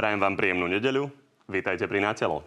Prajem 0.00 0.16
vám 0.16 0.32
príjemnú 0.32 0.64
nedeľu. 0.64 1.12
Vítajte 1.44 1.84
pri 1.84 2.00
Natelo. 2.00 2.40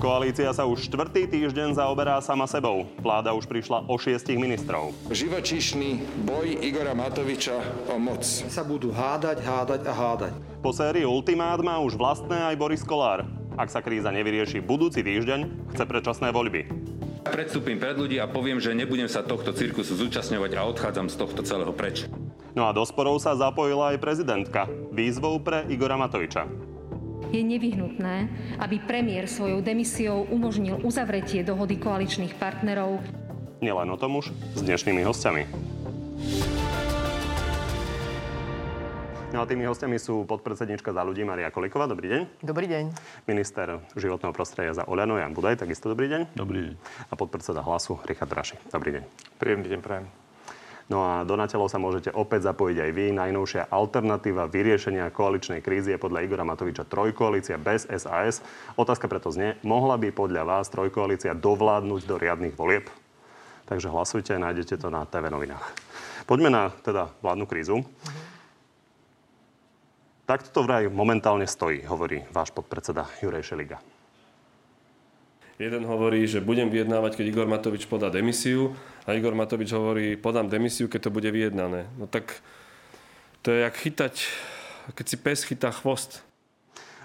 Koalícia 0.00 0.48
sa 0.56 0.64
už 0.64 0.88
štvrtý 0.88 1.28
týždeň 1.28 1.76
zaoberá 1.76 2.16
sama 2.24 2.48
sebou. 2.48 2.88
Vláda 3.04 3.36
už 3.36 3.44
prišla 3.44 3.84
o 3.92 3.94
šiestich 4.00 4.40
ministrov. 4.40 4.96
Živočíšny 5.12 6.24
boj 6.24 6.64
Igora 6.64 6.96
Matoviča 6.96 7.60
o 7.92 8.00
moc. 8.00 8.24
sa 8.24 8.64
budú 8.64 8.88
hádať, 8.88 9.44
hádať 9.44 9.80
a 9.84 9.92
hádať. 9.92 10.32
Po 10.64 10.72
sérii 10.72 11.04
ultimát 11.04 11.60
má 11.60 11.76
už 11.84 11.92
vlastné 11.92 12.40
aj 12.40 12.56
Boris 12.56 12.80
Kolár. 12.80 13.39
Ak 13.58 13.72
sa 13.72 13.82
kríza 13.82 14.14
nevyrieši 14.14 14.62
budúci 14.62 15.02
týždeň, 15.02 15.72
chce 15.74 15.84
predčasné 15.86 16.30
voľby. 16.30 16.70
Predstúpim 17.20 17.76
pred 17.76 17.94
ľudí 17.94 18.16
a 18.16 18.26
poviem, 18.26 18.58
že 18.58 18.72
nebudem 18.72 19.06
sa 19.06 19.20
tohto 19.20 19.52
cirkusu 19.52 19.92
zúčastňovať 19.94 20.56
a 20.56 20.66
odchádzam 20.66 21.06
z 21.12 21.16
tohto 21.20 21.40
celého 21.44 21.70
preč. 21.76 22.08
No 22.56 22.66
a 22.66 22.74
do 22.74 22.82
sporov 22.82 23.20
sa 23.22 23.36
zapojila 23.36 23.94
aj 23.94 24.02
prezidentka 24.02 24.66
výzvou 24.90 25.38
pre 25.38 25.68
Igora 25.70 25.94
Matoviča. 26.00 26.48
Je 27.30 27.44
nevyhnutné, 27.46 28.26
aby 28.58 28.82
premiér 28.82 29.30
svojou 29.30 29.62
demisiou 29.62 30.26
umožnil 30.34 30.82
uzavretie 30.82 31.46
dohody 31.46 31.78
koaličných 31.78 32.34
partnerov. 32.34 32.98
Nielen 33.62 33.92
o 33.92 34.00
tom 34.00 34.18
už 34.18 34.34
s 34.56 34.60
dnešnými 34.66 35.06
hostiami. 35.06 35.42
No 39.30 39.38
a 39.38 39.46
tými 39.46 39.62
hostiami 39.62 39.94
sú 39.94 40.26
podpredsednička 40.26 40.90
za 40.90 41.06
ľudí 41.06 41.22
Maria 41.22 41.54
Koliková. 41.54 41.86
Dobrý 41.86 42.10
deň. 42.10 42.42
Dobrý 42.42 42.66
deň. 42.66 42.90
Minister 43.30 43.78
životného 43.94 44.34
prostredia 44.34 44.74
za 44.74 44.82
Oľano 44.90 45.22
Jan 45.22 45.38
Budaj. 45.38 45.62
Takisto 45.62 45.86
dobrý 45.86 46.10
deň. 46.10 46.34
Dobrý 46.34 46.58
deň. 46.66 46.74
A 47.08 47.14
podpredseda 47.14 47.62
hlasu 47.62 48.02
Richard 48.10 48.26
Raši. 48.26 48.58
Dobrý 48.74 48.98
deň. 48.98 49.02
Príjemný 49.38 49.70
deň 49.70 49.80
prajem. 49.86 50.10
No 50.90 51.06
a 51.06 51.22
do 51.22 51.38
sa 51.46 51.78
môžete 51.78 52.10
opäť 52.10 52.50
zapojiť 52.50 52.76
aj 52.82 52.90
vy. 52.90 53.06
Najnovšia 53.14 53.70
alternatíva 53.70 54.50
vyriešenia 54.50 55.14
koaličnej 55.14 55.62
krízy 55.62 55.94
je 55.94 56.02
podľa 56.02 56.26
Igora 56.26 56.42
Matoviča 56.42 56.82
trojkoalícia 56.82 57.54
bez 57.54 57.86
SAS. 57.86 58.42
Otázka 58.74 59.06
preto 59.06 59.30
znie, 59.30 59.54
mohla 59.62 59.94
by 59.94 60.10
podľa 60.10 60.42
vás 60.42 60.66
trojkoalícia 60.74 61.38
dovládnuť 61.38 62.02
do 62.02 62.18
riadnych 62.18 62.58
volieb? 62.58 62.90
Takže 63.70 63.94
hlasujte, 63.94 64.34
nájdete 64.34 64.74
to 64.74 64.90
na 64.90 65.06
TV 65.06 65.30
novinách. 65.30 65.62
Poďme 66.26 66.50
na 66.50 66.74
teda 66.82 67.14
vládnu 67.22 67.46
krízu. 67.46 67.86
Takto 70.30 70.54
to 70.54 70.62
vraj 70.62 70.86
momentálne 70.86 71.42
stojí, 71.42 71.82
hovorí 71.90 72.22
váš 72.30 72.54
podpredseda 72.54 73.02
Juraj 73.18 73.50
Šeliga. 73.50 73.82
Jeden 75.58 75.82
hovorí, 75.90 76.22
že 76.22 76.38
budem 76.38 76.70
vyjednávať, 76.70 77.18
keď 77.18 77.26
Igor 77.34 77.50
Matovič 77.50 77.90
podá 77.90 78.14
demisiu 78.14 78.78
a 79.10 79.18
Igor 79.18 79.34
Matovič 79.34 79.74
hovorí, 79.74 80.14
podám 80.14 80.46
demisiu, 80.46 80.86
keď 80.86 81.10
to 81.10 81.10
bude 81.10 81.26
vyjednané. 81.26 81.90
No 81.98 82.06
tak 82.06 82.38
to 83.42 83.50
je 83.50 83.66
jak 83.66 83.74
chytať, 83.74 84.14
keď 84.94 85.04
si 85.10 85.16
pes 85.18 85.42
chytá 85.42 85.74
chvost. 85.74 86.22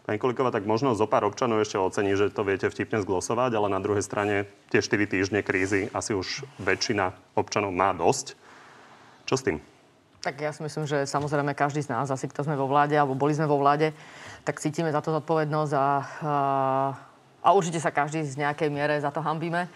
Pani 0.06 0.22
Koliková, 0.22 0.53
tak 0.53 0.70
možno 0.70 0.94
zo 0.94 1.09
pár 1.09 1.26
občanov 1.26 1.66
ešte 1.66 1.81
ocení, 1.81 2.14
že 2.14 2.30
to 2.30 2.46
viete 2.46 2.70
vtipne 2.70 3.02
zglosovať, 3.02 3.58
ale 3.58 3.73
na 3.73 3.81
druhej 3.81 4.06
strane 4.06 4.46
tie 4.70 4.86
4 4.86 5.02
týždne 5.09 5.42
krízy 5.42 5.90
asi 5.98 6.14
už 6.14 6.46
väčšina 6.62 7.09
občanov 7.34 7.73
má 7.73 7.90
dosť. 7.90 8.38
Čo 9.26 9.34
s 9.34 9.42
tým? 9.50 9.58
Tak 10.26 10.42
ja 10.42 10.50
si 10.50 10.66
myslím, 10.66 10.90
že 10.90 11.06
samozrejme 11.06 11.54
každý 11.54 11.86
z 11.86 11.94
nás, 11.94 12.09
asi 12.09 12.26
kto 12.26 12.42
sme 12.42 12.58
vo 12.58 12.66
vláde, 12.66 12.98
alebo 12.98 13.14
boli 13.14 13.38
sme 13.38 13.45
vo 13.45 13.62
vláde, 13.62 13.94
tak 14.42 14.58
cítime 14.58 14.90
za 14.90 14.98
to 14.98 15.14
zodpovednosť 15.14 15.72
a, 15.78 15.78
a, 15.78 15.88
a 17.45 17.50
určite 17.54 17.78
sa 17.78 17.94
každý 17.94 18.26
z 18.26 18.42
nejakej 18.42 18.73
miere 18.73 18.98
za 18.98 19.14
to 19.14 19.22
hambíme. 19.22 19.70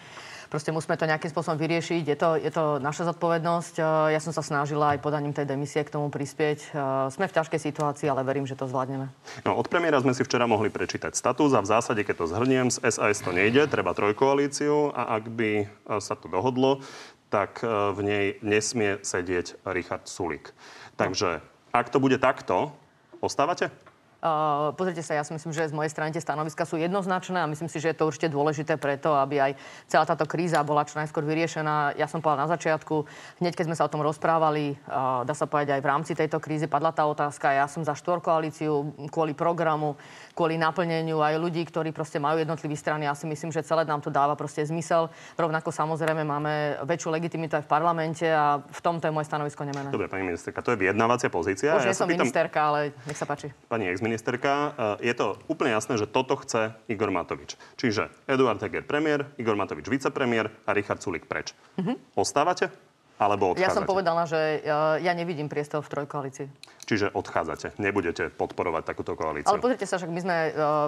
Proste 0.50 0.74
musíme 0.74 0.98
to 0.98 1.06
nejakým 1.06 1.30
spôsobom 1.30 1.62
vyriešiť. 1.62 2.02
Je 2.10 2.18
to, 2.18 2.34
je 2.42 2.50
to 2.50 2.82
naša 2.82 3.14
zodpovednosť. 3.14 3.78
Ja 4.10 4.18
som 4.18 4.34
sa 4.34 4.42
snažila 4.42 4.98
aj 4.98 5.06
podaním 5.06 5.30
tej 5.30 5.46
demisie 5.46 5.86
k 5.86 5.94
tomu 5.94 6.10
prispieť. 6.10 6.74
Sme 7.14 7.30
v 7.30 7.36
ťažkej 7.38 7.70
situácii, 7.70 8.10
ale 8.10 8.26
verím, 8.26 8.50
že 8.50 8.58
to 8.58 8.66
zvládneme. 8.66 9.14
No, 9.46 9.54
od 9.54 9.70
premiéra 9.70 10.02
sme 10.02 10.18
si 10.18 10.26
včera 10.26 10.50
mohli 10.50 10.74
prečítať 10.74 11.14
status 11.14 11.54
a 11.54 11.62
v 11.62 11.70
zásade, 11.70 12.02
keď 12.02 12.26
to 12.26 12.34
zhrniem, 12.34 12.74
z 12.74 12.82
SAS 12.90 13.22
to 13.22 13.30
nejde, 13.30 13.70
treba 13.70 13.94
trojkoalíciu 13.94 14.90
a 14.98 15.22
ak 15.22 15.30
by 15.30 15.70
sa 16.02 16.18
to 16.18 16.26
dohodlo, 16.26 16.82
tak 17.30 17.62
v 17.94 18.00
nej 18.02 18.26
nesmie 18.42 18.98
sedieť 19.06 19.62
Richard 19.70 20.10
Sulik. 20.10 20.52
Takže 20.98 21.46
ak 21.70 21.94
to 21.94 22.02
bude 22.02 22.18
takto, 22.18 22.74
ostávate? 23.22 23.70
Uh, 24.20 24.76
pozrite 24.76 25.00
sa, 25.00 25.16
ja 25.16 25.24
si 25.24 25.32
myslím, 25.32 25.56
že 25.56 25.72
z 25.72 25.76
mojej 25.76 25.96
strany 25.96 26.12
tie 26.12 26.20
stanoviska 26.20 26.68
sú 26.68 26.76
jednoznačné 26.76 27.40
a 27.40 27.48
myslím 27.48 27.72
si, 27.72 27.80
že 27.80 27.96
je 27.96 28.04
to 28.04 28.04
určite 28.04 28.28
dôležité 28.28 28.76
preto, 28.76 29.16
aby 29.16 29.40
aj 29.40 29.52
celá 29.88 30.04
táto 30.04 30.28
kríza 30.28 30.60
bola 30.68 30.84
čo 30.84 31.00
najskôr 31.00 31.24
vyriešená. 31.24 31.96
Ja 31.96 32.04
som 32.04 32.20
povedala 32.20 32.44
na 32.44 32.52
začiatku, 32.52 33.08
hneď 33.40 33.56
keď 33.56 33.72
sme 33.72 33.80
sa 33.80 33.88
o 33.88 33.94
tom 33.96 34.04
rozprávali, 34.04 34.76
uh, 34.92 35.24
dá 35.24 35.32
sa 35.32 35.48
povedať 35.48 35.80
aj 35.80 35.82
v 35.82 35.88
rámci 35.88 36.12
tejto 36.20 36.44
krízy, 36.44 36.68
padla 36.68 36.92
tá 36.92 37.08
otázka. 37.08 37.56
Ja 37.56 37.72
som 37.72 37.88
za 37.88 37.96
štvorkoalíciu 37.96 39.08
kvôli 39.08 39.32
programu, 39.32 39.96
kvôli 40.36 40.60
naplneniu 40.60 41.24
aj 41.24 41.40
ľudí, 41.40 41.64
ktorí 41.64 41.96
proste 41.96 42.20
majú 42.20 42.44
jednotlivé 42.44 42.76
strany. 42.76 43.08
Ja 43.08 43.16
si 43.16 43.24
myslím, 43.24 43.56
že 43.56 43.64
celé 43.64 43.88
nám 43.88 44.04
to 44.04 44.12
dáva 44.12 44.36
proste 44.36 44.68
zmysel. 44.68 45.08
Rovnako 45.40 45.72
samozrejme 45.72 46.28
máme 46.28 46.84
väčšiu 46.84 47.16
legitimitu 47.16 47.56
aj 47.56 47.64
v 47.64 47.72
parlamente 47.72 48.28
a 48.28 48.60
v 48.60 48.80
tomto 48.84 49.08
je 49.08 49.16
moje 49.16 49.32
stanovisko 49.32 49.64
nemené. 49.64 49.96
Dobre, 49.96 50.12
pani 50.12 50.28
ministerka, 50.28 50.60
to 50.60 50.76
je 50.76 50.78
vyjednávacia 50.84 51.32
pozícia. 51.32 51.72
Už 51.80 51.88
ja 51.88 51.96
som 51.96 52.04
pýtam... 52.04 52.28
ministerka, 52.28 52.60
ale 52.68 52.92
nech 53.08 53.16
sa 53.16 53.24
páči. 53.24 53.56
Pani 53.72 53.88
ministerka, 54.10 54.74
je 54.98 55.14
to 55.14 55.38
úplne 55.46 55.70
jasné, 55.78 56.02
že 56.02 56.10
toto 56.10 56.34
chce 56.42 56.74
Igor 56.90 57.14
Matovič. 57.14 57.54
Čiže 57.78 58.10
Eduard 58.26 58.58
Heger 58.58 58.82
premiér, 58.82 59.30
Igor 59.38 59.54
Matovič 59.54 59.86
vicepremiér 59.86 60.50
a 60.66 60.74
Richard 60.74 61.06
Sulik 61.06 61.30
preč. 61.30 61.54
Mm-hmm. 61.78 62.18
Ostávate? 62.18 62.74
Alebo 63.20 63.52
odchádzate? 63.52 63.68
Ja 63.68 63.76
som 63.76 63.84
povedala, 63.84 64.24
že 64.24 64.64
ja, 64.64 64.96
ja 64.96 65.12
nevidím 65.12 65.52
priestor 65.52 65.84
v 65.84 65.92
trojkoalícii. 65.92 66.48
Čiže 66.90 67.14
odchádzate, 67.14 67.78
nebudete 67.78 68.34
podporovať 68.34 68.82
takúto 68.82 69.14
koalíciu. 69.14 69.54
Ale 69.54 69.62
pozrite 69.62 69.86
sa, 69.86 70.02
že 70.02 70.10
my 70.10 70.26
sme 70.26 70.38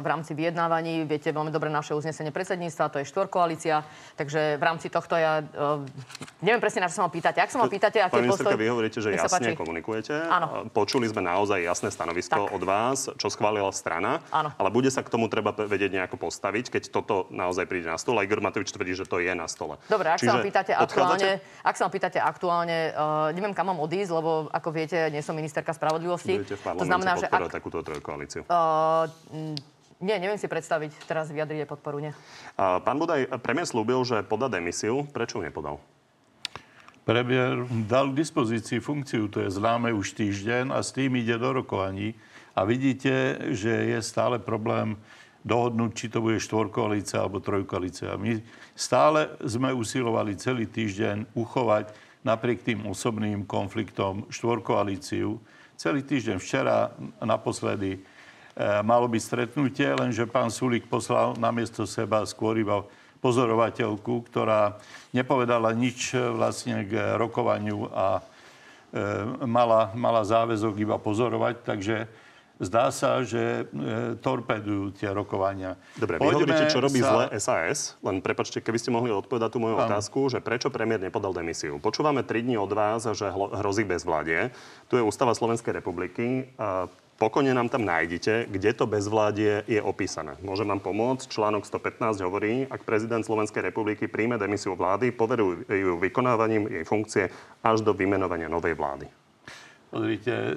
v 0.01 0.07
rámci 0.09 0.34
vyjednávaní, 0.34 1.06
viete 1.06 1.29
veľmi 1.29 1.53
dobre 1.53 1.69
naše 1.69 1.94
uznesenie 1.94 2.34
predsedníctva, 2.34 2.89
to 2.89 2.97
je 2.97 3.06
štvorkoalícia, 3.06 3.85
takže 4.17 4.57
v 4.57 4.63
rámci 4.66 4.90
tohto 4.90 5.13
ja 5.13 5.45
neviem 6.41 6.57
presne, 6.57 6.81
na 6.81 6.90
čo 6.90 6.97
sa 6.97 7.06
ma 7.06 7.13
pýtate. 7.13 7.38
Ak 7.38 7.53
sa 7.53 7.61
ma 7.61 7.69
pýtate, 7.69 8.01
aký 8.01 8.17
Pani 8.17 8.34
postoj... 8.34 8.57
vy 8.57 8.66
hovoríte, 8.73 8.97
že 8.97 9.13
jasne 9.13 9.53
komunikujete. 9.53 10.25
Áno. 10.25 10.66
Počuli 10.73 11.06
sme 11.06 11.22
naozaj 11.22 11.61
jasné 11.61 11.94
stanovisko 11.94 12.50
Tak. 12.50 12.56
od 12.57 12.63
vás, 12.66 13.06
čo 13.22 13.29
schválila 13.29 13.69
strana. 13.69 14.25
Áno. 14.34 14.50
Ale 14.57 14.73
bude 14.73 14.90
sa 14.90 15.06
k 15.06 15.13
tomu 15.13 15.29
treba 15.29 15.53
vedieť 15.53 16.01
nejako 16.01 16.17
postaviť, 16.17 16.81
keď 16.81 16.84
toto 16.90 17.29
naozaj 17.29 17.69
príde 17.69 17.85
na 17.85 18.01
stole. 18.01 18.17
A 18.17 18.25
Igor 18.25 18.41
Matovič 18.41 18.73
tvrdí, 18.73 18.97
že 18.97 19.06
to 19.06 19.22
je 19.22 19.38
na 19.38 19.45
stole. 19.45 19.78
Dobre, 19.85 20.09
ak 20.09 20.17
sa 20.17 20.34
ma 20.34 20.41
pýtate 20.41 20.73
aktuálne, 20.73 21.45
ak 21.61 21.75
sa 21.78 21.85
ma 21.85 21.91
pýtate 21.94 22.17
aktuálne, 22.17 22.90
uh, 22.90 23.29
neviem, 23.38 23.53
kam 23.53 23.69
mám 23.69 23.78
odísť, 23.85 24.09
lebo 24.17 24.50
ako 24.50 24.69
viete, 24.73 24.97
nie 25.13 25.22
som 25.22 25.38
ministerka 25.38 25.69
spravodlivosti. 25.69 25.91
Budete 26.40 26.56
v 26.56 26.63
to 26.78 26.85
znamená, 26.88 27.13
že 27.18 27.28
ak, 27.28 27.52
takúto 27.52 27.84
trojkoalíciu. 27.84 28.47
uh, 28.47 29.07
nie, 30.02 30.16
neviem 30.18 30.40
si 30.41 30.50
predstaviť 30.50 31.06
teraz 31.06 31.29
vyjadriť 31.29 31.69
podporu, 31.69 32.02
nie. 32.02 32.13
A 32.57 32.81
Pán 32.81 32.97
Budaj, 32.97 33.29
premiér 33.46 33.69
slúbil, 33.69 34.02
že 34.02 34.25
podá 34.25 34.50
demisiu. 34.50 35.06
Prečo 35.13 35.38
ju 35.38 35.46
nepodal? 35.46 35.78
Premiér 37.06 37.69
dal 37.85 38.09
k 38.09 38.18
dispozícii 38.22 38.81
funkciu, 38.81 39.29
to 39.29 39.46
je 39.46 39.50
známe 39.50 39.94
už 39.94 40.18
týždeň 40.18 40.74
a 40.74 40.81
s 40.81 40.94
tým 40.94 41.18
ide 41.18 41.38
do 41.38 41.50
rokovaní. 41.53 42.18
A 42.58 42.66
vidíte, 42.66 43.38
že 43.53 43.94
je 43.94 44.00
stále 44.02 44.41
problém 44.41 44.97
dohodnúť, 45.41 45.91
či 45.97 46.06
to 46.09 46.22
bude 46.22 46.38
štvorkoalícia 46.38 47.22
alebo 47.22 47.41
trojkoalícia. 47.41 48.13
My 48.18 48.41
stále 48.78 49.34
sme 49.41 49.73
usilovali 49.73 50.38
celý 50.38 50.69
týždeň 50.69 51.34
uchovať 51.34 51.94
napriek 52.22 52.62
tým 52.62 52.85
osobným 52.85 53.50
konfliktom 53.50 54.29
štvorkoalíciu. 54.29 55.41
Celý 55.81 56.05
týždeň 56.05 56.37
včera 56.37 56.93
naposledy 57.25 57.97
e, 57.97 57.99
malo 58.85 59.09
byť 59.09 59.17
stretnutie, 59.17 59.89
lenže 59.97 60.29
pán 60.29 60.53
Sulík 60.53 60.85
poslal 60.85 61.33
namiesto 61.41 61.89
seba 61.89 62.21
skôr 62.21 62.53
iba 62.61 62.85
pozorovateľku, 63.17 64.29
ktorá 64.29 64.78
nepovedala 65.09 65.73
nič 65.73 66.13
e, 66.13 66.22
vlastne 66.37 66.85
k 66.85 67.17
rokovaniu 67.17 67.89
a 67.97 68.22
e, 68.22 68.23
mala, 69.49 69.89
mala 69.97 70.22
záväzok 70.22 70.85
iba 70.85 71.01
pozorovať, 71.01 71.66
takže 71.66 72.05
zdá 72.61 72.93
sa, 72.93 73.25
že 73.25 73.66
e, 73.66 74.16
torpedujú 74.22 74.93
tie 74.96 75.09
rokovania. 75.09 75.75
Dobre, 75.97 76.22
vy 76.22 76.29
hovoríte, 76.29 76.69
čo 76.69 76.79
robí 76.79 77.02
sa... 77.02 77.09
zle 77.09 77.25
SAS, 77.41 77.97
len 78.05 78.22
prepačte, 78.22 78.61
keby 78.61 78.78
ste 78.78 78.93
mohli 78.93 79.09
odpovedať 79.09 79.49
tú 79.49 79.59
moju 79.59 79.81
Áno. 79.81 79.90
otázku, 79.90 80.29
že 80.29 80.40
prečo 80.40 80.69
premiér 80.69 81.02
nepodal 81.02 81.34
demisiu. 81.34 81.81
Počúvame 81.81 82.22
3 82.22 82.46
dní 82.46 82.55
od 82.61 82.69
vás, 82.69 83.09
že 83.09 83.28
hrozí 83.34 83.84
bezvládie. 83.84 84.53
Tu 84.87 85.02
je 85.02 85.03
Ústava 85.03 85.34
Slovenskej 85.34 85.73
republiky. 85.73 86.53
A 86.61 86.85
pokojne 87.17 87.53
nám 87.53 87.69
tam 87.69 87.85
nájdete, 87.85 88.49
kde 88.49 88.72
to 88.73 88.90
bezvládie 88.90 89.61
je 89.69 89.81
opísané. 89.81 90.37
Môžem 90.41 90.66
vám 90.69 90.81
pomôcť. 90.81 91.29
Článok 91.29 91.69
115 91.69 92.17
hovorí, 92.25 92.66
ak 92.66 92.81
prezident 92.81 93.22
Slovenskej 93.22 93.61
republiky 93.61 94.09
príjme 94.09 94.41
demisiu 94.41 94.73
vlády, 94.73 95.13
poveruje 95.13 95.66
ju 95.69 96.02
vykonávaním 96.02 96.66
jej 96.69 96.85
funkcie 96.85 97.29
až 97.61 97.85
do 97.85 97.93
vymenovania 97.93 98.49
novej 98.49 98.73
vlády. 98.73 99.21
Pozrite, 99.91 100.32
e, 100.32 100.52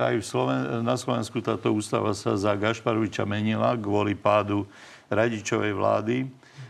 aj 0.00 0.14
v 0.16 0.24
Sloven- 0.24 0.80
na 0.80 0.96
Slovensku 0.96 1.44
táto 1.44 1.68
ústava 1.76 2.16
sa 2.16 2.40
za 2.40 2.56
Gašparoviča 2.56 3.28
menila 3.28 3.76
kvôli 3.76 4.16
pádu 4.16 4.64
radičovej 5.12 5.76
vlády. 5.76 6.16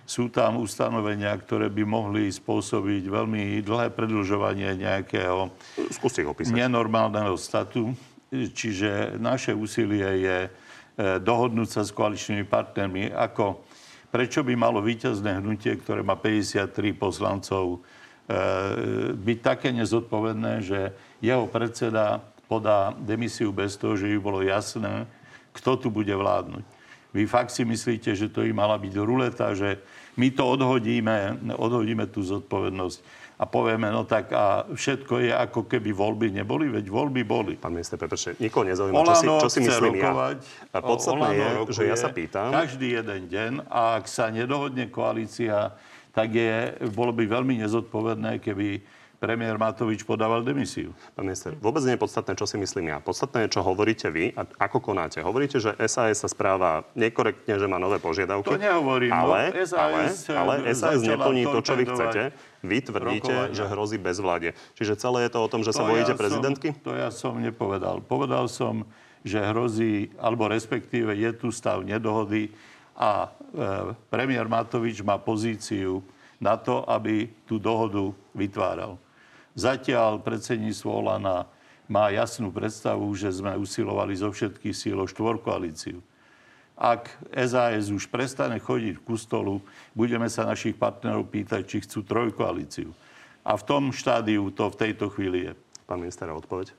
Sú 0.02 0.26
tam 0.26 0.58
ustanovenia, 0.58 1.30
ktoré 1.38 1.70
by 1.70 1.86
mohli 1.86 2.26
spôsobiť 2.26 3.06
veľmi 3.06 3.62
dlhé 3.62 3.94
predlžovanie 3.94 4.82
nejakého 4.82 5.46
nenormálneho 6.50 7.38
statu. 7.38 7.94
Čiže 8.34 9.14
naše 9.22 9.54
úsilie 9.54 10.08
je 10.18 10.38
e, 10.42 10.50
dohodnúť 11.22 11.68
sa 11.70 11.86
s 11.86 11.94
koaličnými 11.94 12.42
partnermi, 12.50 13.14
ako 13.14 13.62
prečo 14.10 14.42
by 14.42 14.58
malo 14.58 14.82
víťazné 14.82 15.38
hnutie, 15.38 15.70
ktoré 15.78 16.02
má 16.02 16.18
53 16.18 16.66
poslancov, 16.98 17.78
e, 18.26 18.34
byť 19.14 19.38
také 19.38 19.70
nezodpovedné, 19.70 20.66
že 20.66 20.80
jeho 21.18 21.46
predseda 21.50 22.22
podá 22.48 22.96
demisiu 22.96 23.52
bez 23.52 23.76
toho, 23.76 23.94
že 23.94 24.08
by 24.08 24.18
bolo 24.18 24.40
jasné, 24.40 25.04
kto 25.52 25.76
tu 25.76 25.88
bude 25.90 26.12
vládnuť. 26.14 26.64
Vy 27.12 27.24
fakt 27.24 27.50
si 27.50 27.64
myslíte, 27.64 28.12
že 28.12 28.28
to 28.28 28.44
im 28.44 28.56
mala 28.56 28.76
byť 28.76 28.94
ruleta, 29.00 29.56
že 29.56 29.80
my 30.20 30.28
to 30.32 30.44
odhodíme, 30.44 31.40
odhodíme 31.56 32.04
tú 32.08 32.20
zodpovednosť 32.20 32.98
a 33.38 33.46
povieme, 33.46 33.88
no 33.94 34.02
tak 34.02 34.34
a 34.34 34.66
všetko 34.66 35.14
je 35.22 35.30
ako 35.30 35.70
keby 35.70 35.94
voľby 35.94 36.34
neboli, 36.34 36.66
veď 36.68 36.90
voľby 36.90 37.22
boli. 37.22 37.54
Pán 37.54 37.70
minister 37.70 37.94
Petrše, 37.94 38.34
nikoho 38.42 38.66
nezaujíma, 38.66 38.98
čo 38.98 39.14
si, 39.14 39.26
čo 39.30 39.48
si 39.48 39.60
myslím 39.62 39.94
rokovať, 39.94 40.36
ja. 40.74 40.80
Podstatné 40.82 41.22
Olano 41.22 41.38
je, 41.38 41.48
rokuje 41.62 41.76
že 41.78 41.82
ja 41.86 41.96
sa 41.96 42.10
pýtam, 42.10 42.50
Každý 42.50 42.98
jeden 42.98 43.20
deň 43.30 43.52
a 43.70 44.02
ak 44.02 44.10
sa 44.10 44.28
nedohodne 44.34 44.90
koalícia, 44.90 45.70
tak 46.10 46.34
je, 46.34 46.82
bolo 46.90 47.14
by 47.14 47.30
veľmi 47.30 47.62
nezodpovedné, 47.62 48.42
keby 48.42 48.82
premiér 49.18 49.58
Matovič 49.58 50.06
podával 50.06 50.46
demisiu. 50.46 50.94
Pán 51.18 51.26
minister, 51.26 51.52
vôbec 51.58 51.82
nie 51.82 51.98
je 51.98 52.00
podstatné, 52.00 52.38
čo 52.38 52.46
si 52.46 52.54
myslím 52.56 52.94
ja. 52.94 52.98
Podstatné 53.02 53.46
je, 53.46 53.58
čo 53.58 53.66
hovoríte 53.66 54.06
vy 54.14 54.30
a 54.38 54.46
ako 54.70 54.78
konáte. 54.78 55.18
Hovoríte, 55.18 55.58
že 55.58 55.74
SAS 55.90 56.22
sa 56.22 56.28
správa 56.30 56.86
nekorektne, 56.94 57.58
že 57.58 57.66
má 57.66 57.82
nové 57.82 57.98
požiadavky. 57.98 58.46
To 58.46 58.56
nehovorím, 58.56 59.10
no, 59.10 59.34
Ale, 59.34 59.50
SAS, 59.66 60.30
ale, 60.30 60.62
ale 60.62 60.74
SAS 60.74 61.02
neplní 61.02 61.50
to, 61.50 61.58
čo 61.60 61.74
vy 61.74 61.84
chcete. 61.84 62.22
Vy 62.62 62.78
tvrdíte, 62.90 63.34
rokovania. 63.34 63.54
že 63.54 63.64
hrozí 63.70 63.98
bezvládie. 63.98 64.50
Čiže 64.78 64.94
celé 64.98 65.26
je 65.26 65.30
to 65.34 65.38
o 65.42 65.48
tom, 65.50 65.62
že 65.66 65.74
sa 65.74 65.86
bojíte 65.86 66.14
ja 66.14 66.18
prezidentky? 66.18 66.68
Som, 66.74 66.82
to 66.86 66.92
ja 66.94 67.10
som 67.10 67.34
nepovedal. 67.38 68.02
Povedal 68.02 68.46
som, 68.50 68.86
že 69.26 69.42
hrozí, 69.42 70.14
alebo 70.18 70.46
respektíve 70.46 71.10
je 71.14 71.30
tu 71.34 71.50
stav 71.50 71.82
nedohody 71.82 72.54
a 72.98 73.30
e, 73.54 73.94
premiér 74.10 74.50
Matovič 74.50 75.02
má 75.06 75.18
pozíciu 75.18 76.02
na 76.38 76.54
to, 76.58 76.86
aby 76.86 77.30
tú 77.46 77.58
dohodu 77.58 78.14
vytváral. 78.34 78.98
Zatiaľ 79.58 80.22
predsedníctvo 80.22 80.86
Olana 80.86 81.50
má 81.90 82.14
jasnú 82.14 82.54
predstavu, 82.54 83.10
že 83.18 83.34
sme 83.34 83.58
usilovali 83.58 84.14
zo 84.14 84.30
všetkých 84.30 84.70
síl 84.70 84.94
o 84.94 85.10
štvorkoalíciu. 85.10 85.98
Ak 86.78 87.10
SAS 87.34 87.90
už 87.90 88.06
prestane 88.06 88.62
chodiť 88.62 89.02
ku 89.02 89.18
stolu, 89.18 89.58
budeme 89.98 90.30
sa 90.30 90.46
našich 90.46 90.78
partnerov 90.78 91.26
pýtať, 91.26 91.66
či 91.66 91.82
chcú 91.82 92.06
trojkoalíciu. 92.06 92.94
A 93.42 93.58
v 93.58 93.66
tom 93.66 93.90
štádiu 93.90 94.46
to 94.54 94.70
v 94.70 94.78
tejto 94.78 95.10
chvíli 95.10 95.50
je. 95.50 95.52
Pán 95.90 95.98
minister, 95.98 96.30
odpoveď. 96.30 96.77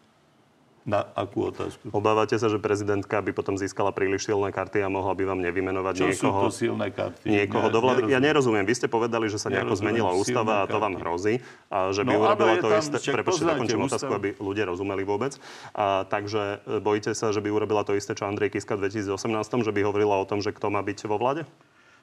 Na 0.90 1.06
akú 1.14 1.46
otázku? 1.46 1.86
Obávate 1.90 2.34
sa, 2.34 2.50
že 2.50 2.58
prezidentka 2.58 3.14
by 3.16 3.30
potom 3.30 3.54
získala 3.54 3.90
príliš 3.90 4.26
silné 4.26 4.50
karty 4.50 4.82
a 4.82 4.90
mohla 4.90 5.14
by 5.14 5.24
vám 5.24 5.40
nevymenovať 5.40 5.94
Čo 5.94 6.02
sú 6.02 6.10
niekoho, 6.10 6.40
to 6.42 6.50
silné 6.52 6.88
karty? 6.90 7.26
niekoho 7.30 7.62
Ne- 7.64 7.70
do 7.70 7.80
vlády? 7.80 8.00
Ja 8.04 8.18
nerozumiem. 8.18 8.26
nerozumiem. 8.26 8.66
Vy 8.66 8.74
ste 8.76 8.88
povedali, 8.88 9.26
že 9.26 9.38
sa 9.38 9.48
nejako 9.48 9.70
Nerozumiem. 9.70 9.94
zmenila 9.94 10.12
ústava 10.12 10.54
a 10.60 10.66
to 10.66 10.76
vám 10.76 10.98
hrozí. 10.98 11.46
A 11.68 11.78
že 11.90 12.02
by 12.02 12.10
No, 12.10 12.26
urobila 12.26 12.54
to 12.58 12.68
tam- 12.68 12.82
isté. 12.82 12.98
Prepačte, 13.08 13.44
dokončím 13.46 13.80
otázku, 13.82 14.10
aby 14.10 14.30
ľudia 14.36 14.66
rozumeli 14.66 15.04
vôbec. 15.04 15.38
A, 15.72 16.04
takže 16.04 16.42
bojíte 16.80 17.14
sa, 17.14 17.30
že 17.30 17.38
by 17.38 17.50
urobila 17.50 17.84
to 17.84 17.94
isté, 17.94 18.12
čo 18.12 18.26
Andrej 18.26 18.50
Kiska 18.52 18.74
v 18.74 18.90
2018, 18.90 19.14
že 19.62 19.70
by 19.70 19.82
hovorila 19.84 20.18
o 20.18 20.26
tom, 20.26 20.40
že 20.40 20.50
kto 20.50 20.68
má 20.68 20.82
byť 20.82 21.06
vo 21.06 21.16
vláde? 21.16 21.46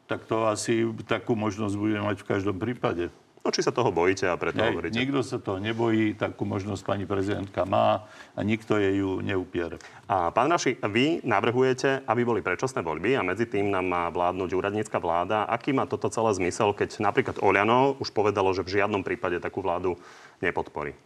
Tak 0.07 0.23
to 0.23 0.47
asi 0.47 0.87
takú 1.03 1.35
možnosť 1.35 1.75
budeme 1.75 2.05
mať 2.05 2.17
v 2.17 2.27
každom 2.29 2.55
prípade. 2.55 3.11
No, 3.47 3.55
či 3.55 3.63
sa 3.63 3.71
toho 3.71 3.95
bojíte 3.95 4.27
a 4.27 4.35
preto 4.35 4.59
Hej, 4.59 4.75
hovoríte. 4.75 4.99
nikto 4.99 5.23
sa 5.23 5.39
toho 5.39 5.63
nebojí, 5.63 6.19
takú 6.19 6.43
možnosť 6.43 6.83
pani 6.83 7.07
prezidentka 7.07 7.63
má 7.63 8.03
a 8.35 8.43
nikto 8.43 8.75
jej 8.75 8.99
ju 8.99 9.23
neupiere. 9.23 9.79
A 10.11 10.35
pán 10.35 10.51
Raši, 10.51 10.83
vy 10.83 11.23
navrhujete, 11.23 12.03
aby 12.11 12.27
boli 12.27 12.43
predčasné 12.43 12.83
voľby 12.83 13.15
a 13.15 13.23
medzi 13.23 13.47
tým 13.47 13.71
nám 13.71 13.87
má 13.87 14.11
vládnuť 14.11 14.51
úradnícka 14.51 14.99
vláda. 14.99 15.47
Aký 15.47 15.71
má 15.71 15.87
toto 15.87 16.11
celé 16.11 16.35
zmysel, 16.35 16.75
keď 16.75 16.99
napríklad 16.99 17.39
Oľano 17.39 17.95
už 18.03 18.11
povedalo, 18.11 18.51
že 18.51 18.67
v 18.67 18.83
žiadnom 18.83 19.07
prípade 19.07 19.39
takú 19.39 19.63
vládu 19.63 19.95
nepodporí? 20.43 20.99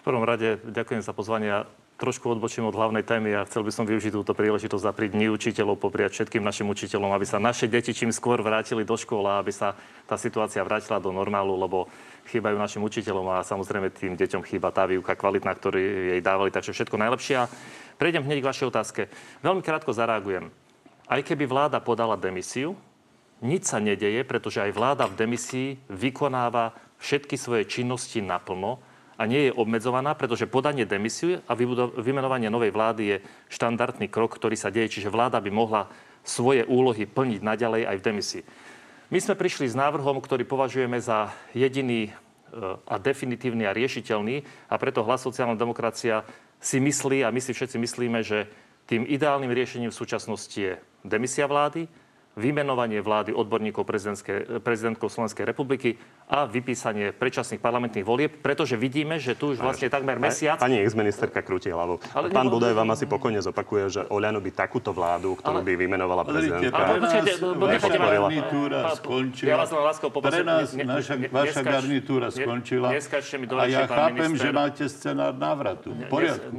V 0.00 0.02
prvom 0.08 0.24
rade 0.24 0.64
ďakujem 0.64 1.04
za 1.04 1.12
pozvanie. 1.12 1.68
Trošku 2.00 2.32
odbočím 2.32 2.64
od 2.64 2.72
hlavnej 2.72 3.04
témy 3.04 3.36
a 3.36 3.44
chcel 3.44 3.60
by 3.60 3.76
som 3.76 3.84
využiť 3.84 4.16
túto 4.16 4.32
príležitosť 4.32 4.88
za 4.88 4.92
pri 4.96 5.12
dni 5.12 5.28
učiteľov 5.36 5.76
popriať 5.76 6.16
všetkým 6.16 6.40
našim 6.40 6.64
učiteľom, 6.72 7.12
aby 7.12 7.28
sa 7.28 7.36
naše 7.36 7.68
deti 7.68 7.92
čím 7.92 8.08
skôr 8.08 8.40
vrátili 8.40 8.88
do 8.88 8.96
škôl 8.96 9.28
a 9.28 9.36
aby 9.36 9.52
sa 9.52 9.76
tá 10.08 10.16
situácia 10.16 10.64
vrátila 10.64 10.96
do 10.96 11.12
normálu, 11.12 11.60
lebo 11.60 11.92
chýbajú 12.32 12.56
našim 12.56 12.80
učiteľom 12.80 13.28
a 13.36 13.44
samozrejme 13.44 13.92
tým 13.92 14.16
deťom 14.16 14.40
chýba 14.48 14.72
tá 14.72 14.88
výuka 14.88 15.12
kvalitná, 15.12 15.52
ktorú 15.52 15.76
jej 15.76 16.24
dávali. 16.24 16.48
Takže 16.48 16.72
všetko 16.72 16.96
najlepšie. 16.96 17.36
A 17.36 17.52
prejdem 18.00 18.24
hneď 18.24 18.40
k 18.40 18.48
vašej 18.48 18.70
otázke. 18.72 19.12
Veľmi 19.44 19.60
krátko 19.60 19.92
zareagujem. 19.92 20.48
Aj 21.04 21.20
keby 21.20 21.44
vláda 21.44 21.84
podala 21.84 22.16
demisiu, 22.16 22.80
nič 23.44 23.68
sa 23.68 23.76
nedeje, 23.76 24.24
pretože 24.24 24.64
aj 24.64 24.72
vláda 24.72 25.04
v 25.04 25.20
demisii 25.20 25.76
vykonáva 25.92 26.72
všetky 26.96 27.36
svoje 27.36 27.68
činnosti 27.68 28.24
naplno 28.24 28.80
a 29.20 29.28
nie 29.28 29.52
je 29.52 29.52
obmedzovaná, 29.52 30.16
pretože 30.16 30.48
podanie 30.48 30.88
demisie 30.88 31.44
a 31.44 31.52
vymenovanie 32.00 32.48
novej 32.48 32.72
vlády 32.72 33.02
je 33.04 33.16
štandardný 33.52 34.08
krok, 34.08 34.32
ktorý 34.32 34.56
sa 34.56 34.72
deje, 34.72 34.96
čiže 34.96 35.12
vláda 35.12 35.44
by 35.44 35.52
mohla 35.52 35.92
svoje 36.24 36.64
úlohy 36.64 37.04
plniť 37.04 37.44
naďalej 37.44 37.84
aj 37.84 37.96
v 38.00 38.06
demisii. 38.08 38.42
My 39.12 39.20
sme 39.20 39.36
prišli 39.36 39.68
s 39.68 39.76
návrhom, 39.76 40.24
ktorý 40.24 40.48
považujeme 40.48 40.96
za 41.04 41.28
jediný 41.52 42.08
e, 42.08 42.10
a 42.88 42.96
definitívny 42.96 43.68
a 43.68 43.76
riešiteľný 43.76 44.40
a 44.72 44.74
preto 44.80 45.04
hlas 45.04 45.20
sociálna 45.20 45.58
demokracia 45.58 46.24
si 46.56 46.80
myslí 46.80 47.20
a 47.20 47.34
my 47.34 47.44
si 47.44 47.52
všetci 47.52 47.76
myslíme, 47.76 48.24
že 48.24 48.48
tým 48.88 49.04
ideálnym 49.04 49.52
riešením 49.52 49.92
v 49.92 50.00
súčasnosti 50.00 50.56
je 50.56 50.80
demisia 51.04 51.44
vlády, 51.44 51.92
vymenovanie 52.34 53.02
vlády 53.02 53.34
odborníkov 53.34 53.82
prezidentkou 54.62 55.10
Slovenskej 55.10 55.42
republiky 55.42 55.98
a 56.24 56.46
vypísanie 56.46 57.10
predčasných 57.10 57.58
parlamentných 57.58 58.06
volieb, 58.06 58.38
pretože 58.38 58.78
vidíme, 58.78 59.18
že 59.18 59.34
tu 59.34 59.50
už 59.50 59.58
vlastne 59.58 59.90
takmer 59.90 60.16
mesiac... 60.16 60.56
Pani 60.56 60.78
ex-ministerka 60.78 61.42
krúti 61.42 61.68
hlavou. 61.68 61.98
Ale 62.14 62.30
Pán 62.30 62.46
nebo- 62.46 62.56
Budaj 62.56 62.72
vám 62.72 62.90
asi 62.90 63.04
pokojne 63.04 63.42
zopakuje, 63.42 63.82
že 63.90 64.00
Oľano 64.06 64.38
by 64.38 64.50
takúto 64.52 64.90
vládu, 64.90 65.34
ktorú 65.34 65.58
Ale- 65.58 65.66
by 65.66 65.72
vymenovala 65.76 66.22
prezidentka. 66.22 66.70
Ale 66.76 67.02
počkajte, 67.02 67.32
bo- 67.36 67.52
bo 67.52 67.64
vaša 67.66 67.74
nechajte 67.74 67.98
ma- 67.98 68.08
garnitúra 68.08 68.78
skončila. 68.94 69.48
Ja 69.48 69.56
vás 69.58 69.70
len 69.70 69.82
láskavo 69.82 70.10
poprosím, 70.12 70.36
Pre 70.36 70.44
nás 70.46 70.68
ne- 70.70 70.86
naša, 70.86 71.14
ne- 71.16 71.28
vaša 71.28 71.60
garnitúra 71.60 72.26
skončila. 72.30 72.86
neskáčte 72.90 73.36
mi 73.36 73.46
do 73.46 73.58
a 73.58 73.66
ja 73.66 73.84
chápem, 73.84 74.30
minister. 74.30 74.38
že 74.40 74.48
máte 74.50 74.82
scenár 74.86 75.34
návratu. 75.34 75.90
V 75.90 76.04
poriadku. 76.06 76.54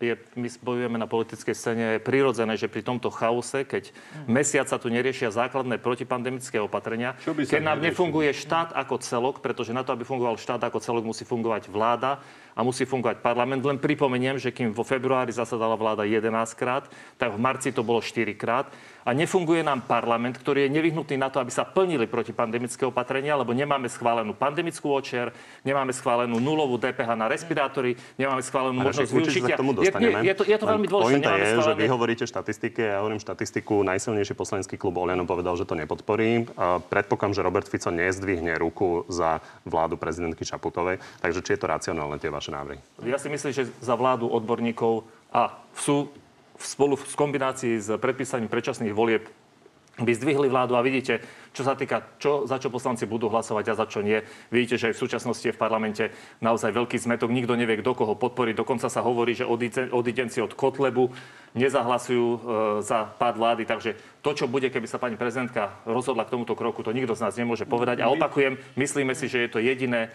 Je, 0.00 0.16
my 0.32 0.48
bojujeme 0.64 0.96
na 0.96 1.04
politickej 1.04 1.52
scéne. 1.52 1.84
Je 1.96 2.00
prirodzené, 2.00 2.56
že 2.56 2.72
pri 2.72 2.80
tomto 2.80 3.12
chaose, 3.12 3.68
keď 3.68 3.92
mesiac 4.24 4.64
sa 4.64 4.80
tu 4.80 4.88
neriešia 4.88 5.28
základné 5.28 5.76
protipandemické 5.76 6.56
opatrenia, 6.56 7.20
keď 7.20 7.60
nám 7.60 7.76
neriešilo? 7.76 8.08
nefunguje 8.08 8.32
štát 8.32 8.72
ako 8.72 8.96
celok, 9.04 9.44
pretože 9.44 9.76
na 9.76 9.84
to, 9.84 9.92
aby 9.92 10.08
fungoval 10.08 10.40
štát 10.40 10.64
ako 10.64 10.80
celok, 10.80 11.04
musí 11.04 11.28
fungovať 11.28 11.68
vláda 11.68 12.24
a 12.52 12.60
musí 12.60 12.84
fungovať 12.84 13.20
parlament. 13.20 13.60
Len 13.60 13.78
pripomeniem, 13.78 14.36
že 14.36 14.50
kým 14.50 14.70
vo 14.70 14.82
februári 14.82 15.30
zasadala 15.30 15.74
vláda 15.74 16.02
11 16.02 16.28
krát, 16.54 16.86
tak 17.16 17.34
v 17.34 17.38
marci 17.38 17.70
to 17.70 17.80
bolo 17.80 17.98
4 17.98 18.34
krát. 18.34 18.66
A 19.00 19.16
nefunguje 19.16 19.64
nám 19.64 19.80
parlament, 19.80 20.36
ktorý 20.36 20.68
je 20.68 20.76
nevyhnutný 20.76 21.16
na 21.16 21.32
to, 21.32 21.40
aby 21.40 21.48
sa 21.48 21.64
plnili 21.64 22.04
protipandemické 22.04 22.84
opatrenia, 22.84 23.32
lebo 23.32 23.56
nemáme 23.56 23.88
schválenú 23.88 24.36
pandemickú 24.36 24.92
očier, 24.92 25.32
nemáme 25.64 25.88
schválenú 25.96 26.36
nulovú 26.36 26.76
DPH 26.76 27.16
na 27.16 27.24
respirátory, 27.24 27.96
nemáme 28.20 28.44
schválenú 28.44 28.84
Ale 28.84 28.92
možnosť 28.92 29.10
využitia. 29.10 29.56
k 29.56 29.60
tomu 29.60 29.72
Je- 29.72 29.88
dostaneme. 29.88 30.20
Je, 30.20 30.34
to, 30.36 30.44
je 30.44 30.52
to 30.52 30.66
veľmi 30.68 30.84
dôležité. 30.84 31.16
Pointa 31.16 31.32
je, 31.32 31.40
že 31.40 31.48
vy 31.48 31.58
schválené- 31.64 31.88
hovoríte 31.88 32.24
štatistiky, 32.28 32.80
ja 32.84 33.00
hovorím 33.00 33.20
štatistiku, 33.24 33.74
najsilnejší 33.88 34.34
poslanecký 34.36 34.76
klub 34.76 35.00
Oľano 35.00 35.24
povedal, 35.24 35.56
že 35.56 35.64
to 35.64 35.72
nepodporí. 35.72 36.44
A 36.60 36.76
predpokladám, 36.78 37.40
že 37.40 37.42
Robert 37.42 37.66
Fico 37.72 37.88
nezdvihne 37.88 38.52
ruku 38.60 39.08
za 39.08 39.40
vládu 39.64 39.96
prezidentky 39.96 40.44
Čaputovej. 40.44 41.00
Takže 41.24 41.40
či 41.40 41.56
je 41.56 41.60
to 41.60 41.72
racionálne, 41.72 42.20
tie 42.20 42.28
vaše 42.28 42.49
návrhy? 42.50 42.78
Ja 43.06 43.16
si 43.16 43.30
myslím, 43.30 43.54
že 43.54 43.70
za 43.80 43.94
vládu 43.94 44.28
odborníkov 44.28 45.06
a 45.30 45.62
sú 45.78 46.10
spolu 46.60 46.98
v 46.98 47.14
kombinácii 47.16 47.74
s 47.80 47.88
predpísaním 47.96 48.52
predčasných 48.52 48.92
volieb 48.92 49.24
by 50.00 50.12
zdvihli 50.16 50.48
vládu 50.48 50.74
a 50.74 50.82
vidíte, 50.82 51.20
čo 51.50 51.62
sa 51.66 51.74
týka, 51.74 52.16
čo, 52.16 52.48
za 52.48 52.56
čo 52.56 52.72
poslanci 52.72 53.04
budú 53.04 53.28
hlasovať 53.28 53.64
a 53.70 53.78
za 53.78 53.86
čo 53.86 54.00
nie. 54.00 54.22
Vidíte, 54.48 54.80
že 54.80 54.86
aj 54.90 54.94
v 54.96 55.02
súčasnosti 55.02 55.44
je 55.44 55.54
v 55.54 55.60
parlamente 55.60 56.10
naozaj 56.40 56.72
veľký 56.72 56.96
zmetok. 56.96 57.30
Nikto 57.30 57.58
nevie, 57.58 57.78
kto 57.82 57.92
koho 57.92 58.14
podporí. 58.14 58.54
Dokonca 58.54 58.88
sa 58.88 59.04
hovorí, 59.04 59.34
že 59.34 59.48
odidenci 59.90 60.38
od 60.40 60.54
Kotlebu 60.54 61.10
nezahlasujú 61.58 62.26
e, 62.26 62.38
za 62.86 63.10
pád 63.18 63.34
vlády. 63.36 63.62
Takže 63.66 63.98
to, 64.22 64.30
čo 64.32 64.46
bude, 64.46 64.70
keby 64.70 64.86
sa 64.86 65.02
pani 65.02 65.18
prezidentka 65.18 65.82
rozhodla 65.82 66.22
k 66.24 66.38
tomuto 66.38 66.54
kroku, 66.54 66.86
to 66.86 66.94
nikto 66.94 67.18
z 67.18 67.26
nás 67.26 67.34
nemôže 67.34 67.66
povedať. 67.66 68.00
A 68.00 68.10
opakujem, 68.10 68.56
myslíme 68.78 69.12
si, 69.18 69.26
že 69.26 69.46
je 69.46 69.50
to 69.50 69.58
jediné 69.58 70.14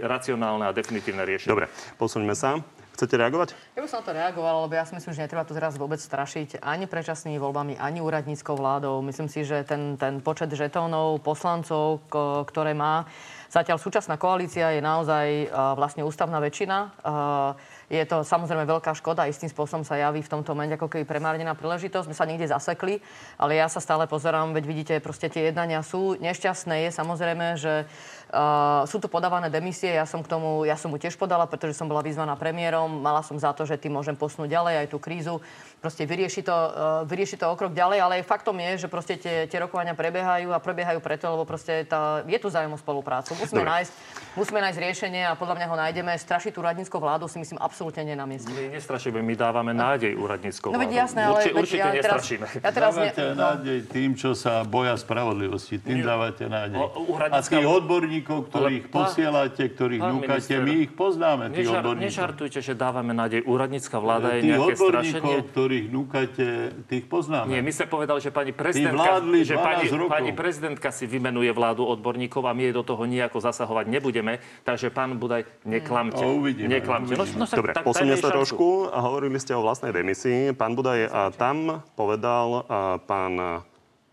racionálne 0.00 0.70
a 0.70 0.72
definitívne 0.72 1.26
riešenie. 1.26 1.50
Dobre, 1.50 1.66
posuňme 1.98 2.32
sa. 2.32 2.62
Chcete 3.00 3.16
reagovať? 3.16 3.56
Ja 3.72 3.80
by 3.80 3.88
som 3.88 4.04
na 4.04 4.04
to 4.04 4.12
reagovala, 4.12 4.68
lebo 4.68 4.76
ja 4.76 4.84
si 4.84 4.92
myslím, 4.92 5.16
že 5.16 5.24
netreba 5.24 5.48
tu 5.48 5.56
teraz 5.56 5.72
vôbec 5.80 5.96
strašiť 5.96 6.60
ani 6.60 6.84
predčasnými 6.84 7.40
voľbami, 7.40 7.80
ani 7.80 8.04
úradníckou 8.04 8.52
vládou. 8.52 9.00
Myslím 9.00 9.24
si, 9.24 9.40
že 9.40 9.64
ten, 9.64 9.96
ten 9.96 10.20
počet 10.20 10.52
žetónov, 10.52 11.24
poslancov, 11.24 12.04
ktoré 12.44 12.76
má 12.76 13.08
zatiaľ 13.48 13.80
súčasná 13.80 14.20
koalícia, 14.20 14.76
je 14.76 14.84
naozaj 14.84 15.48
uh, 15.48 15.72
vlastne 15.80 16.04
ústavná 16.04 16.44
väčšina. 16.44 16.76
Uh, 17.00 17.56
je 17.90 18.04
to 18.06 18.22
samozrejme 18.22 18.62
veľká 18.68 18.94
škoda, 18.94 19.26
istým 19.26 19.50
spôsobom 19.50 19.82
sa 19.82 19.98
javí 19.98 20.22
v 20.22 20.30
tomto 20.30 20.54
momente 20.54 20.78
ako 20.78 20.86
keby 20.86 21.02
premárnená 21.02 21.58
príležitosť. 21.58 22.06
My 22.06 22.14
sa 22.14 22.28
niekde 22.28 22.46
zasekli, 22.46 23.02
ale 23.40 23.58
ja 23.58 23.66
sa 23.66 23.82
stále 23.82 24.06
pozerám, 24.06 24.54
veď 24.54 24.64
vidíte, 24.68 24.94
proste 25.02 25.26
tie 25.26 25.50
jednania 25.50 25.82
sú. 25.82 26.14
Nešťastné 26.20 26.86
je 26.86 26.90
samozrejme, 26.94 27.58
že 27.58 27.90
uh, 28.30 28.82
sú 28.86 28.98
tu 28.98 29.06
podávané 29.06 29.46
demisie. 29.46 29.92
Ja 29.92 30.06
som 30.06 30.22
k 30.22 30.30
tomu, 30.30 30.62
ja 30.64 30.74
som 30.74 30.88
mu 30.88 30.96
tiež 30.96 31.14
podala, 31.14 31.44
pretože 31.44 31.74
som 31.74 31.86
bola 31.86 32.00
vyzvaná 32.00 32.34
premiérom. 32.34 32.88
Mala 32.88 33.20
som 33.20 33.36
za 33.36 33.50
to, 33.52 33.62
že 33.62 33.76
tým 33.76 33.92
môžem 33.92 34.14
posunúť 34.14 34.48
ďalej 34.48 34.74
aj 34.80 34.86
tú 34.88 34.98
krízu. 34.98 35.42
Proste 35.78 36.04
vyrieši 36.04 36.46
to, 36.46 36.54
uh, 36.54 36.70
vyrieši 37.04 37.36
to 37.36 37.46
o 37.46 37.54
krok 37.54 37.72
ďalej, 37.72 37.98
ale 38.00 38.14
faktom 38.22 38.56
je, 38.56 38.84
že 38.84 38.88
proste 38.88 39.16
tie, 39.16 39.44
tie 39.44 39.58
rokovania 39.58 39.92
prebiehajú 39.92 40.52
a 40.52 40.58
prebiehajú 40.58 41.00
preto, 41.00 41.26
lebo 41.28 41.42
proste 41.44 41.84
tá, 41.84 42.22
je 42.22 42.38
tu 42.38 42.48
zájem 42.48 42.70
o 42.70 42.78
spoluprácu. 42.78 43.34
Musíme 43.34 43.64
nájsť, 43.64 43.92
musíme 44.36 44.60
nájsť 44.60 44.78
riešenie 44.78 45.22
a 45.24 45.34
podľa 45.34 45.56
mňa 45.58 45.66
ho 45.66 45.76
nájdeme. 45.76 46.12
Strašiť 46.14 46.52
tú 46.54 46.60
radníckou 46.60 47.00
vládu 47.00 47.26
si 47.26 47.40
myslím 47.40 47.58
absolútne 47.58 48.04
nie 48.04 48.14
na 48.14 48.28
mieste. 48.28 48.46
My 48.46 48.70
nestrašíme, 48.70 49.18
my 49.18 49.34
dávame 49.34 49.72
nádej 49.72 50.14
úradníckou 50.14 50.70
No 50.70 50.78
veď 50.78 50.86
vládou. 50.86 51.02
jasné, 51.02 51.20
ale 51.24 51.32
Určite, 51.34 51.50
veď 51.50 51.60
určite 51.60 51.80
ja 51.80 51.90
teraz, 51.90 52.04
nestrašíme. 52.04 52.46
ja 52.60 52.70
teraz 52.70 52.92
ne, 52.92 53.00
Dávate 53.00 53.22
no, 53.24 53.40
nádej 53.40 53.78
tým, 53.88 54.10
čo 54.14 54.30
sa 54.36 54.52
boja 54.62 54.94
spravodlivosti. 54.94 55.80
Tým 55.80 56.04
dávate 56.04 56.44
nádej. 56.46 56.76
O- 56.76 56.92
A 56.92 57.00
úradnícka- 57.08 57.56
tých 57.56 58.19
odborníkov, 58.20 58.38
ktorých 58.50 58.82
Ale 58.82 58.90
pán- 58.90 59.00
posielate, 59.00 59.62
ktorých 59.66 60.00
núkate, 60.02 60.28
minister, 60.30 60.60
my 60.60 60.74
ich 60.78 60.92
poznáme, 60.92 61.42
tých 61.48 61.56
Nežar, 61.58 61.80
odborníkov. 61.80 62.06
nežartujte, 62.06 62.58
že 62.60 62.72
dávame 62.74 63.12
nádej. 63.12 63.40
Úradnícka 63.42 63.96
vláda 63.96 64.28
je 64.30 64.40
Tých 64.40 64.50
nejaké 64.50 64.60
odborníkov, 64.70 65.20
strašenie. 65.22 65.36
ktorých 65.50 65.86
núkate, 65.88 66.46
tých 66.86 67.04
poznáme. 67.06 67.48
Nie, 67.48 67.60
my 67.60 67.72
sme 67.72 67.86
povedali, 67.86 68.18
že 68.18 68.30
pani 68.30 68.52
prezidentka, 68.52 69.10
že 69.40 69.54
pani, 69.56 69.84
12 69.86 69.96
rokov. 69.96 70.10
pani 70.10 70.32
prezidentka 70.32 70.88
si 70.90 71.04
vymenuje 71.06 71.50
vládu 71.50 71.82
odborníkov 71.82 72.42
a 72.42 72.52
my 72.52 72.62
jej 72.62 72.74
do 72.74 72.82
toho 72.82 73.02
nejako 73.02 73.38
zasahovať 73.40 73.86
nebudeme. 73.86 74.32
Takže 74.62 74.90
pán 74.90 75.16
Budaj, 75.16 75.44
neklamte. 75.64 76.20
No, 76.20 76.36
uvidíme, 76.36 76.68
neklamte. 76.70 77.12
No, 77.12 77.24
no, 77.24 77.44
však 77.44 77.56
Dobre, 77.56 77.72
tak 77.72 77.84
posunie 77.84 78.14
sa 78.14 78.28
trošku. 78.28 78.88
A 78.88 78.98
hovorili 79.00 79.36
ste 79.36 79.52
o 79.52 79.60
vlastnej 79.60 79.90
demisii. 79.90 80.52
Pán 80.52 80.72
Budaj, 80.72 81.00
a 81.04 81.20
tam 81.30 81.56
povedal 81.94 82.64
a, 82.64 82.96
pán 82.98 83.64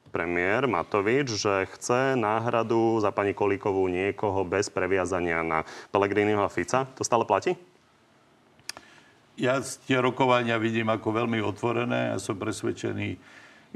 premiér 0.07 0.65
Matovič, 0.65 1.35
že 1.37 1.67
chce 1.75 2.15
náhradu 2.15 2.97
za 3.03 3.11
pani 3.11 3.35
Kolíkovú 3.35 3.85
niekoho 3.91 4.47
bez 4.47 4.71
previazania 4.71 5.43
na 5.43 5.67
Pellegriniho 5.91 6.41
a 6.41 6.49
Fica. 6.49 6.87
To 6.95 7.03
stále 7.03 7.27
platí? 7.27 7.59
Ja 9.37 9.61
tie 9.61 10.01
rokovania 10.01 10.57
vidím 10.57 10.89
ako 10.89 11.13
veľmi 11.13 11.37
otvorené. 11.45 12.15
Ja 12.15 12.17
som 12.17 12.41
presvedčený, 12.41 13.21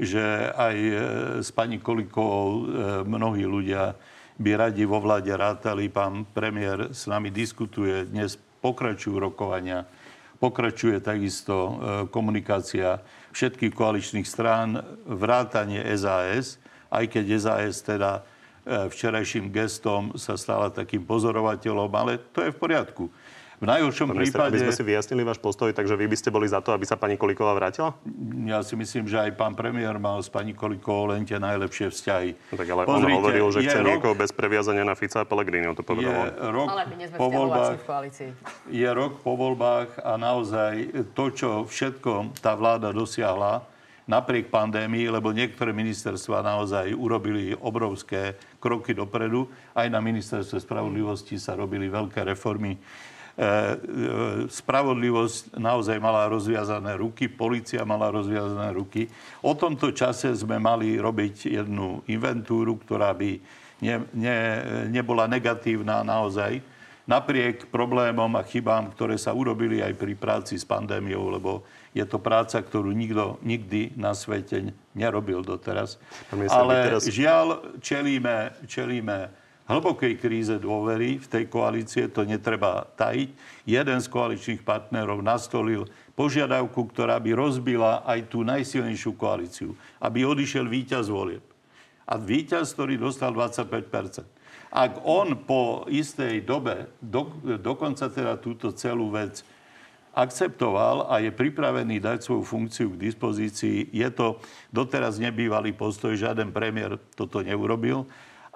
že 0.02 0.50
aj 0.58 0.76
e, 0.76 0.94
s 1.38 1.54
pani 1.54 1.78
Kolikovou 1.78 2.48
e, 2.50 2.62
mnohí 3.06 3.46
ľudia 3.46 3.94
by 4.42 4.50
radi 4.58 4.82
vo 4.82 4.98
vláde 4.98 5.30
rátali. 5.30 5.86
Pán 5.86 6.26
premiér 6.26 6.90
s 6.90 7.06
nami 7.06 7.30
diskutuje. 7.30 8.10
Dnes 8.10 8.34
pokračujú 8.58 9.22
rokovania. 9.22 9.86
Pokračuje 10.42 10.98
takisto 10.98 11.54
e, 11.54 11.72
komunikácia 12.10 12.98
všetkých 13.32 13.72
koaličných 13.72 14.28
strán, 14.28 14.84
vrátanie 15.08 15.80
SAS, 15.96 16.60
aj 16.92 17.08
keď 17.08 17.24
SAS 17.40 17.80
teda 17.80 18.20
e, 18.20 18.86
včerajším 18.92 19.48
gestom 19.48 20.12
sa 20.20 20.36
stala 20.36 20.68
takým 20.68 21.02
pozorovateľom, 21.02 21.90
ale 21.96 22.20
to 22.30 22.44
je 22.44 22.52
v 22.52 22.60
poriadku. 22.60 23.04
V 23.62 23.70
najhoršom 23.70 24.10
Pán 24.10 24.18
prípade... 24.18 24.58
aby 24.58 24.58
sme 24.58 24.74
si 24.74 24.82
vyjasnili 24.82 25.22
váš 25.22 25.38
postoj, 25.38 25.70
takže 25.70 25.94
vy 25.94 26.10
by 26.10 26.16
ste 26.18 26.34
boli 26.34 26.50
za 26.50 26.58
to, 26.58 26.74
aby 26.74 26.82
sa 26.82 26.98
pani 26.98 27.14
Kolíková 27.14 27.54
vrátila? 27.54 27.94
Ja 28.42 28.58
si 28.66 28.74
myslím, 28.74 29.06
že 29.06 29.22
aj 29.22 29.38
pán 29.38 29.54
premiér 29.54 30.02
mal 30.02 30.18
s 30.18 30.26
pani 30.26 30.50
Kolikovou 30.50 31.14
len 31.14 31.22
tie 31.22 31.38
najlepšie 31.38 31.94
vzťahy. 31.94 32.34
No 32.50 32.54
tak 32.58 32.66
ale 32.66 32.82
Pozrite, 32.82 33.06
on 33.06 33.18
hovoril, 33.22 33.46
že 33.54 33.60
je 33.62 33.70
chce 33.70 33.78
rok- 33.78 33.86
niekoho 33.86 34.14
bez 34.18 34.34
previazania 34.34 34.82
na 34.82 34.98
Fica 34.98 35.22
a 35.22 35.26
Pellegriniho, 35.30 35.78
to 35.78 35.86
Je 35.86 35.88
povedal 35.94 36.10
on. 36.10 36.26
rok 36.50 36.66
ale 36.74 36.82
my 36.90 36.94
nie 36.98 37.06
sme 37.06 37.16
po 37.22 37.28
voľbách, 37.30 37.78
v 37.78 37.86
koalícii. 37.86 38.28
je 38.66 38.88
rok 38.90 39.12
po 39.22 39.32
voľbách 39.38 39.90
a 40.02 40.12
naozaj 40.18 40.74
to, 41.14 41.24
čo 41.30 41.50
všetko 41.62 42.42
tá 42.42 42.58
vláda 42.58 42.90
dosiahla, 42.90 43.62
napriek 44.10 44.50
pandémii, 44.50 45.06
lebo 45.06 45.30
niektoré 45.30 45.70
ministerstva 45.70 46.42
naozaj 46.42 46.90
urobili 46.98 47.54
obrovské 47.54 48.34
kroky 48.58 48.90
dopredu. 48.90 49.46
Aj 49.70 49.86
na 49.86 50.02
ministerstve 50.02 50.58
spravodlivosti 50.58 51.38
sa 51.38 51.54
robili 51.54 51.86
veľké 51.86 52.26
reformy. 52.26 52.74
E, 53.32 53.40
e, 53.40 53.48
spravodlivosť 54.44 55.56
naozaj 55.56 55.96
mala 55.96 56.28
rozviazané 56.28 57.00
ruky, 57.00 57.32
policia 57.32 57.80
mala 57.80 58.12
rozviazané 58.12 58.76
ruky. 58.76 59.08
O 59.40 59.56
tomto 59.56 59.88
čase 59.96 60.36
sme 60.36 60.60
mali 60.60 61.00
robiť 61.00 61.48
jednu 61.48 62.04
inventúru, 62.12 62.76
ktorá 62.76 63.16
by 63.16 63.40
ne, 63.80 64.04
ne, 64.12 64.36
nebola 64.92 65.24
negatívna 65.24 66.04
naozaj, 66.04 66.60
napriek 67.08 67.72
problémom 67.72 68.36
a 68.36 68.44
chybám, 68.44 68.92
ktoré 68.92 69.16
sa 69.16 69.32
urobili 69.32 69.80
aj 69.80 69.96
pri 69.96 70.12
práci 70.12 70.60
s 70.60 70.68
pandémiou, 70.68 71.32
lebo 71.32 71.64
je 71.96 72.04
to 72.04 72.20
práca, 72.20 72.60
ktorú 72.60 72.92
nikto 72.92 73.40
nikdy 73.40 73.96
na 73.96 74.12
svete 74.12 74.76
nerobil 74.92 75.40
doteraz. 75.40 75.96
Ale 76.52 76.92
teraz- 76.92 77.08
žiaľ, 77.08 77.80
čelíme, 77.80 78.60
čelíme 78.68 79.32
hlbokej 79.72 80.20
kríze 80.20 80.56
dôvery 80.60 81.16
v 81.16 81.26
tej 81.26 81.44
koalície, 81.48 82.04
to 82.12 82.28
netreba 82.28 82.84
tajiť. 83.00 83.32
Jeden 83.64 83.98
z 83.98 84.06
koaličných 84.12 84.62
partnerov 84.62 85.24
nastolil 85.24 85.88
požiadavku, 86.12 86.92
ktorá 86.92 87.16
by 87.16 87.32
rozbila 87.32 88.04
aj 88.04 88.28
tú 88.28 88.44
najsilnejšiu 88.44 89.12
koalíciu, 89.16 89.72
aby 89.98 90.28
odišiel 90.28 90.68
víťaz 90.68 91.08
volieb. 91.08 91.42
A 92.04 92.20
víťaz, 92.20 92.76
ktorý 92.76 93.00
dostal 93.00 93.32
25% 93.32 94.26
Ak 94.68 95.00
on 95.06 95.38
po 95.48 95.88
istej 95.88 96.44
dobe, 96.44 96.92
do, 97.00 97.32
dokonca 97.56 98.12
teda 98.12 98.36
túto 98.36 98.74
celú 98.76 99.08
vec 99.08 99.40
akceptoval 100.12 101.08
a 101.08 101.24
je 101.24 101.32
pripravený 101.32 101.96
dať 101.96 102.20
svoju 102.20 102.44
funkciu 102.44 102.92
k 102.92 103.00
dispozícii. 103.08 103.88
Je 103.96 104.08
to 104.12 104.36
doteraz 104.68 105.16
nebývalý 105.16 105.72
postoj, 105.72 106.12
žiaden 106.12 106.52
premiér 106.52 107.00
toto 107.16 107.40
neurobil 107.40 108.04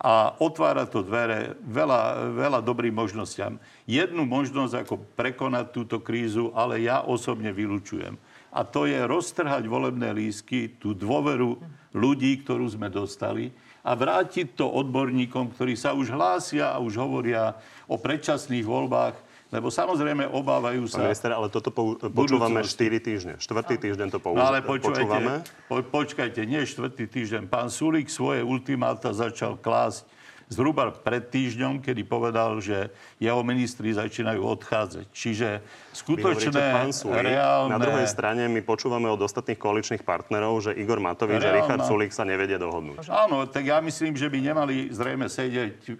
a 0.06 0.38
otvára 0.38 0.86
to 0.86 1.02
dvere 1.02 1.58
veľa, 1.66 2.30
veľa 2.30 2.60
dobrým 2.62 2.94
možnostiam. 2.94 3.58
Jednu 3.90 4.22
možnosť, 4.22 4.86
ako 4.86 5.02
prekonať 5.18 5.74
túto 5.74 5.98
krízu, 5.98 6.54
ale 6.54 6.78
ja 6.78 7.02
osobne 7.02 7.50
vylučujem. 7.50 8.14
A 8.54 8.62
to 8.62 8.86
je 8.86 9.02
roztrhať 9.02 9.66
volebné 9.66 10.14
lísky, 10.14 10.78
tú 10.78 10.94
dôveru 10.94 11.58
ľudí, 11.90 12.38
ktorú 12.46 12.70
sme 12.70 12.86
dostali 12.86 13.50
a 13.82 13.98
vrátiť 13.98 14.54
to 14.54 14.70
odborníkom, 14.70 15.50
ktorí 15.58 15.74
sa 15.74 15.90
už 15.90 16.14
hlásia 16.14 16.70
a 16.70 16.78
už 16.78 17.02
hovoria 17.02 17.58
o 17.90 17.98
predčasných 17.98 18.62
voľbách, 18.62 19.25
lebo 19.54 19.70
samozrejme 19.70 20.26
obávajú 20.26 20.90
Pán 20.90 20.92
sa... 20.92 20.98
minister, 21.06 21.30
ale 21.30 21.46
toto 21.46 21.70
po, 21.70 21.94
počúvame 21.98 22.60
budúcnosti. 22.66 22.98
4 22.98 23.06
týždne. 23.06 23.34
Štvrtý 23.38 23.74
týždeň 23.78 24.08
to 24.10 24.18
No 24.18 24.42
ale 24.42 24.58
počúvame. 24.62 25.46
po, 25.70 25.78
počkajte, 25.82 26.42
nie 26.42 26.66
štvrtý 26.66 27.06
týždeň. 27.06 27.42
Pán 27.46 27.70
Sulík 27.70 28.10
svoje 28.10 28.42
ultimáta 28.42 29.14
začal 29.14 29.54
klásť 29.54 30.06
zhruba 30.46 30.94
pred 30.94 31.26
týždňom, 31.26 31.82
kedy 31.82 32.06
povedal, 32.06 32.62
že 32.62 32.90
jeho 33.18 33.42
ministri 33.42 33.90
začínajú 33.90 34.38
odchádzať. 34.38 35.06
Čiže 35.10 35.48
skutočné, 35.90 36.54
pán 36.54 36.90
reálne... 37.18 37.74
Na 37.74 37.82
druhej 37.82 38.06
strane 38.06 38.46
my 38.46 38.62
počúvame 38.62 39.10
od 39.10 39.18
ostatných 39.18 39.58
koaličných 39.58 40.06
partnerov, 40.06 40.70
že 40.70 40.70
Igor 40.78 41.02
Matovič 41.02 41.42
a 41.42 41.50
Reálna- 41.50 41.54
Richard 41.58 41.82
Sulík 41.90 42.14
sa 42.14 42.22
nevedia 42.22 42.62
dohodnúť. 42.62 43.10
Áno, 43.10 43.46
tak 43.50 43.66
ja 43.66 43.82
myslím, 43.82 44.14
že 44.14 44.30
by 44.30 44.38
nemali 44.38 44.74
zrejme 44.94 45.26
sedieť 45.26 45.76
e, 45.82 45.94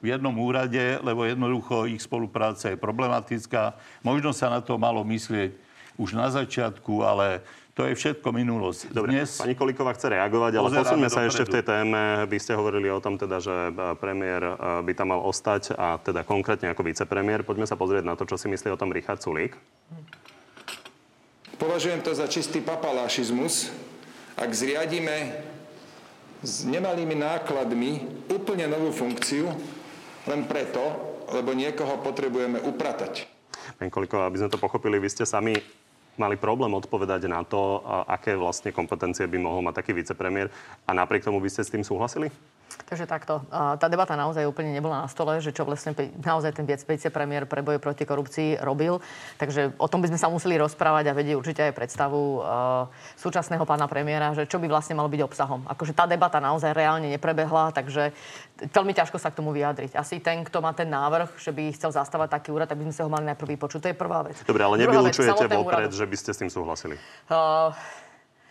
v 0.00 0.12
jednom 0.12 0.34
úrade, 0.36 1.00
lebo 1.00 1.24
jednoducho 1.24 1.88
ich 1.88 2.02
spolupráca 2.04 2.72
je 2.72 2.78
problematická. 2.78 3.76
Možno 4.04 4.32
sa 4.36 4.52
na 4.52 4.60
to 4.60 4.76
malo 4.76 5.04
myslieť 5.04 5.56
už 5.96 6.12
na 6.12 6.28
začiatku, 6.28 7.00
ale 7.00 7.40
to 7.76 7.84
je 7.84 7.92
všetko 7.92 8.32
minulosť. 8.32 8.88
Dobre, 8.88 9.12
Dnes... 9.12 9.36
pani 9.36 9.52
Kolíková 9.52 9.92
chce 9.92 10.08
reagovať, 10.08 10.52
ale 10.56 10.68
posuňme 10.80 11.12
sa 11.12 11.28
ešte 11.28 11.44
v 11.44 11.60
tej 11.60 11.64
téme. 11.64 12.24
Vy 12.24 12.40
ste 12.40 12.56
hovorili 12.56 12.88
o 12.88 13.04
tom 13.04 13.20
teda, 13.20 13.36
že 13.36 13.52
e, 13.52 13.92
premiér 14.00 14.40
e, 14.40 14.52
by 14.80 14.92
tam 14.96 15.12
mal 15.12 15.20
ostať 15.20 15.76
a 15.76 16.00
teda 16.00 16.24
konkrétne 16.24 16.72
ako 16.72 16.88
vicepremiér. 16.88 17.44
Poďme 17.44 17.68
sa 17.68 17.76
pozrieť 17.76 18.08
na 18.08 18.16
to, 18.16 18.24
čo 18.24 18.40
si 18.40 18.48
myslí 18.48 18.72
o 18.72 18.80
tom 18.80 18.96
Richard 18.96 19.20
Sulík. 19.20 19.60
Považujem 21.60 22.00
to 22.00 22.16
za 22.16 22.24
čistý 22.32 22.64
papalášizmus, 22.64 23.68
ak 24.40 24.48
zriadíme 24.52 25.36
s 26.40 26.64
nemalými 26.64 27.16
nákladmi 27.16 28.08
úplne 28.32 28.72
novú 28.72 28.88
funkciu, 28.88 29.52
len 30.26 30.46
preto, 30.46 30.82
lebo 31.32 31.54
niekoho 31.54 31.98
potrebujeme 32.02 32.62
upratať. 32.62 33.26
Pani 33.78 33.90
Kolíková, 33.90 34.30
aby 34.30 34.42
sme 34.42 34.52
to 34.52 34.62
pochopili, 34.62 35.02
vy 35.02 35.10
ste 35.10 35.26
sami 35.26 35.58
mali 36.16 36.38
problém 36.40 36.72
odpovedať 36.72 37.28
na 37.28 37.44
to, 37.44 37.84
aké 38.08 38.38
vlastne 38.38 38.72
kompetencie 38.72 39.28
by 39.28 39.36
mohol 39.36 39.60
mať 39.60 39.84
taký 39.84 39.92
vicepremiér 39.92 40.48
a 40.88 40.90
napriek 40.96 41.28
tomu 41.28 41.42
by 41.42 41.50
ste 41.50 41.62
s 41.62 41.72
tým 41.72 41.84
súhlasili? 41.84 42.32
Takže 42.86 43.10
takto. 43.10 43.42
Tá 43.50 43.86
debata 43.90 44.14
naozaj 44.14 44.46
úplne 44.46 44.70
nebola 44.70 45.02
na 45.02 45.08
stole, 45.10 45.42
že 45.42 45.50
čo 45.50 45.66
vlastne 45.66 45.90
naozaj 46.22 46.54
ten 46.54 46.62
vicepremiér 46.66 47.50
pre 47.50 47.58
boj 47.58 47.82
proti 47.82 48.06
korupcii 48.06 48.62
robil. 48.62 49.02
Takže 49.42 49.74
o 49.74 49.90
tom 49.90 50.06
by 50.06 50.14
sme 50.14 50.18
sa 50.22 50.30
museli 50.30 50.54
rozprávať 50.54 51.10
a 51.10 51.16
vedieť 51.16 51.34
určite 51.34 51.62
aj 51.66 51.74
predstavu 51.74 52.38
uh, 52.38 52.86
súčasného 53.18 53.66
pána 53.66 53.90
premiéra, 53.90 54.38
že 54.38 54.46
čo 54.46 54.62
by 54.62 54.70
vlastne 54.70 54.94
malo 54.94 55.10
byť 55.10 55.18
obsahom. 55.18 55.66
Akože 55.66 55.98
tá 55.98 56.06
debata 56.06 56.38
naozaj 56.38 56.78
reálne 56.78 57.10
neprebehla, 57.10 57.74
takže 57.74 58.14
veľmi 58.70 58.94
ťažko 58.94 59.18
sa 59.18 59.34
k 59.34 59.38
tomu 59.42 59.50
vyjadriť. 59.50 59.98
Asi 59.98 60.22
ten, 60.22 60.46
kto 60.46 60.62
má 60.62 60.70
ten 60.70 60.86
návrh, 60.86 61.34
že 61.42 61.50
by 61.50 61.74
chcel 61.74 61.90
zastávať 61.90 62.38
taký 62.38 62.54
úrad, 62.54 62.70
tak 62.70 62.78
by 62.78 62.86
sme 62.86 62.94
sa 62.94 63.02
ho 63.02 63.10
mali 63.10 63.26
najprv 63.34 63.58
vypočuť. 63.58 63.82
To 63.82 63.90
je 63.90 63.96
prvá 63.98 64.22
vec. 64.22 64.38
Dobre, 64.46 64.62
ale 64.62 64.78
nevylučujete 64.86 65.50
vopred, 65.50 65.90
že 65.90 66.06
by 66.06 66.16
ste 66.18 66.30
s 66.30 66.38
tým 66.38 66.50
súhlasili? 66.54 66.94
Uh, 67.26 67.74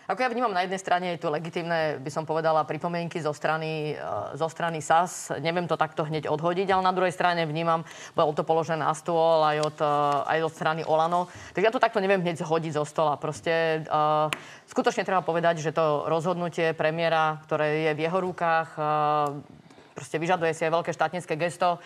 ako 0.06 0.22
ja 0.22 0.30
vnímam, 0.30 0.54
na 0.54 0.62
jednej 0.62 0.78
strane 0.78 1.06
je 1.18 1.26
tu 1.26 1.34
legitimné, 1.34 1.98
by 1.98 2.12
som 2.14 2.30
povedala, 2.30 2.62
pripomienky 2.62 3.18
zo 3.18 3.34
strany, 3.34 3.98
e, 3.98 4.38
zo 4.38 4.46
strany 4.46 4.78
SAS. 4.78 5.34
Neviem 5.42 5.66
to 5.66 5.74
takto 5.74 6.06
hneď 6.06 6.30
odhodiť, 6.30 6.70
ale 6.70 6.86
na 6.86 6.94
druhej 6.94 7.10
strane 7.10 7.42
vnímam, 7.50 7.82
bolo 8.14 8.38
to 8.38 8.46
položené 8.46 8.86
na 8.86 8.94
stôl 8.94 9.42
aj 9.42 9.58
od, 9.66 9.78
e, 9.82 9.98
aj 10.30 10.40
od 10.46 10.54
strany 10.54 10.82
Olano. 10.86 11.26
Tak 11.58 11.66
ja 11.66 11.74
to 11.74 11.82
takto 11.82 11.98
neviem 11.98 12.22
hneď 12.22 12.46
zhodiť 12.46 12.78
zo 12.78 12.86
stola. 12.86 13.18
Proste 13.18 13.82
uh, 13.90 14.30
skutočne 14.70 15.02
treba 15.02 15.26
povedať, 15.26 15.64
že 15.64 15.74
to 15.74 16.06
rozhodnutie 16.06 16.78
premiéra, 16.78 17.42
ktoré 17.48 17.90
je 17.90 17.92
v 17.98 18.04
jeho 18.06 18.20
rukách, 18.22 18.70
uh, 18.78 19.34
proste 19.96 20.20
vyžaduje 20.20 20.52
si 20.52 20.68
aj 20.68 20.76
veľké 20.76 20.92
štátnické 20.92 21.34
gesto 21.40 21.80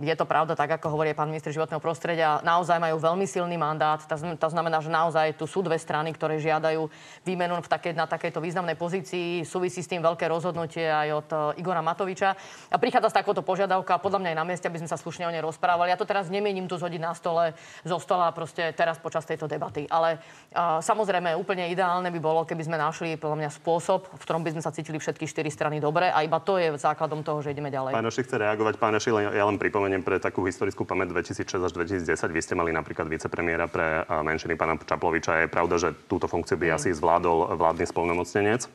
je 0.00 0.14
to 0.16 0.24
pravda, 0.24 0.56
tak 0.56 0.80
ako 0.80 0.96
hovorí 0.96 1.12
pán 1.12 1.28
minister 1.28 1.52
životného 1.52 1.78
prostredia, 1.78 2.40
naozaj 2.40 2.80
majú 2.80 2.96
veľmi 2.96 3.28
silný 3.28 3.60
mandát. 3.60 4.00
To 4.08 4.48
znamená, 4.48 4.80
že 4.80 4.88
naozaj 4.88 5.36
tu 5.36 5.44
sú 5.44 5.60
dve 5.60 5.76
strany, 5.76 6.16
ktoré 6.16 6.40
žiadajú 6.40 6.88
výmenu 7.28 7.60
v 7.60 7.68
také, 7.68 7.92
na 7.92 8.08
takejto 8.08 8.40
významnej 8.40 8.80
pozícii. 8.80 9.44
Súvisí 9.44 9.84
s 9.84 9.90
tým 9.92 10.00
veľké 10.00 10.24
rozhodnutie 10.24 10.88
aj 10.88 11.08
od 11.12 11.28
uh, 11.36 11.60
Igora 11.60 11.84
Matoviča. 11.84 12.32
A 12.72 12.76
prichádza 12.80 13.12
s 13.12 13.18
takouto 13.20 13.44
požiadavka, 13.44 14.00
podľa 14.00 14.24
mňa 14.24 14.30
aj 14.32 14.38
na 14.40 14.46
mieste, 14.48 14.66
aby 14.70 14.80
sme 14.80 14.88
sa 14.88 14.96
slušne 14.96 15.28
o 15.28 15.32
nej 15.34 15.44
rozprávali. 15.44 15.92
Ja 15.92 15.98
to 16.00 16.08
teraz 16.08 16.30
nemienim 16.30 16.70
tu 16.70 16.78
zhodiť 16.78 17.00
na 17.02 17.12
stole 17.12 17.52
zo 17.82 17.98
stola 18.00 18.30
proste 18.30 18.70
teraz 18.72 18.96
počas 18.96 19.26
tejto 19.26 19.50
debaty. 19.50 19.90
Ale 19.90 20.22
uh, 20.54 20.78
samozrejme 20.78 21.34
úplne 21.34 21.66
ideálne 21.66 22.14
by 22.14 22.20
bolo, 22.22 22.46
keby 22.46 22.62
sme 22.62 22.78
našli 22.78 23.18
podľa 23.18 23.36
mňa 23.42 23.50
spôsob, 23.50 24.06
v 24.16 24.22
ktorom 24.22 24.46
by 24.46 24.54
sme 24.54 24.62
sa 24.62 24.70
cítili 24.70 25.02
všetky 25.02 25.26
štyri 25.26 25.50
strany 25.50 25.82
dobre 25.82 26.06
a 26.08 26.22
iba 26.22 26.38
to 26.38 26.54
je 26.56 26.78
základom 26.78 27.26
toho, 27.26 27.42
že 27.42 27.50
ideme 27.50 27.74
ďalej. 27.74 27.98
Pán 27.98 28.06
Oši 28.06 28.22
chce 28.22 28.38
reagovať. 28.38 28.78
Pán 28.78 28.94
Oši, 28.94 29.10
ja 29.10 29.42
len 29.42 29.58
pripomínam, 29.58 29.89
pripomeniem 29.90 30.06
pre 30.06 30.22
takú 30.22 30.46
historickú 30.46 30.86
pamäť 30.86 31.10
2006 31.34 31.66
až 31.66 31.72
2010. 31.74 32.30
Vy 32.30 32.40
ste 32.46 32.54
mali 32.54 32.70
napríklad 32.70 33.10
vicepremiéra 33.10 33.66
pre 33.66 34.06
menšiny 34.06 34.54
pána 34.54 34.78
Čaploviča. 34.78 35.42
Je 35.42 35.48
pravda, 35.50 35.82
že 35.82 35.90
túto 36.06 36.30
funkciu 36.30 36.54
by 36.54 36.70
mm. 36.70 36.74
asi 36.78 36.88
zvládol 36.94 37.58
vládny 37.58 37.90
spolnomocnenec? 37.90 38.70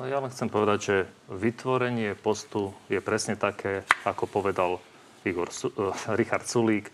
No 0.00 0.08
ja 0.08 0.24
len 0.24 0.32
chcem 0.32 0.48
povedať, 0.48 0.78
že 0.80 0.96
vytvorenie 1.28 2.16
postu 2.16 2.72
je 2.88 2.96
presne 3.04 3.36
také, 3.36 3.84
ako 4.08 4.24
povedal 4.24 4.80
Igor 5.28 5.52
uh, 5.52 5.92
Richard 6.16 6.48
Sulík. 6.48 6.88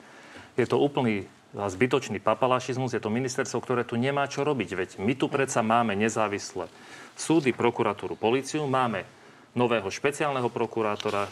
Je 0.58 0.66
to 0.66 0.82
úplný 0.82 1.30
zbytočný 1.54 2.18
papalašizmus, 2.18 2.90
je 2.90 2.98
to 2.98 3.14
ministerstvo, 3.14 3.62
ktoré 3.62 3.86
tu 3.86 3.94
nemá 3.94 4.26
čo 4.26 4.42
robiť. 4.42 4.70
Veď 4.74 4.90
my 4.98 5.14
tu 5.14 5.30
predsa 5.30 5.62
máme 5.62 5.94
nezávislé 5.94 6.66
súdy, 7.14 7.54
prokuratúru, 7.54 8.18
políciu, 8.18 8.66
máme 8.66 9.06
nového 9.54 9.86
špeciálneho 9.88 10.50
prokurátora, 10.50 11.30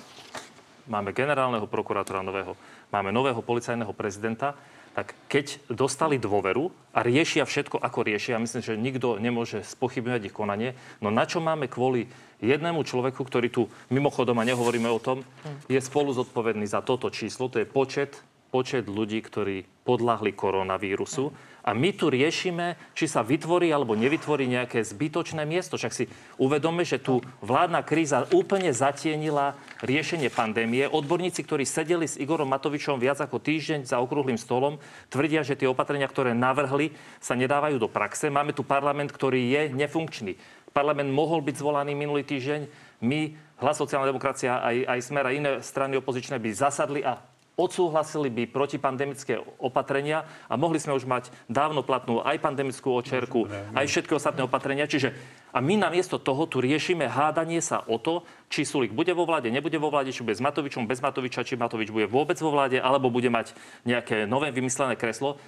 máme 0.87 1.15
generálneho 1.15 1.67
prokurátora 1.67 2.23
nového, 2.23 2.59
máme 2.91 3.11
nového 3.11 3.43
policajného 3.43 3.93
prezidenta, 3.93 4.55
tak 4.97 5.13
keď 5.29 5.61
dostali 5.69 6.17
dôveru 6.17 6.73
a 6.97 7.05
riešia 7.05 7.45
všetko, 7.45 7.77
ako 7.77 8.01
riešia, 8.01 8.41
myslím, 8.41 8.65
že 8.65 8.81
nikto 8.81 9.21
nemôže 9.21 9.61
spochybňovať 9.61 10.33
ich 10.33 10.35
konanie, 10.35 10.73
no 11.05 11.13
na 11.13 11.29
čo 11.29 11.45
máme 11.45 11.69
kvôli 11.69 12.09
jednému 12.41 12.81
človeku, 12.81 13.21
ktorý 13.21 13.49
tu 13.53 13.63
mimochodom, 13.93 14.41
a 14.41 14.49
nehovoríme 14.49 14.89
o 14.89 14.97
tom, 14.97 15.21
je 15.69 15.77
spolu 15.85 16.17
zodpovedný 16.17 16.65
za 16.65 16.81
toto 16.81 17.13
číslo, 17.13 17.53
to 17.53 17.61
je 17.61 17.69
počet, 17.69 18.25
počet 18.49 18.89
ľudí, 18.89 19.21
ktorí 19.21 19.69
podľahli 19.85 20.33
koronavírusu 20.33 21.29
a 21.67 21.75
my 21.75 21.91
tu 21.99 22.07
riešime, 22.07 22.79
či 22.95 23.11
sa 23.11 23.27
vytvorí 23.27 23.75
alebo 23.75 23.99
nevytvorí 23.99 24.47
nejaké 24.47 24.87
zbytočné 24.87 25.43
miesto. 25.43 25.75
Však 25.75 25.91
si 25.91 26.07
uvedome, 26.39 26.87
že 26.87 27.03
tu 27.03 27.19
vládna 27.43 27.83
kríza 27.83 28.23
úplne 28.31 28.71
zatienila 28.71 29.59
riešenie 29.83 30.31
pandémie. 30.31 30.87
Odborníci, 30.87 31.43
ktorí 31.43 31.67
sedeli 31.67 32.07
s 32.07 32.23
Igorom 32.23 32.47
Matovičom 32.55 33.03
viac 33.03 33.19
ako 33.19 33.43
týždeň 33.43 33.83
za 33.83 33.99
okrúhlym 33.99 34.39
stolom, 34.39 34.79
tvrdia, 35.11 35.43
že 35.43 35.59
tie 35.59 35.67
opatrenia, 35.67 36.07
ktoré 36.07 36.39
navrhli, 36.39 36.95
sa 37.19 37.35
nedávajú 37.35 37.83
do 37.83 37.91
praxe. 37.91 38.31
Máme 38.31 38.55
tu 38.55 38.63
parlament, 38.63 39.11
ktorý 39.11 39.43
je 39.51 39.63
nefunkčný. 39.75 40.39
Parlament 40.71 41.11
mohol 41.11 41.43
byť 41.43 41.59
zvolaný 41.59 41.99
minulý 41.99 42.23
týždeň. 42.23 42.71
My, 43.03 43.35
Hlas 43.57 43.81
sociálna 43.81 44.07
demokracia, 44.07 44.61
aj, 44.61 44.77
aj 44.85 44.99
Smer 45.01 45.25
a 45.27 45.33
iné 45.33 45.51
strany 45.65 45.97
opozičné 45.97 46.37
by 46.37 46.51
zasadli 46.53 47.01
a 47.03 47.17
odsúhlasili 47.57 48.29
by 48.29 48.53
protipandemické 48.53 49.41
opatrenia 49.57 50.29
a 50.47 50.61
mohli 50.61 50.77
sme 50.77 50.93
už 50.93 51.09
mať 51.09 51.33
dávno 51.49 51.81
platnú 51.81 52.21
aj 52.21 52.37
pandemickú 52.45 52.93
očerku, 52.93 53.49
aj 53.73 53.89
všetky 53.89 54.13
ostatné 54.13 54.45
opatrenia. 54.45 54.85
Čiže 54.85 55.17
a 55.57 55.65
my 55.65 55.81
namiesto 55.81 56.21
toho 56.21 56.45
tu 56.45 56.61
riešime 56.61 57.09
hádanie 57.09 57.65
sa 57.65 57.81
o 57.89 57.97
to, 57.97 58.29
či 58.53 58.69
Sulik 58.69 58.93
bude 58.93 59.09
vo 59.17 59.25
vláde, 59.25 59.49
nebude 59.49 59.81
vo 59.81 59.89
vláde, 59.89 60.13
či 60.13 60.21
bude 60.21 60.37
s 60.37 60.45
Matovičom, 60.45 60.85
bez 60.85 61.01
Matoviča, 61.01 61.49
či 61.49 61.57
Matovič 61.57 61.89
bude 61.89 62.05
vôbec 62.05 62.37
vo 62.45 62.53
vláde, 62.53 62.77
alebo 62.77 63.09
bude 63.09 63.33
mať 63.33 63.57
nejaké 63.89 64.29
nové 64.29 64.53
vymyslené 64.53 65.01
kreslo 65.01 65.41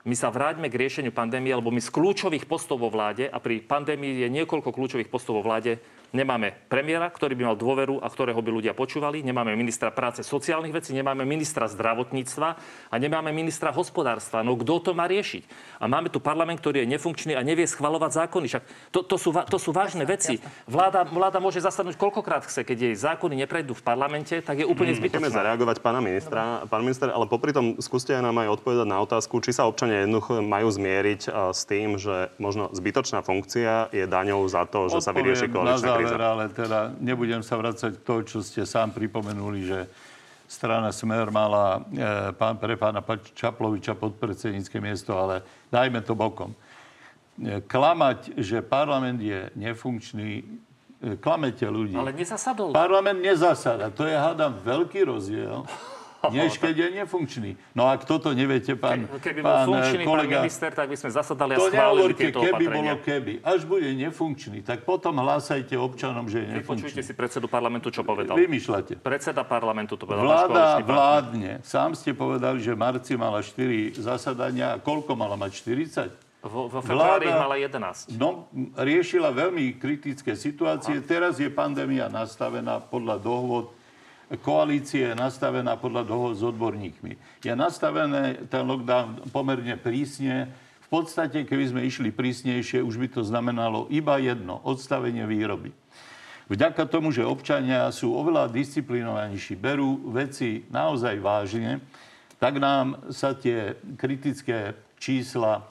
my 0.00 0.16
sa 0.16 0.32
vráťme 0.32 0.72
k 0.72 0.80
riešeniu 0.80 1.12
pandémie, 1.12 1.52
lebo 1.52 1.68
my 1.68 1.80
z 1.82 1.92
kľúčových 1.92 2.48
postov 2.48 2.80
vo 2.80 2.88
vláde, 2.88 3.28
a 3.28 3.36
pri 3.36 3.60
pandémii 3.60 4.24
je 4.24 4.28
niekoľko 4.32 4.72
kľúčových 4.72 5.12
postov 5.12 5.40
vo 5.40 5.44
vláde, 5.44 5.76
Nemáme 6.10 6.50
premiéra, 6.66 7.06
ktorý 7.06 7.38
by 7.38 7.44
mal 7.46 7.56
dôveru 7.56 8.02
a 8.02 8.10
ktorého 8.10 8.42
by 8.42 8.50
ľudia 8.50 8.74
počúvali. 8.74 9.22
Nemáme 9.22 9.54
ministra 9.54 9.94
práce 9.94 10.26
sociálnych 10.26 10.74
vecí, 10.74 10.90
nemáme 10.90 11.22
ministra 11.22 11.70
zdravotníctva 11.70 12.48
a 12.90 12.94
nemáme 12.98 13.30
ministra 13.30 13.70
hospodárstva. 13.70 14.42
No 14.42 14.58
kto 14.58 14.90
to 14.90 14.90
má 14.90 15.06
riešiť? 15.06 15.46
A 15.78 15.86
máme 15.86 16.10
tu 16.10 16.18
parlament, 16.18 16.58
ktorý 16.58 16.82
je 16.82 16.98
nefunkčný 16.98 17.38
a 17.38 17.46
nevie 17.46 17.62
schvalovať 17.62 18.26
zákony. 18.26 18.46
Však 18.50 18.64
to, 18.90 19.06
to, 19.06 19.16
sú, 19.22 19.30
to 19.30 19.58
sú 19.62 19.70
vážne 19.70 20.02
veci. 20.02 20.42
Vláda, 20.66 21.06
vláda 21.06 21.38
môže 21.38 21.62
zasadnúť 21.62 21.94
koľkokrát 21.94 22.42
chce. 22.42 22.66
Keď 22.66 22.90
jej 22.90 22.94
zákony 22.98 23.46
neprejdú 23.46 23.78
v 23.78 23.82
parlamente, 23.86 24.34
tak 24.42 24.58
je 24.58 24.66
úplne 24.66 24.90
zbytočná. 24.98 25.30
Chceme 25.30 25.30
zareagovať 25.30 25.78
pána 25.78 26.02
ministra. 26.02 26.66
Pán 26.66 26.82
minister, 26.82 27.14
ale 27.14 27.30
popri 27.30 27.54
tom 27.54 27.78
skúste 27.78 28.18
nám 28.18 28.34
aj 28.34 28.58
odpovedať 28.58 28.86
na 28.90 28.98
otázku, 28.98 29.38
či 29.38 29.54
sa 29.54 29.70
občania 29.70 29.89
jednoducho 29.92 30.40
majú 30.40 30.68
zmieriť 30.70 31.32
s 31.50 31.62
tým, 31.66 31.98
že 31.98 32.30
možno 32.38 32.70
zbytočná 32.70 33.20
funkcia 33.20 33.90
je 33.90 34.06
daňou 34.06 34.46
za 34.46 34.64
to, 34.64 34.88
že 34.88 35.02
Odpoviem 35.02 35.06
sa 35.06 35.12
vyrieši 35.12 35.46
koaličná 35.50 35.78
záver, 35.78 36.20
ale 36.22 36.44
teda 36.48 36.78
nebudem 37.02 37.42
sa 37.42 37.58
vracať 37.58 37.98
k 37.98 38.04
tomu, 38.06 38.22
čo 38.24 38.40
ste 38.40 38.62
sám 38.62 38.94
pripomenuli, 38.94 39.60
že 39.66 39.78
strana 40.50 40.90
Smer 40.90 41.30
mala 41.30 41.78
e, 41.86 42.34
pán, 42.34 42.58
pre 42.58 42.74
pána 42.74 42.98
Čaploviča 43.34 43.94
podpredsednícke 43.94 44.82
miesto, 44.82 45.14
ale 45.14 45.46
dajme 45.70 46.02
to 46.02 46.18
bokom. 46.18 46.50
E, 47.38 47.62
klamať, 47.62 48.34
že 48.34 48.58
parlament 48.58 49.22
je 49.22 49.46
nefunkčný, 49.54 50.42
e, 50.42 50.44
klamete 51.22 51.70
ľudí. 51.70 51.94
Ale 51.94 52.10
nezasadol. 52.10 52.74
Parlament 52.74 53.22
nezasada. 53.22 53.94
To 53.94 54.02
je, 54.02 54.18
hádam, 54.18 54.58
veľký 54.58 55.06
rozdiel 55.06 55.62
než 56.36 56.60
keď 56.60 56.74
je 56.76 56.88
nefunkčný. 57.00 57.50
No 57.72 57.88
ak 57.88 58.04
toto 58.04 58.36
neviete, 58.36 58.76
pán 58.76 59.08
Keby 59.20 59.40
bol 59.40 59.48
pán 59.48 59.66
funkčný 59.66 60.04
kolega, 60.04 60.36
pán 60.36 60.44
minister, 60.44 60.70
tak 60.72 60.86
by 60.92 60.96
sme 60.96 61.10
zasadali 61.10 61.52
a 61.54 61.58
to 61.58 61.64
schválili 61.72 62.12
tieto 62.12 62.40
keby 62.44 62.64
opatrenia. 62.64 62.92
bolo 62.94 62.94
keby. 63.00 63.32
Až 63.40 63.60
bude 63.64 63.88
nefunkčný, 63.96 64.58
tak 64.60 64.84
potom 64.84 65.16
hlásajte 65.16 65.74
občanom, 65.80 66.28
že 66.28 66.44
je 66.44 66.46
nefunkčný. 66.60 66.92
Vypočujte 66.92 67.00
si 67.00 67.12
predsedu 67.16 67.46
parlamentu, 67.48 67.88
čo 67.88 68.04
povedal. 68.04 68.36
Vymýšľate. 68.36 69.00
Predseda 69.00 69.42
parlamentu 69.48 69.96
to 69.96 70.04
povedal. 70.04 70.28
Vláda 70.28 70.84
vládne. 70.84 71.52
Sám 71.64 71.96
ste 71.96 72.12
povedali, 72.12 72.60
že 72.60 72.76
Marci 72.76 73.16
mala 73.16 73.40
4 73.40 73.96
zasadania. 73.96 74.76
A 74.76 74.78
koľko 74.78 75.16
mala 75.16 75.40
mať? 75.40 75.50
40? 75.64 76.30
Vo, 76.40 76.72
vo 76.72 76.80
februári 76.80 77.28
mala 77.28 77.60
11. 77.60 78.16
No, 78.16 78.48
riešila 78.72 79.28
veľmi 79.28 79.76
kritické 79.76 80.32
situácie. 80.32 80.96
Aha. 80.96 81.04
Teraz 81.04 81.36
je 81.36 81.52
pandémia 81.52 82.08
nastavená 82.08 82.80
podľa 82.80 83.20
dohôd 83.20 83.76
koalície 84.38 85.10
je 85.10 85.18
nastavená 85.18 85.74
podľa 85.74 86.06
dohod 86.06 86.38
s 86.38 86.46
odborníkmi. 86.46 87.42
Je 87.42 87.50
nastavené 87.58 88.46
ten 88.46 88.62
lockdown 88.62 89.26
pomerne 89.34 89.74
prísne. 89.74 90.46
V 90.86 91.02
podstate, 91.02 91.42
keby 91.42 91.64
sme 91.70 91.80
išli 91.86 92.14
prísnejšie, 92.14 92.82
už 92.82 92.94
by 92.98 93.08
to 93.10 93.26
znamenalo 93.26 93.90
iba 93.90 94.18
jedno, 94.22 94.62
odstavenie 94.62 95.26
výroby. 95.26 95.74
Vďaka 96.50 96.82
tomu, 96.90 97.14
že 97.14 97.22
občania 97.22 97.86
sú 97.94 98.10
oveľa 98.10 98.50
disciplinovanejší, 98.50 99.54
berú 99.54 100.10
veci 100.10 100.66
naozaj 100.66 101.22
vážne, 101.22 101.78
tak 102.42 102.58
nám 102.58 102.98
sa 103.14 103.38
tie 103.38 103.78
kritické 103.94 104.74
čísla, 104.98 105.62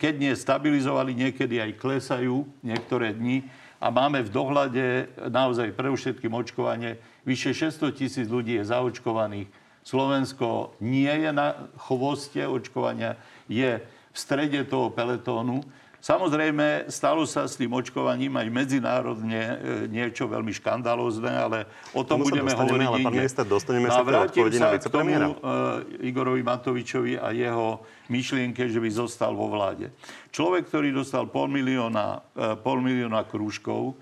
keď 0.00 0.14
nie 0.16 0.32
stabilizovali, 0.32 1.12
niekedy 1.12 1.60
aj 1.60 1.76
klesajú 1.76 2.48
niektoré 2.64 3.12
dni 3.12 3.44
a 3.84 3.92
máme 3.92 4.24
v 4.24 4.32
dohľade 4.32 4.86
naozaj 5.28 5.76
pre 5.76 5.92
všetkým 5.92 6.32
očkovanie 6.32 6.96
Vyše 7.28 7.52
600 7.52 7.92
tisíc 7.92 8.24
ľudí 8.32 8.56
je 8.56 8.64
zaočkovaných. 8.64 9.52
Slovensko 9.84 10.72
nie 10.80 11.12
je 11.12 11.28
na 11.28 11.68
chvoste 11.76 12.40
očkovania, 12.40 13.20
je 13.52 13.84
v 13.84 14.16
strede 14.16 14.64
toho 14.64 14.88
peletónu. 14.88 15.60
Samozrejme, 15.98 16.88
stalo 16.88 17.26
sa 17.26 17.44
s 17.44 17.58
tým 17.58 17.74
očkovaním 17.74 18.38
aj 18.38 18.48
medzinárodne 18.54 19.42
e, 19.44 19.54
niečo 19.90 20.30
veľmi 20.30 20.54
škandalózne, 20.56 21.26
ale 21.28 21.58
o 21.90 22.06
tom 22.06 22.22
Tomu 22.22 22.32
budeme 22.32 22.54
hovoriť 22.54 22.86
ale 22.86 22.98
pán 23.02 23.12
minister, 23.18 23.44
dostaneme 23.44 23.90
No 23.90 23.98
sa 23.98 24.02
k 24.06 24.30
odpovedi 24.30 24.58
na 24.62 24.78
tomu 24.78 25.10
uh, 25.10 25.82
Igorovi 26.00 26.40
Matovičovi 26.46 27.18
a 27.18 27.34
jeho 27.34 27.82
myšlienke, 28.08 28.70
že 28.70 28.78
by 28.78 28.88
zostal 28.94 29.34
vo 29.34 29.50
vláde. 29.50 29.90
Človek, 30.30 30.70
ktorý 30.70 30.94
dostal 30.94 31.26
pol 31.26 31.50
milióna, 31.50 32.22
uh, 32.38 32.54
pol 32.54 32.78
milióna 32.78 33.26
krúžkov, 33.26 33.98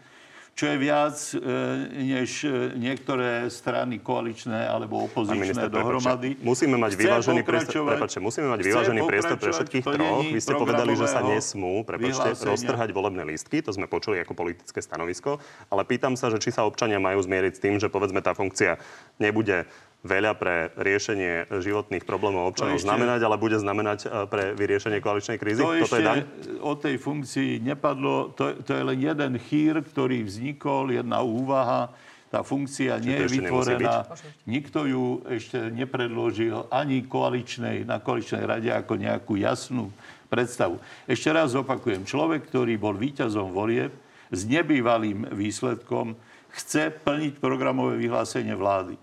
čo 0.56 0.72
je 0.72 0.76
viac 0.80 1.16
e, 1.36 1.38
než 2.00 2.48
e, 2.48 2.72
niektoré 2.80 3.52
strany 3.52 4.00
koaličné 4.00 4.64
alebo 4.64 5.04
Pán 5.12 5.36
minister, 5.36 5.68
opozičné 5.68 5.68
dohromady. 5.68 6.28
prepáčte, 6.32 6.48
musíme 6.48 6.76
mať 6.80 6.92
vyvážený 6.96 7.40
priestor, 7.44 7.84
prepáčte, 7.84 8.18
musíme 8.24 8.46
mať 8.48 8.60
vyvážený 8.64 9.00
priestor 9.04 9.36
pre 9.36 9.50
všetkých 9.52 9.84
troch. 9.84 10.24
Vy 10.24 10.40
ste 10.40 10.54
povedali, 10.56 10.96
že 10.96 11.12
sa 11.12 11.20
nesmú, 11.20 11.84
vyhlásenia. 11.84 12.48
roztrhať 12.48 12.88
volebné 12.96 13.28
lístky, 13.28 13.60
to 13.60 13.76
sme 13.76 13.84
počuli 13.84 14.16
ako 14.24 14.32
politické 14.32 14.80
stanovisko, 14.80 15.36
ale 15.68 15.84
pýtam 15.84 16.16
sa, 16.16 16.32
že 16.32 16.40
či 16.40 16.48
sa 16.48 16.64
občania 16.64 16.96
majú 16.96 17.20
zmieriť 17.20 17.52
s 17.52 17.60
tým, 17.60 17.76
že 17.76 17.92
povedzme 17.92 18.24
tá 18.24 18.32
funkcia 18.32 18.80
nebude 19.20 19.68
veľa 20.04 20.32
pre 20.36 20.70
riešenie 20.76 21.48
životných 21.50 22.04
problémov 22.04 22.52
občanov 22.54 22.78
ešte- 22.78 22.86
znamenať, 22.88 23.20
ale 23.24 23.36
bude 23.36 23.58
znamenať 23.58 23.98
e, 24.04 24.08
pre 24.28 24.44
vyriešenie 24.54 25.00
koaličnej 25.00 25.38
krízy. 25.40 25.60
To 25.62 25.72
Toto 25.72 25.82
ešte 25.82 25.98
je 25.98 26.06
daň? 26.06 26.18
o 26.62 26.72
tej 26.76 26.96
funkcii 27.00 27.50
nepadlo. 27.64 28.36
To, 28.36 28.54
to 28.62 28.70
je 28.72 28.82
len 28.82 28.98
jeden 29.00 29.32
chýr, 29.40 29.80
ktorý 29.82 30.22
vznikol, 30.22 30.94
jedna 30.94 31.24
úvaha. 31.24 31.90
Tá 32.26 32.42
funkcia 32.42 32.98
nie 32.98 33.14
to 33.14 33.30
je 33.30 33.38
vytvorená. 33.38 34.02
Nikto 34.50 34.78
ju 34.84 35.04
ešte 35.30 35.70
nepredložil 35.70 36.66
ani 36.74 37.06
koaličnej, 37.06 37.86
na 37.86 38.02
koaličnej 38.02 38.42
rade 38.42 38.66
ako 38.66 38.98
nejakú 38.98 39.38
jasnú 39.38 39.94
predstavu. 40.26 40.82
Ešte 41.06 41.30
raz 41.30 41.54
opakujem. 41.54 42.02
Človek, 42.02 42.50
ktorý 42.50 42.74
bol 42.74 42.98
víťazom 42.98 43.54
volieb 43.54 43.94
s 44.34 44.42
nebývalým 44.42 45.30
výsledkom, 45.30 46.18
chce 46.50 46.90
plniť 46.90 47.38
programové 47.38 47.94
vyhlásenie 48.02 48.58
vlády. 48.58 48.98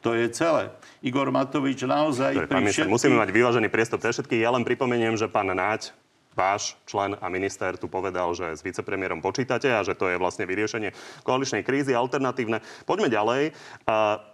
To 0.00 0.16
je 0.16 0.32
celé. 0.32 0.72
Igor 1.04 1.28
Matovič 1.28 1.84
naozaj 1.84 2.32
Dobre, 2.32 2.48
pri 2.48 2.56
Pán 2.56 2.72
všetkých... 2.72 2.92
musíme 2.92 3.16
mať 3.20 3.30
vyvážený 3.36 3.68
priestor 3.68 4.00
pre 4.00 4.16
všetkých. 4.16 4.40
Ja 4.40 4.50
len 4.52 4.64
pripomeniem, 4.64 5.12
že 5.16 5.28
pán 5.28 5.52
Náď, 5.52 5.92
váš 6.34 6.78
člen 6.86 7.18
a 7.18 7.26
minister 7.26 7.74
tu 7.74 7.90
povedal, 7.90 8.30
že 8.32 8.54
s 8.54 8.62
vicepremiérom 8.62 9.18
počítate 9.18 9.66
a 9.70 9.82
že 9.82 9.98
to 9.98 10.06
je 10.08 10.16
vlastne 10.16 10.46
vyriešenie 10.46 10.94
koaličnej 11.26 11.66
krízy 11.66 11.92
alternatívne. 11.92 12.62
Poďme 12.86 13.10
ďalej. 13.10 13.52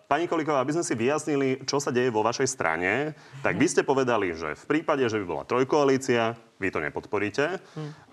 Pani 0.06 0.30
Kolíková, 0.30 0.62
aby 0.62 0.70
sme 0.70 0.87
si 0.87 0.94
vyjasnili, 0.94 1.66
čo 1.66 1.82
sa 1.82 1.90
deje 1.90 2.14
vo 2.14 2.22
vašej 2.22 2.46
strane, 2.46 3.18
tak 3.42 3.59
vy 3.59 3.66
ste 3.66 3.82
povedali, 3.82 4.30
že 4.38 4.54
v 4.54 4.64
prípade, 4.78 5.02
že 5.02 5.18
by 5.18 5.26
bola 5.26 5.42
trojkoalícia, 5.42 6.38
vy 6.62 6.70
to 6.70 6.78
nepodporíte. 6.78 7.59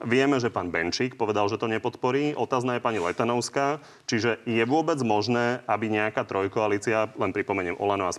Vieme, 0.02 0.42
že 0.42 0.50
pán 0.50 0.74
Benčík 0.74 1.14
povedal, 1.16 1.46
že 1.54 1.62
to 1.62 1.70
nepodporí. 1.70 2.34
Otázna 2.34 2.76
je 2.76 2.84
pani 2.84 2.98
Letanovská. 2.98 3.78
Čiže 4.10 4.42
je 4.44 4.64
vôbec 4.66 4.98
možné, 5.06 5.62
aby 5.70 5.86
nejaká 5.88 6.26
trojkoalícia, 6.26 7.14
len 7.14 7.30
pripomeniem, 7.30 7.78
Olano 7.78 8.10
a 8.10 8.16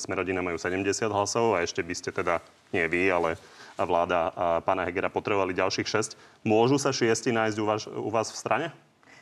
Smerodina 0.00 0.40
majú 0.40 0.56
70 0.56 0.88
hlasov 1.12 1.52
a 1.52 1.62
ešte 1.62 1.84
by 1.84 1.94
ste 1.94 2.10
teda, 2.16 2.40
nie 2.72 2.88
vy, 2.88 3.12
ale 3.12 3.36
vláda 3.76 4.32
pána 4.64 4.88
Hegera 4.88 5.12
potrebovali 5.12 5.52
ďalších 5.52 5.84
6. 5.84 6.46
Môžu 6.48 6.80
sa 6.80 6.94
šiesti 6.94 7.34
nájsť 7.34 7.56
u 7.60 7.64
vás, 7.66 7.82
u 7.84 8.10
vás 8.12 8.28
v 8.32 8.38
strane? 8.40 8.66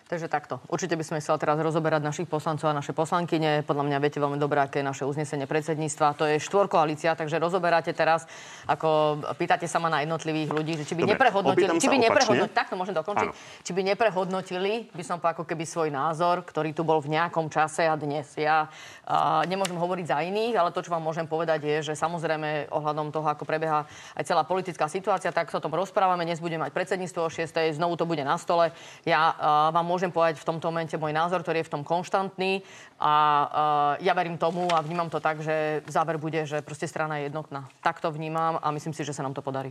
Takže 0.05 0.29
takto. 0.29 0.61
Určite 0.69 1.01
by 1.01 1.05
sme 1.05 1.17
chceli 1.25 1.41
teraz 1.41 1.57
rozoberať 1.57 2.05
našich 2.05 2.29
poslancov 2.29 2.69
a 2.69 2.77
naše 2.77 2.93
poslankyne. 2.93 3.65
Podľa 3.65 3.89
mňa 3.89 3.99
viete 4.05 4.21
veľmi 4.21 4.37
dobre, 4.37 4.61
aké 4.61 4.85
je 4.85 4.87
naše 4.93 5.09
uznesenie 5.09 5.49
predsedníctva. 5.49 6.21
To 6.21 6.29
je 6.29 6.37
štvorkoalícia, 6.45 7.17
takže 7.17 7.41
rozoberáte 7.41 7.97
teraz, 7.97 8.29
ako 8.69 9.17
pýtate 9.41 9.65
sa 9.65 9.81
ma 9.81 9.89
na 9.89 10.05
jednotlivých 10.05 10.53
ľudí, 10.53 10.77
že 10.77 10.85
či 10.85 10.93
by 10.93 11.09
Dobre, 11.09 11.17
neprehodnotili, 11.17 11.73
či 11.81 11.89
sa 11.89 11.93
by 11.97 11.99
neprehodnotili, 12.05 12.53
takto 12.53 12.77
môžem 12.77 12.93
dokončiť, 12.93 13.31
Áno. 13.33 13.65
či 13.65 13.73
by 13.73 13.81
neprehodnotili, 13.97 14.73
by 14.93 15.05
som 15.09 15.17
povedal, 15.25 15.41
ako 15.41 15.45
keby 15.49 15.65
svoj 15.65 15.89
názor, 15.89 16.45
ktorý 16.45 16.77
tu 16.77 16.85
bol 16.85 17.01
v 17.01 17.17
nejakom 17.17 17.49
čase 17.49 17.89
a 17.89 17.97
dnes. 17.97 18.29
Ja 18.37 18.69
a, 19.09 19.41
nemôžem 19.49 19.81
hovoriť 19.81 20.05
za 20.05 20.21
iných, 20.21 20.53
ale 20.53 20.69
to, 20.77 20.85
čo 20.85 20.93
vám 20.93 21.01
môžem 21.01 21.25
povedať, 21.25 21.65
je, 21.65 21.77
že 21.81 21.95
samozrejme 21.97 22.69
ohľadom 22.69 23.09
toho, 23.09 23.25
ako 23.25 23.49
prebieha 23.49 23.89
aj 24.21 24.25
celá 24.29 24.45
politická 24.45 24.85
situácia, 24.85 25.33
tak 25.33 25.49
sa 25.49 25.57
o 25.57 25.65
tom 25.65 25.73
rozprávame. 25.73 26.29
Dnes 26.29 26.45
budeme 26.45 26.69
mať 26.69 26.77
predsedníctvo 26.77 27.21
o 27.25 27.33
6. 27.33 27.73
Znovu 27.73 27.97
to 27.97 28.05
bude 28.05 28.21
na 28.21 28.37
stole. 28.37 28.77
Ja 29.09 29.33
a, 29.33 29.73
vám 29.73 29.94
môžem 29.95 30.11
povedať 30.11 30.43
v 30.43 30.49
tomto 30.51 30.75
momente 30.75 30.99
môj 30.99 31.15
názor, 31.15 31.47
ktorý 31.47 31.63
je 31.63 31.69
v 31.71 31.75
tom 31.79 31.83
konštantný 31.87 32.67
a 32.99 33.15
a 33.15 33.97
ja 34.01 34.13
verím 34.15 34.39
tomu 34.39 34.67
a 34.75 34.81
vnímam 34.81 35.11
to 35.11 35.21
tak, 35.21 35.39
že 35.39 35.87
záver 35.87 36.19
bude, 36.19 36.47
že 36.47 36.63
proste 36.63 36.89
strana 36.89 37.23
je 37.23 37.31
jednotná. 37.31 37.69
Tak 37.83 38.01
to 38.01 38.11
vnímam 38.11 38.59
a 38.59 38.71
myslím 38.71 38.97
si, 38.97 39.05
že 39.05 39.15
sa 39.15 39.23
nám 39.23 39.35
to 39.35 39.43
podarí. 39.43 39.71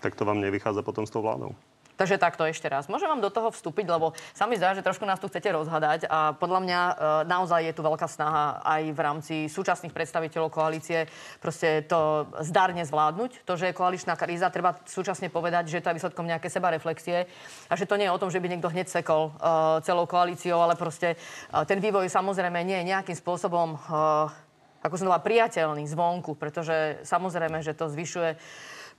Tak 0.00 0.16
to 0.16 0.24
vám 0.24 0.40
nevychádza 0.40 0.82
potom 0.82 1.06
s 1.06 1.12
tou 1.12 1.22
vládou. 1.22 1.54
Takže 2.00 2.16
takto 2.16 2.48
ešte 2.48 2.64
raz. 2.64 2.88
Môžem 2.88 3.12
vám 3.12 3.20
do 3.20 3.28
toho 3.28 3.52
vstúpiť, 3.52 3.84
lebo 3.84 4.16
sa 4.32 4.48
mi 4.48 4.56
zdá, 4.56 4.72
že 4.72 4.80
trošku 4.80 5.04
nás 5.04 5.20
tu 5.20 5.28
chcete 5.28 5.52
rozhadať 5.52 6.08
a 6.08 6.32
podľa 6.32 6.60
mňa 6.64 6.80
e, 6.80 6.92
naozaj 7.28 7.60
je 7.60 7.76
tu 7.76 7.84
veľká 7.84 8.08
snaha 8.08 8.64
aj 8.64 8.82
v 8.88 9.00
rámci 9.04 9.34
súčasných 9.52 9.92
predstaviteľov 9.92 10.48
koalície 10.48 11.04
proste 11.44 11.84
to 11.84 12.24
zdarne 12.40 12.88
zvládnuť. 12.88 13.44
To, 13.44 13.52
že 13.52 13.68
je 13.68 13.76
koaličná 13.76 14.16
kríza, 14.16 14.48
treba 14.48 14.80
súčasne 14.88 15.28
povedať, 15.28 15.68
že 15.68 15.84
to 15.84 15.92
je 15.92 16.00
výsledkom 16.00 16.24
nejaké 16.24 16.48
seba 16.48 16.72
reflexie 16.72 17.28
a 17.68 17.76
že 17.76 17.84
to 17.84 18.00
nie 18.00 18.08
je 18.08 18.16
o 18.16 18.20
tom, 18.22 18.32
že 18.32 18.40
by 18.40 18.48
niekto 18.48 18.72
hneď 18.72 18.88
sekol 18.88 19.36
e, 19.36 19.84
celou 19.84 20.08
koalíciou, 20.08 20.56
ale 20.56 20.80
proste 20.80 21.20
e, 21.20 21.64
ten 21.68 21.84
vývoj 21.84 22.08
samozrejme 22.08 22.64
nie 22.64 22.80
je 22.80 22.96
nejakým 22.96 23.16
spôsobom 23.20 23.76
e, 23.76 24.48
ako 24.80 24.94
som 24.96 25.04
povedala, 25.04 25.20
priateľný 25.20 25.84
zvonku, 25.84 26.32
pretože 26.40 27.04
samozrejme, 27.04 27.60
že 27.60 27.76
to 27.76 27.92
zvyšuje 27.92 28.40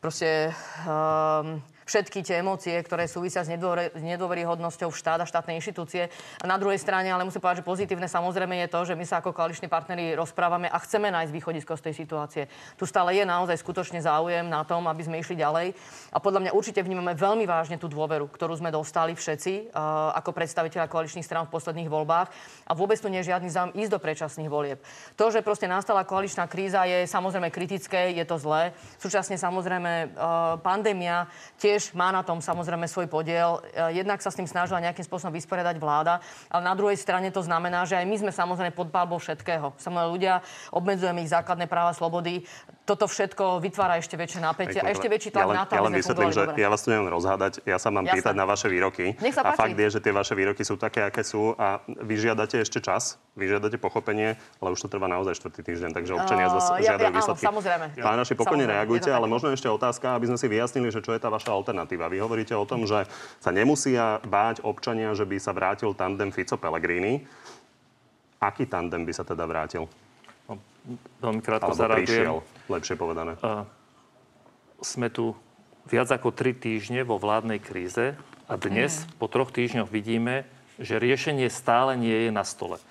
proste 0.02 0.50
um, 0.86 1.62
všetky 1.92 2.24
tie 2.24 2.40
emócie, 2.40 2.72
ktoré 2.80 3.04
súvisia 3.12 3.44
s 3.44 3.52
nedôver- 3.52 3.92
s 3.92 4.00
nedôveryhodnosťou 4.00 4.96
štát 4.96 5.20
a 5.20 5.28
štátnej 5.28 5.60
inštitúcie. 5.60 6.08
Na 6.48 6.56
druhej 6.56 6.80
strane, 6.80 7.12
ale 7.12 7.28
musím 7.28 7.44
povedať, 7.44 7.60
že 7.60 7.68
pozitívne 7.68 8.08
samozrejme 8.08 8.64
je 8.64 8.72
to, 8.72 8.80
že 8.88 8.96
my 8.96 9.04
sa 9.04 9.20
ako 9.20 9.36
koaliční 9.36 9.68
partneri 9.68 10.16
rozprávame 10.16 10.72
a 10.72 10.80
chceme 10.80 11.12
nájsť 11.12 11.36
východisko 11.36 11.76
z 11.76 11.92
tej 11.92 11.94
situácie. 12.00 12.44
Tu 12.80 12.88
stále 12.88 13.20
je 13.20 13.28
naozaj 13.28 13.60
skutočne 13.60 14.00
záujem 14.00 14.48
na 14.48 14.64
tom, 14.64 14.88
aby 14.88 15.04
sme 15.04 15.20
išli 15.20 15.36
ďalej. 15.36 15.76
A 16.16 16.18
podľa 16.24 16.48
mňa 16.48 16.52
určite 16.56 16.80
vnímame 16.80 17.12
veľmi 17.12 17.44
vážne 17.44 17.76
tú 17.76 17.92
dôveru, 17.92 18.32
ktorú 18.32 18.56
sme 18.56 18.72
dostali 18.72 19.12
všetci 19.12 19.76
uh, 19.76 20.16
ako 20.16 20.32
predstaviteľa 20.32 20.88
koaličných 20.88 21.28
strán 21.28 21.52
v 21.52 21.60
posledných 21.60 21.92
voľbách. 21.92 22.32
A 22.68 22.72
vôbec 22.72 22.96
tu 23.04 23.12
nie 23.12 23.20
je 23.20 23.36
žiadny 23.36 23.52
záujem 23.52 23.76
ísť 23.76 23.92
do 23.92 24.00
predčasných 24.00 24.48
volieb. 24.48 24.80
To, 25.20 25.28
že 25.28 25.44
proste 25.44 25.68
nastala 25.68 26.08
koaličná 26.08 26.48
kríza, 26.48 26.88
je 26.88 27.04
samozrejme 27.04 27.52
kritické, 27.52 28.16
je 28.16 28.24
to 28.24 28.40
zlé. 28.40 28.72
Súčasne 28.96 29.36
samozrejme 29.36 30.16
uh, 30.16 30.56
pandémia 30.62 31.28
tiež 31.58 31.81
má 31.98 32.14
na 32.14 32.22
tom 32.22 32.38
samozrejme 32.40 32.86
svoj 32.86 33.10
podiel. 33.10 33.60
Uh, 33.74 33.90
jednak 33.90 34.22
sa 34.22 34.30
s 34.30 34.38
tým 34.38 34.46
snažila 34.46 34.78
nejakým 34.82 35.06
spôsobom 35.06 35.34
vysporiadať 35.34 35.76
vláda, 35.82 36.22
ale 36.54 36.62
na 36.62 36.74
druhej 36.78 36.98
strane 36.98 37.34
to 37.34 37.42
znamená, 37.42 37.84
že 37.90 37.98
aj 37.98 38.06
my 38.06 38.16
sme 38.22 38.32
samozrejme 38.32 38.74
pod 38.78 38.94
palbou 38.94 39.18
všetkého. 39.18 39.74
Samozrejme 39.82 40.10
ľudia, 40.14 40.34
obmedzujeme 40.70 41.26
ich 41.26 41.32
základné 41.34 41.66
práva, 41.66 41.98
slobody. 41.98 42.46
Toto 42.86 43.06
všetko 43.08 43.62
vytvára 43.62 43.98
ešte 43.98 44.18
väčšie 44.18 44.42
napätie 44.42 44.82
a 44.82 44.90
ešte 44.92 45.08
väčší 45.08 45.30
tlak 45.32 45.46
ja 45.46 45.50
len, 45.50 45.58
na 45.58 45.66
to, 45.66 45.74
ja 45.78 45.82
len 45.86 45.94
vysvetlím, 45.96 46.32
že 46.34 46.44
dobre. 46.50 46.60
ja 46.60 46.68
vás 46.68 46.82
tu 46.82 46.88
neviem 46.92 47.08
rozhádať, 47.08 47.54
ja 47.64 47.78
sa 47.78 47.90
mám 47.94 48.04
Jasné. 48.04 48.16
pýtať 48.20 48.34
na 48.36 48.46
vaše 48.46 48.68
výroky. 48.68 49.06
Nech 49.22 49.36
sa 49.38 49.46
a 49.46 49.54
páči. 49.54 49.60
fakt 49.64 49.78
je, 49.78 49.88
že 49.88 50.00
tie 50.04 50.14
vaše 50.14 50.34
výroky 50.36 50.62
sú 50.66 50.76
také, 50.76 51.06
aké 51.06 51.24
sú 51.24 51.56
a 51.56 51.80
vyžiadate 51.88 52.60
ešte 52.60 52.84
čas, 52.84 53.22
vyžiadate 53.38 53.80
pochopenie, 53.80 54.36
ale 54.60 54.70
už 54.76 54.82
to 54.84 54.88
trvá 54.92 55.08
naozaj 55.08 55.40
štvrtý 55.40 55.62
týždeň, 55.64 55.90
takže 55.96 56.12
občania 56.18 56.52
zase 56.52 56.72
ja- 56.84 56.98
žiadajú 56.98 57.06
ja- 57.06 57.14
áno, 57.14 57.20
výsledky. 57.22 57.46
samozrejme. 57.48 57.86
Pán 58.02 58.18
Raši, 58.20 58.34
pokojne 58.36 58.66
reagujte, 58.68 59.10
ale 59.14 59.26
možno 59.30 59.54
ešte 59.56 59.70
otázka, 59.72 60.18
aby 60.18 60.26
sme 60.34 60.38
si 60.42 60.48
vyjasnili, 60.52 60.90
že 60.92 61.00
čo 61.00 61.16
je 61.16 61.20
tá 61.22 61.32
vaša 61.32 61.54
alternatíva. 61.62 62.10
Vy 62.10 62.18
hovoríte 62.20 62.58
o 62.58 62.66
tom, 62.66 62.90
že 62.90 63.06
sa 63.38 63.54
nemusia 63.54 64.20
báť 64.26 64.66
občania, 64.66 65.14
že 65.14 65.30
by 65.30 65.38
sa 65.38 65.54
vrátil 65.54 65.94
tandem 65.94 66.34
Fico-Pellegrini. 66.34 67.24
Aký 68.42 68.66
tandem 68.66 69.06
by 69.06 69.14
sa 69.14 69.22
teda 69.22 69.46
vrátil? 69.46 69.86
No, 70.50 70.58
veľmi 71.22 71.46
krátko 71.46 71.72
Alebo 71.72 71.78
zareagujem. 71.78 72.10
prišiel, 72.10 72.38
lepšie 72.68 72.96
povedané. 72.98 73.38
sme 74.82 75.14
tu 75.14 75.38
viac 75.86 76.10
ako 76.10 76.34
tri 76.34 76.58
týždne 76.58 77.06
vo 77.06 77.22
vládnej 77.22 77.62
kríze 77.62 78.18
a 78.50 78.54
dnes 78.58 79.06
po 79.22 79.30
troch 79.30 79.54
týždňoch 79.54 79.94
vidíme, 79.94 80.50
že 80.82 80.98
riešenie 80.98 81.48
stále 81.54 81.94
nie 81.94 82.28
je 82.28 82.32
na 82.34 82.42
stole. 82.42 82.82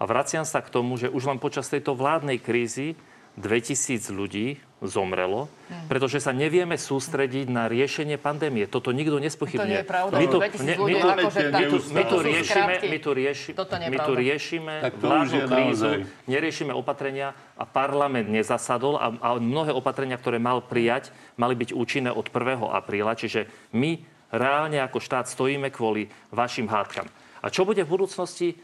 A 0.00 0.08
vraciam 0.08 0.42
sa 0.42 0.64
k 0.64 0.72
tomu, 0.72 0.98
že 0.98 1.12
už 1.12 1.28
len 1.28 1.38
počas 1.38 1.70
tejto 1.70 1.94
vládnej 1.94 2.40
krízy 2.42 2.98
2000 3.38 4.10
ľudí 4.10 4.58
zomrelo, 4.84 5.48
pretože 5.88 6.20
sa 6.20 6.30
nevieme 6.30 6.76
sústrediť 6.76 7.48
na 7.48 7.66
riešenie 7.66 8.20
pandémie. 8.20 8.68
Toto 8.68 8.92
nikto 8.92 9.16
nespochybňuje. 9.16 9.64
To 9.64 9.72
nie 9.72 9.82
je 9.82 9.88
pravda. 9.88 10.14
My 10.20 10.26
tu, 10.28 10.38
2000 10.38 10.60
ne- 10.64 10.76
ľudí 10.78 10.92
my 10.92 10.94
tu, 10.94 11.08
akože 11.08 11.40
my 11.40 11.50
tak- 11.50 11.64
tu, 11.64 11.78
my 11.80 12.02
tu 12.04 12.08
to 12.08 12.16
sú 12.16 12.24
riešime, 12.24 12.74
my 12.74 12.98
tu, 13.00 13.10
rieši, 13.12 13.50
my 13.90 13.98
riešime 14.14 14.74
vládnu 15.00 15.38
krízu, 15.48 15.88
naozaj. 15.90 15.96
neriešime 16.28 16.72
opatrenia 16.76 17.28
a 17.56 17.64
parlament 17.64 18.28
nezasadol 18.28 19.00
a, 19.00 19.06
a 19.18 19.28
mnohé 19.40 19.72
opatrenia, 19.72 20.20
ktoré 20.20 20.36
mal 20.36 20.60
prijať, 20.60 21.10
mali 21.40 21.56
byť 21.56 21.72
účinné 21.72 22.10
od 22.12 22.28
1. 22.28 22.60
apríla. 22.68 23.16
Čiže 23.16 23.48
my 23.72 23.98
reálne 24.34 24.82
ako 24.82 24.98
štát 25.00 25.30
stojíme 25.30 25.70
kvôli 25.72 26.10
vašim 26.34 26.66
hádkam. 26.66 27.06
A 27.44 27.52
čo 27.52 27.68
bude 27.68 27.84
v 27.84 27.92
budúcnosti? 27.92 28.56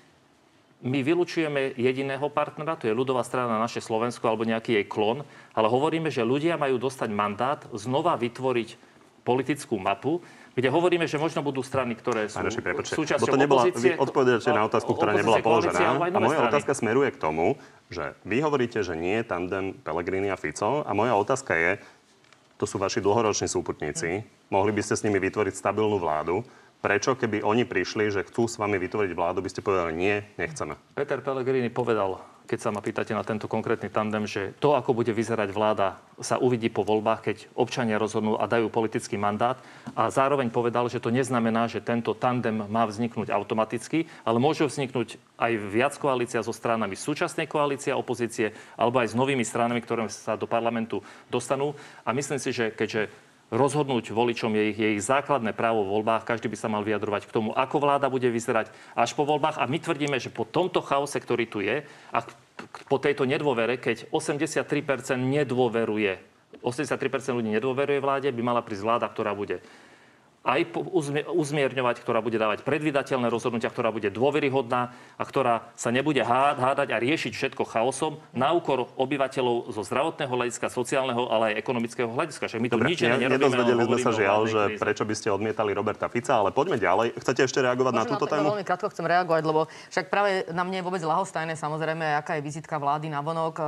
My 0.80 1.04
vylučujeme 1.04 1.76
jediného 1.76 2.24
partnera, 2.32 2.72
to 2.72 2.88
je 2.88 2.96
ľudová 2.96 3.20
strana 3.20 3.60
naše 3.60 3.84
Slovensko 3.84 4.24
alebo 4.32 4.48
nejaký 4.48 4.80
jej 4.80 4.86
klon, 4.88 5.28
ale 5.52 5.68
hovoríme, 5.68 6.08
že 6.08 6.24
ľudia 6.24 6.56
majú 6.56 6.80
dostať 6.80 7.12
mandát 7.12 7.60
znova 7.76 8.16
vytvoriť 8.16 8.80
politickú 9.20 9.76
mapu, 9.76 10.24
kde 10.56 10.72
hovoríme, 10.72 11.04
že 11.04 11.20
možno 11.20 11.44
budú 11.44 11.60
strany, 11.60 11.94
ktoré 11.94 12.26
sú 12.26 12.40
Pán 12.40 12.48
Reši, 12.48 12.60
prepáčte, 12.64 12.96
súčasťou 12.96 13.32
to 13.32 13.38
nebola, 13.38 13.68
opozície. 13.68 13.94
vy 13.94 14.00
odpovedáte 14.02 14.50
na 14.50 14.62
otázku, 14.66 14.90
ktorá 14.96 15.12
nebola 15.14 15.38
položená. 15.44 16.00
A 16.00 16.18
moja 16.18 16.40
strany. 16.42 16.50
otázka 16.50 16.72
smeruje 16.74 17.08
k 17.14 17.18
tomu, 17.20 17.46
že 17.92 18.16
vy 18.26 18.42
hovoríte, 18.42 18.82
že 18.82 18.96
nie 18.98 19.20
je 19.20 19.24
tandem 19.28 19.76
Pellegrini 19.84 20.32
a 20.32 20.36
Fico 20.40 20.82
a 20.82 20.90
moja 20.96 21.14
otázka 21.14 21.54
je, 21.54 21.72
to 22.58 22.64
sú 22.64 22.76
vaši 22.76 23.00
dlhoroční 23.00 23.48
súputníci, 23.48 24.24
mohli 24.52 24.72
by 24.74 24.82
ste 24.84 24.96
s 24.98 25.04
nimi 25.06 25.16
vytvoriť 25.22 25.54
stabilnú 25.54 25.96
vládu, 25.96 26.44
Prečo, 26.80 27.12
keby 27.12 27.44
oni 27.44 27.68
prišli, 27.68 28.08
že 28.08 28.24
chcú 28.24 28.48
s 28.48 28.56
vami 28.56 28.80
vytvoriť 28.80 29.12
vládu, 29.12 29.44
by 29.44 29.52
ste 29.52 29.60
povedali 29.60 29.92
nie, 29.92 30.24
nechceme? 30.40 30.80
Peter 30.96 31.20
Pellegrini 31.20 31.68
povedal, 31.68 32.16
keď 32.50 32.58
sa 32.58 32.74
ma 32.74 32.82
pýtate 32.82 33.14
na 33.14 33.22
tento 33.22 33.46
konkrétny 33.46 33.92
tandem, 33.92 34.26
že 34.26 34.56
to, 34.58 34.74
ako 34.74 34.90
bude 34.90 35.14
vyzerať 35.14 35.54
vláda, 35.54 36.02
sa 36.18 36.40
uvidí 36.40 36.66
po 36.66 36.82
voľbách, 36.82 37.20
keď 37.22 37.36
občania 37.54 37.94
rozhodnú 38.00 38.34
a 38.40 38.50
dajú 38.50 38.72
politický 38.72 39.14
mandát. 39.14 39.60
A 39.94 40.10
zároveň 40.10 40.50
povedal, 40.50 40.90
že 40.90 40.98
to 40.98 41.14
neznamená, 41.14 41.70
že 41.70 41.78
tento 41.78 42.10
tandem 42.16 42.66
má 42.66 42.88
vzniknúť 42.90 43.30
automaticky, 43.30 44.10
ale 44.26 44.42
môže 44.42 44.66
vzniknúť 44.66 45.20
aj 45.38 45.52
viac 45.70 45.94
koalícia 45.94 46.42
so 46.42 46.50
stranami 46.50 46.98
súčasnej 46.98 47.46
koalície 47.46 47.94
opozície, 47.94 48.50
alebo 48.74 48.98
aj 48.98 49.14
s 49.14 49.18
novými 49.20 49.46
stranami, 49.46 49.78
ktoré 49.78 50.10
sa 50.10 50.34
do 50.34 50.50
parlamentu 50.50 51.06
dostanú. 51.30 51.78
A 52.02 52.10
myslím 52.10 52.42
si, 52.42 52.50
že 52.50 52.74
keďže 52.74 53.29
rozhodnúť 53.50 54.14
voličom 54.14 54.54
je 54.54 54.64
ich, 54.70 54.78
je 54.78 54.88
ich 54.96 55.02
základné 55.02 55.52
právo 55.52 55.82
v 55.82 56.00
voľbách. 56.00 56.26
Každý 56.26 56.46
by 56.46 56.56
sa 56.56 56.70
mal 56.70 56.86
vyjadrovať 56.86 57.26
k 57.26 57.34
tomu, 57.34 57.50
ako 57.52 57.76
vláda 57.82 58.06
bude 58.06 58.30
vyzerať 58.30 58.70
až 58.94 59.10
po 59.18 59.26
voľbách. 59.26 59.58
A 59.58 59.66
my 59.66 59.78
tvrdíme, 59.82 60.16
že 60.22 60.30
po 60.30 60.46
tomto 60.46 60.80
chaose, 60.80 61.18
ktorý 61.18 61.44
tu 61.50 61.58
je, 61.60 61.82
a 62.14 62.18
po 62.86 62.96
tejto 63.02 63.26
nedôvere, 63.26 63.76
keď 63.76 64.06
83% 64.14 64.64
nedôveruje, 65.18 66.22
83% 66.62 67.36
ľudí 67.36 67.50
nedôveruje 67.50 67.98
vláde, 67.98 68.28
by 68.30 68.42
mala 68.42 68.62
prísť 68.62 68.86
vláda, 68.86 69.06
ktorá 69.10 69.34
bude 69.34 69.58
aj 70.40 70.72
uzmierňovať, 71.36 72.00
ktorá 72.00 72.24
bude 72.24 72.40
dávať 72.40 72.64
predvydateľné 72.64 73.28
rozhodnutia, 73.28 73.68
ktorá 73.68 73.92
bude 73.92 74.08
dôveryhodná 74.08 74.96
a 75.20 75.22
ktorá 75.28 75.68
sa 75.76 75.92
nebude 75.92 76.24
hádať 76.24 76.88
a 76.90 76.96
riešiť 76.96 77.32
všetko 77.36 77.68
chaosom 77.68 78.16
na 78.32 78.48
úkor 78.56 78.88
obyvateľov 78.96 79.68
zo 79.68 79.84
zdravotného 79.84 80.32
hľadiska, 80.32 80.72
sociálneho, 80.72 81.28
ale 81.28 81.52
aj 81.52 81.54
ekonomického 81.60 82.08
hľadiska. 82.08 82.48
Však 82.48 82.60
my 82.60 82.68
tu 82.72 82.76
Dobre, 82.80 82.88
nič 82.88 82.98
ne, 83.04 83.20
nerobíme. 83.20 83.36
nedozvedeli 83.36 83.82
sme 83.84 83.98
sa 84.00 84.12
žiaľ, 84.16 84.40
že 84.48 84.60
kríze. 84.64 84.80
prečo 84.80 85.04
by 85.04 85.14
ste 85.14 85.28
odmietali 85.28 85.70
Roberta 85.76 86.08
Fica, 86.08 86.40
ale 86.40 86.56
poďme 86.56 86.80
ďalej. 86.80 87.20
Chcete 87.20 87.44
ešte 87.44 87.60
reagovať 87.60 87.92
na 87.92 88.02
Možno 88.08 88.12
túto 88.16 88.24
to 88.24 88.32
tému? 88.32 88.48
Veľmi 88.56 88.64
krátko 88.64 88.88
chcem 88.88 89.04
reagovať, 89.04 89.42
lebo 89.44 89.68
však 89.92 90.08
práve 90.08 90.48
na 90.56 90.64
mne 90.64 90.80
je 90.80 90.86
vôbec 90.88 91.04
lahostajné 91.04 91.52
samozrejme, 91.52 92.16
aká 92.16 92.40
je 92.40 92.42
vizitka 92.48 92.80
vlády 92.80 93.12
na 93.12 93.20
vonok. 93.20 93.60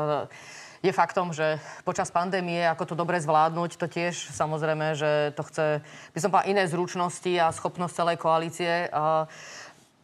Je 0.83 0.91
faktom, 0.91 1.31
že 1.31 1.63
počas 1.87 2.11
pandémie, 2.11 2.67
ako 2.67 2.91
to 2.91 2.95
dobre 2.99 3.23
zvládnuť, 3.23 3.79
to 3.79 3.87
tiež 3.87 4.35
samozrejme, 4.35 4.99
že 4.99 5.31
to 5.39 5.47
chce, 5.47 5.79
by 6.11 6.19
som 6.19 6.35
povedala, 6.35 6.51
iné 6.51 6.67
zručnosti 6.67 7.33
a 7.39 7.55
schopnosť 7.55 7.95
celej 7.95 8.17
koalície. 8.19 8.91
A 8.91 9.31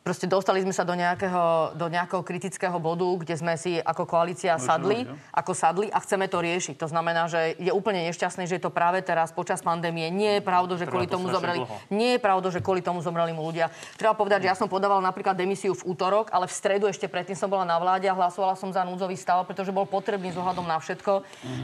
proste 0.09 0.25
dostali 0.25 0.65
sme 0.65 0.73
sa 0.73 0.89
do 0.89 0.97
nejakého, 0.97 1.77
do 1.77 1.93
nejakého 1.93 2.25
kritického 2.25 2.81
bodu, 2.81 3.05
kde 3.21 3.37
sme 3.37 3.61
si 3.61 3.77
ako 3.77 4.09
koalícia 4.09 4.57
sadli, 4.57 5.05
ako 5.37 5.53
sadli 5.53 5.93
a 5.93 6.01
chceme 6.01 6.33
to 6.33 6.41
riešiť. 6.41 6.81
To 6.81 6.89
znamená, 6.89 7.29
že 7.29 7.53
je 7.61 7.69
úplne 7.69 8.09
nešťastné, 8.09 8.49
že 8.49 8.57
je 8.57 8.65
to 8.65 8.73
práve 8.73 9.05
teraz 9.05 9.37
počas 9.37 9.61
pandémie. 9.61 10.09
Nie 10.09 10.41
je 10.41 10.43
pravda, 10.49 10.81
že 10.81 10.89
kvôli 10.89 11.05
to 11.05 11.21
tomu 11.21 11.29
zomreli. 11.29 11.61
Nie 11.93 12.17
je 12.17 12.21
pravda, 12.25 12.49
že 12.49 12.65
kvôli 12.65 12.81
tomu 12.81 13.05
zomreli 13.05 13.37
mu 13.37 13.45
ľudia. 13.45 13.69
Treba 14.01 14.17
povedať, 14.17 14.49
že 14.49 14.49
ja 14.49 14.57
som 14.57 14.65
podávala 14.65 15.05
napríklad 15.05 15.37
demisiu 15.37 15.77
v 15.77 15.93
útorok, 15.93 16.33
ale 16.33 16.49
v 16.49 16.57
stredu 16.57 16.89
ešte 16.89 17.05
predtým 17.05 17.37
som 17.37 17.53
bola 17.53 17.69
na 17.69 17.77
vláde 17.77 18.09
a 18.09 18.17
hlasovala 18.17 18.57
som 18.57 18.73
za 18.73 18.89
núdzový 18.89 19.13
stav, 19.13 19.45
pretože 19.45 19.77
bol 19.77 19.85
potrebný 19.85 20.33
ohľadom 20.33 20.65
na 20.65 20.81
všetko, 20.81 21.13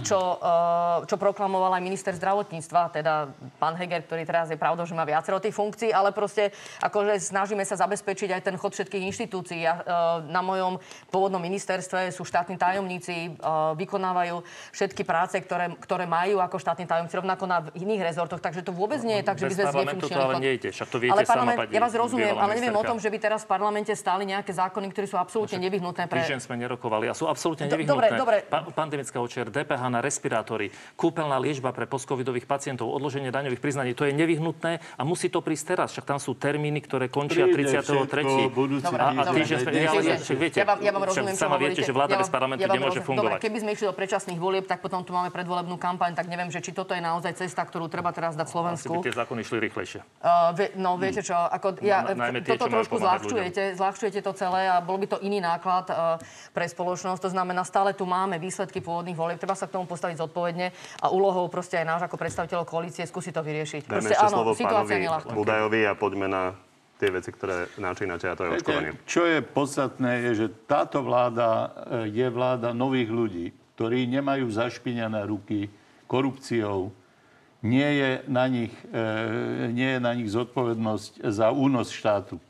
čo, 0.05 0.19
eh, 0.21 1.09
čo 1.09 1.17
proklamoval 1.17 1.81
aj 1.81 1.81
minister 1.81 2.13
zdravotníctva, 2.13 2.93
teda 2.93 3.33
pán 3.57 3.73
Heger, 3.81 4.05
ktorý 4.05 4.29
teraz 4.29 4.53
je 4.53 4.61
pravda, 4.61 4.85
že 4.85 4.93
má 4.93 5.09
viacero 5.09 5.41
tých 5.41 5.57
funkcií, 5.57 5.97
ale 5.97 6.13
proste 6.13 6.53
akože 6.85 7.17
snažíme 7.25 7.65
sa 7.65 7.81
zabezpečiť 7.81 8.34
aj 8.35 8.43
ten 8.43 8.57
chod 8.59 8.75
všetkých 8.75 9.03
inštitúcií. 9.15 9.63
Ja, 9.63 9.81
eh, 9.81 9.85
na 10.29 10.43
mojom 10.43 10.83
pôvodnom 11.09 11.41
ministerstve 11.41 12.11
sú 12.11 12.27
štátni 12.27 12.59
tajomníci, 12.59 13.31
eh, 13.31 13.73
vykonávajú 13.79 14.43
všetky 14.75 15.07
práce, 15.07 15.39
ktoré, 15.39 15.73
ktoré 15.79 16.05
majú 16.05 16.43
ako 16.43 16.59
štátni 16.59 16.85
tajomníci, 16.85 17.15
rovnako 17.15 17.45
na 17.47 17.59
iných 17.73 18.03
rezortoch, 18.03 18.43
takže 18.43 18.67
to 18.67 18.75
vôbec 18.75 18.99
nie 19.07 19.23
je 19.23 19.25
tak, 19.25 19.37
že 19.39 19.47
by 19.47 19.55
sme 19.55 19.67
znefunkčnili 19.71 20.23
ale 20.25 20.35
nejde. 20.41 20.69
Však 20.75 20.89
to 20.91 20.99
viete 20.99 21.15
ale 21.15 21.23
sama, 21.23 21.33
parlament, 21.33 21.59
pani 21.63 21.73
ja 21.75 21.81
vás 21.81 21.95
rozumiem, 21.95 22.35
ale 22.35 22.53
neviem 22.59 22.75
o 22.75 22.85
tom, 22.85 22.99
že 22.99 23.09
by 23.13 23.19
teraz 23.21 23.41
v 23.47 23.49
parlamente 23.55 23.93
stáli 23.95 24.27
nejaké 24.27 24.51
zákony, 24.51 24.87
ktoré 24.91 25.07
sú 25.07 25.17
absolútne 25.21 25.59
nevyhnutné 25.61 26.11
pre... 26.11 26.25
Týždeň 26.25 26.41
sme 26.43 26.57
nerokovali 26.59 27.07
a 27.07 27.15
sú 27.15 27.29
absolútne 27.31 27.71
nevyhnutné. 27.71 27.93
dobre, 27.93 28.09
dobre. 28.17 28.37
Pa- 28.49 28.67
pandemická 28.73 29.21
očier, 29.21 29.53
DPH 29.53 29.83
na 29.93 30.01
respirátory, 30.03 30.73
kúpeľná 30.99 31.37
liečba 31.39 31.71
pre 31.71 31.87
postcovidových 31.87 32.49
pacientov, 32.49 32.91
odloženie 32.91 33.31
daňových 33.31 33.63
priznaní. 33.63 33.93
To 33.95 34.09
je 34.09 34.13
nevyhnutné 34.17 34.83
a 34.99 35.03
musí 35.07 35.29
to 35.31 35.45
prísť 35.45 35.77
teraz. 35.77 35.89
Však 35.95 36.05
tam 36.09 36.19
sú 36.19 36.35
termíny, 36.35 36.81
ktoré 36.83 37.07
končia 37.13 37.47
Príde 37.47 37.77
33. 37.77 38.24
budúci 38.51 38.85
Dobre, 38.85 39.03
a, 39.03 39.09
a 39.13 39.23
týždeň. 39.31 39.59
sme, 39.61 40.15
však 40.21 40.39
viete, 40.39 40.59
ja 40.61 40.67
vám, 40.67 40.79
ja 40.81 40.91
vám 40.91 41.03
rozumiem, 41.07 41.37
sama 41.37 41.57
viete, 41.57 41.81
že 41.81 41.93
vláda 41.93 42.15
ja 42.17 42.21
bez 42.21 42.31
parlamentu 42.33 42.65
ja 42.65 42.69
nemôže 42.69 43.01
rozumiem. 43.01 43.09
fungovať. 43.09 43.31
Dobre, 43.39 43.45
keby 43.45 43.59
sme 43.63 43.71
išli 43.77 43.87
do 43.89 43.95
predčasných 43.95 44.39
volieb, 44.41 44.65
tak 44.65 44.79
potom 44.83 45.01
tu 45.05 45.13
máme 45.13 45.31
predvolebnú 45.31 45.77
kampaň, 45.77 46.17
tak 46.17 46.27
neviem, 46.27 46.49
že 46.49 46.65
či 46.65 46.73
toto 46.73 46.97
je 46.97 47.03
naozaj 47.03 47.37
cesta, 47.39 47.63
ktorú 47.63 47.87
treba 47.93 48.11
teraz 48.11 48.35
dať 48.35 48.47
Asi 48.47 48.51
by 48.51 48.55
Slovensku. 48.55 48.93
tie 49.05 49.15
zákony 49.15 49.41
šli 49.45 49.59
rýchlejšie. 49.71 50.01
Uh, 50.21 50.51
vie, 50.57 50.67
no 50.81 50.97
viete 50.97 51.21
čo, 51.21 51.37
ako 51.37 51.81
ja, 51.85 52.03
Na- 52.05 52.29
najmä 52.29 52.41
tie, 52.41 52.57
toto 52.57 52.71
trošku 52.71 52.97
zľahčujete, 52.99 53.77
zľahčujete 53.77 54.21
to 54.25 54.33
celé 54.35 54.69
a 54.71 54.81
bol 54.81 54.97
by 54.97 55.07
to 55.07 55.19
iný 55.21 55.39
náklad 55.45 55.87
uh, 55.91 56.17
pre 56.53 56.67
spoločnosť. 56.67 57.29
To 57.29 57.31
znamená, 57.31 57.63
stále 57.67 57.93
tu 57.93 58.09
máme 58.09 58.41
výsledky 58.41 58.81
pôvodných 58.81 59.17
volieb, 59.19 59.39
treba 59.41 59.59
sa 59.59 59.69
k 59.69 59.77
tomu 59.77 59.85
postaviť 59.85 60.17
zodpovedne 60.21 60.73
a 61.01 61.07
úlohou 61.11 61.47
proste 61.53 61.81
aj 61.81 61.87
náš 61.87 62.03
ako 62.09 62.17
predstaviteľov 62.17 62.65
koalície 62.67 63.05
skúsiť 63.05 63.33
to 63.35 63.43
vyriešiť. 63.43 63.83
Dajme 63.87 64.01
Proste 64.01 64.15
ešte 64.15 64.27
áno, 64.27 64.37
slovo 64.41 64.53
situácia 64.55 64.97
je 64.99 65.09
ľahká. 65.11 65.33
Budajovi 65.35 65.81
a 65.87 65.93
poďme 65.95 66.27
na 66.31 66.43
tie 66.99 67.11
veci, 67.11 67.31
ktoré 67.35 67.69
načínate 67.77 68.27
a 68.31 68.39
to 68.39 68.49
je 68.49 68.51
očkovanie. 68.59 68.91
Viete, 68.95 69.07
čo 69.07 69.23
je 69.29 69.39
podstatné, 69.45 70.31
je, 70.31 70.47
že 70.47 70.47
táto 70.65 71.03
vláda 71.03 71.49
e, 71.51 71.69
je 72.09 72.27
vláda 72.33 72.73
nových 72.73 73.11
ľudí, 73.11 73.47
ktorí 73.77 74.07
nemajú 74.09 74.47
zašpinené 74.49 75.27
ruky 75.27 75.69
korupciou. 76.09 76.95
Nie 77.65 77.89
je 77.97 78.11
na 78.31 78.49
nich, 78.49 78.73
e, 78.89 79.69
nie 79.75 79.99
je 79.99 80.01
na 80.01 80.13
nich 80.17 80.33
zodpovednosť 80.33 81.21
za 81.29 81.53
únos 81.53 81.93
štátu. 81.93 82.41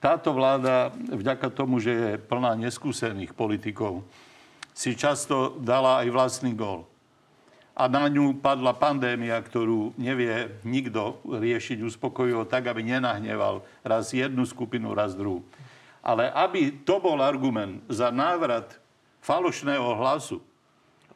Táto 0.00 0.32
vláda, 0.32 0.96
vďaka 0.96 1.52
tomu, 1.52 1.76
že 1.78 1.92
je 1.92 2.12
plná 2.16 2.56
neskúsených 2.56 3.36
politikov, 3.36 4.00
si 4.72 4.96
často 4.96 5.60
dala 5.60 6.00
aj 6.00 6.08
vlastný 6.08 6.56
gól. 6.56 6.89
A 7.80 7.88
na 7.88 8.12
ňu 8.12 8.36
padla 8.36 8.76
pandémia, 8.76 9.40
ktorú 9.40 9.96
nevie 9.96 10.52
nikto 10.68 11.16
riešiť 11.24 11.80
uspokojivo 11.80 12.44
tak, 12.44 12.68
aby 12.68 12.84
nenahneval 12.84 13.64
raz 13.80 14.12
jednu 14.12 14.44
skupinu, 14.44 14.92
raz 14.92 15.16
druhú. 15.16 15.40
Ale 16.04 16.28
aby 16.28 16.84
to 16.84 17.00
bol 17.00 17.16
argument 17.24 17.80
za 17.88 18.12
návrat 18.12 18.76
falošného 19.24 19.96
hlasu 19.96 20.44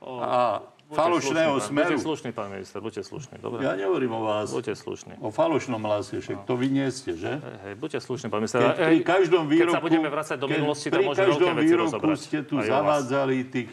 a 0.01 0.65
falošného 0.89 1.61
slušný, 1.61 1.69
smeru. 1.69 1.97
Buďte 1.97 2.05
slušný, 2.09 2.31
pán 2.33 2.49
minister, 2.49 2.79
buďte 2.81 3.03
slušný. 3.05 3.35
Dobre? 3.45 3.61
Ja 3.61 3.77
nehovorím 3.77 4.13
o 4.17 4.23
vás, 4.25 4.49
Buďte 4.49 4.77
slušný. 4.77 5.21
o 5.21 5.29
falošnom 5.29 5.85
hlase, 5.85 6.21
však 6.21 6.49
to 6.49 6.55
vy 6.57 6.69
nie 6.73 6.89
ste, 6.89 7.13
že? 7.13 7.45
Hej, 7.69 7.77
buďte 7.77 8.01
slušný, 8.01 8.33
pán 8.33 8.41
minister. 8.41 8.61
Keď 8.61 8.77
pri 8.81 8.99
každom 9.05 9.45
výroku, 9.53 9.69
keď 9.69 9.77
sa 9.77 9.85
budeme 9.85 10.09
vrácať 10.09 10.37
do 10.41 10.49
minulosti, 10.49 10.89
tam 10.89 11.01
pri 11.01 11.07
môžeme 11.13 11.29
veľké 11.29 11.53
veci 11.61 11.75
rozobrať. 11.77 12.19
ste 12.21 12.39
tu 12.45 12.57
zavádzali 12.57 13.37
tých 13.53 13.71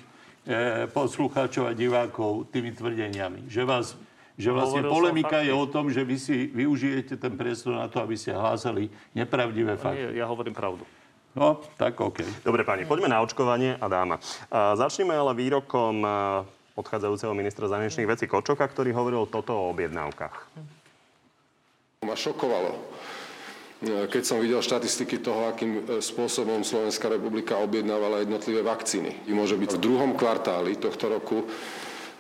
poslucháčov 0.90 1.70
a 1.70 1.78
divákov 1.78 2.50
tými 2.50 2.74
tvrdeniami, 2.74 3.46
že 3.46 3.62
vás 3.62 3.94
že 4.42 4.50
vlastne 4.50 4.82
Hovoril 4.82 4.96
polemika 5.22 5.38
fakty. 5.38 5.48
je 5.48 5.54
o 5.54 5.66
tom, 5.70 5.86
že 5.94 6.02
vy 6.02 6.18
si 6.18 6.50
využijete 6.50 7.14
ten 7.20 7.38
priestor 7.38 7.78
na 7.78 7.86
to, 7.86 8.02
aby 8.02 8.18
ste 8.18 8.34
hlásali 8.34 8.90
nepravdivé 9.14 9.78
fakty. 9.78 10.18
Nie, 10.18 10.24
ja 10.24 10.26
hovorím 10.26 10.58
pravdu. 10.58 10.82
No, 11.38 11.62
tak 11.78 11.96
OK. 12.02 12.26
Dobre, 12.42 12.66
páni, 12.66 12.84
poďme 12.84 13.08
na 13.08 13.22
očkovanie 13.22 13.78
a 13.78 13.86
dáma. 13.86 14.18
A 14.50 14.74
začneme 14.76 15.14
ale 15.16 15.38
výrokom 15.38 16.04
a, 16.04 16.44
odchádzajúceho 16.76 17.32
ministra 17.38 17.70
zahraničných 17.72 18.10
vecí 18.10 18.26
Kočoka, 18.28 18.66
ktorý 18.68 18.92
hovoril 18.92 19.24
toto 19.30 19.56
o 19.56 19.70
objednávkach. 19.72 20.36
Ma 22.02 22.18
šokovalo, 22.18 22.74
e, 22.74 22.82
keď 23.82 24.22
som 24.22 24.38
videl 24.38 24.62
štatistiky 24.62 25.26
toho, 25.26 25.50
akým 25.50 25.82
e, 25.82 26.06
spôsobom 26.06 26.62
Slovenská 26.62 27.10
republika 27.10 27.58
objednávala 27.58 28.22
jednotlivé 28.22 28.62
vakcíny. 28.62 29.26
Môže 29.34 29.58
byť 29.58 29.78
v 29.78 29.82
druhom 29.82 30.14
kvartáli 30.14 30.78
tohto 30.78 31.10
roku 31.10 31.50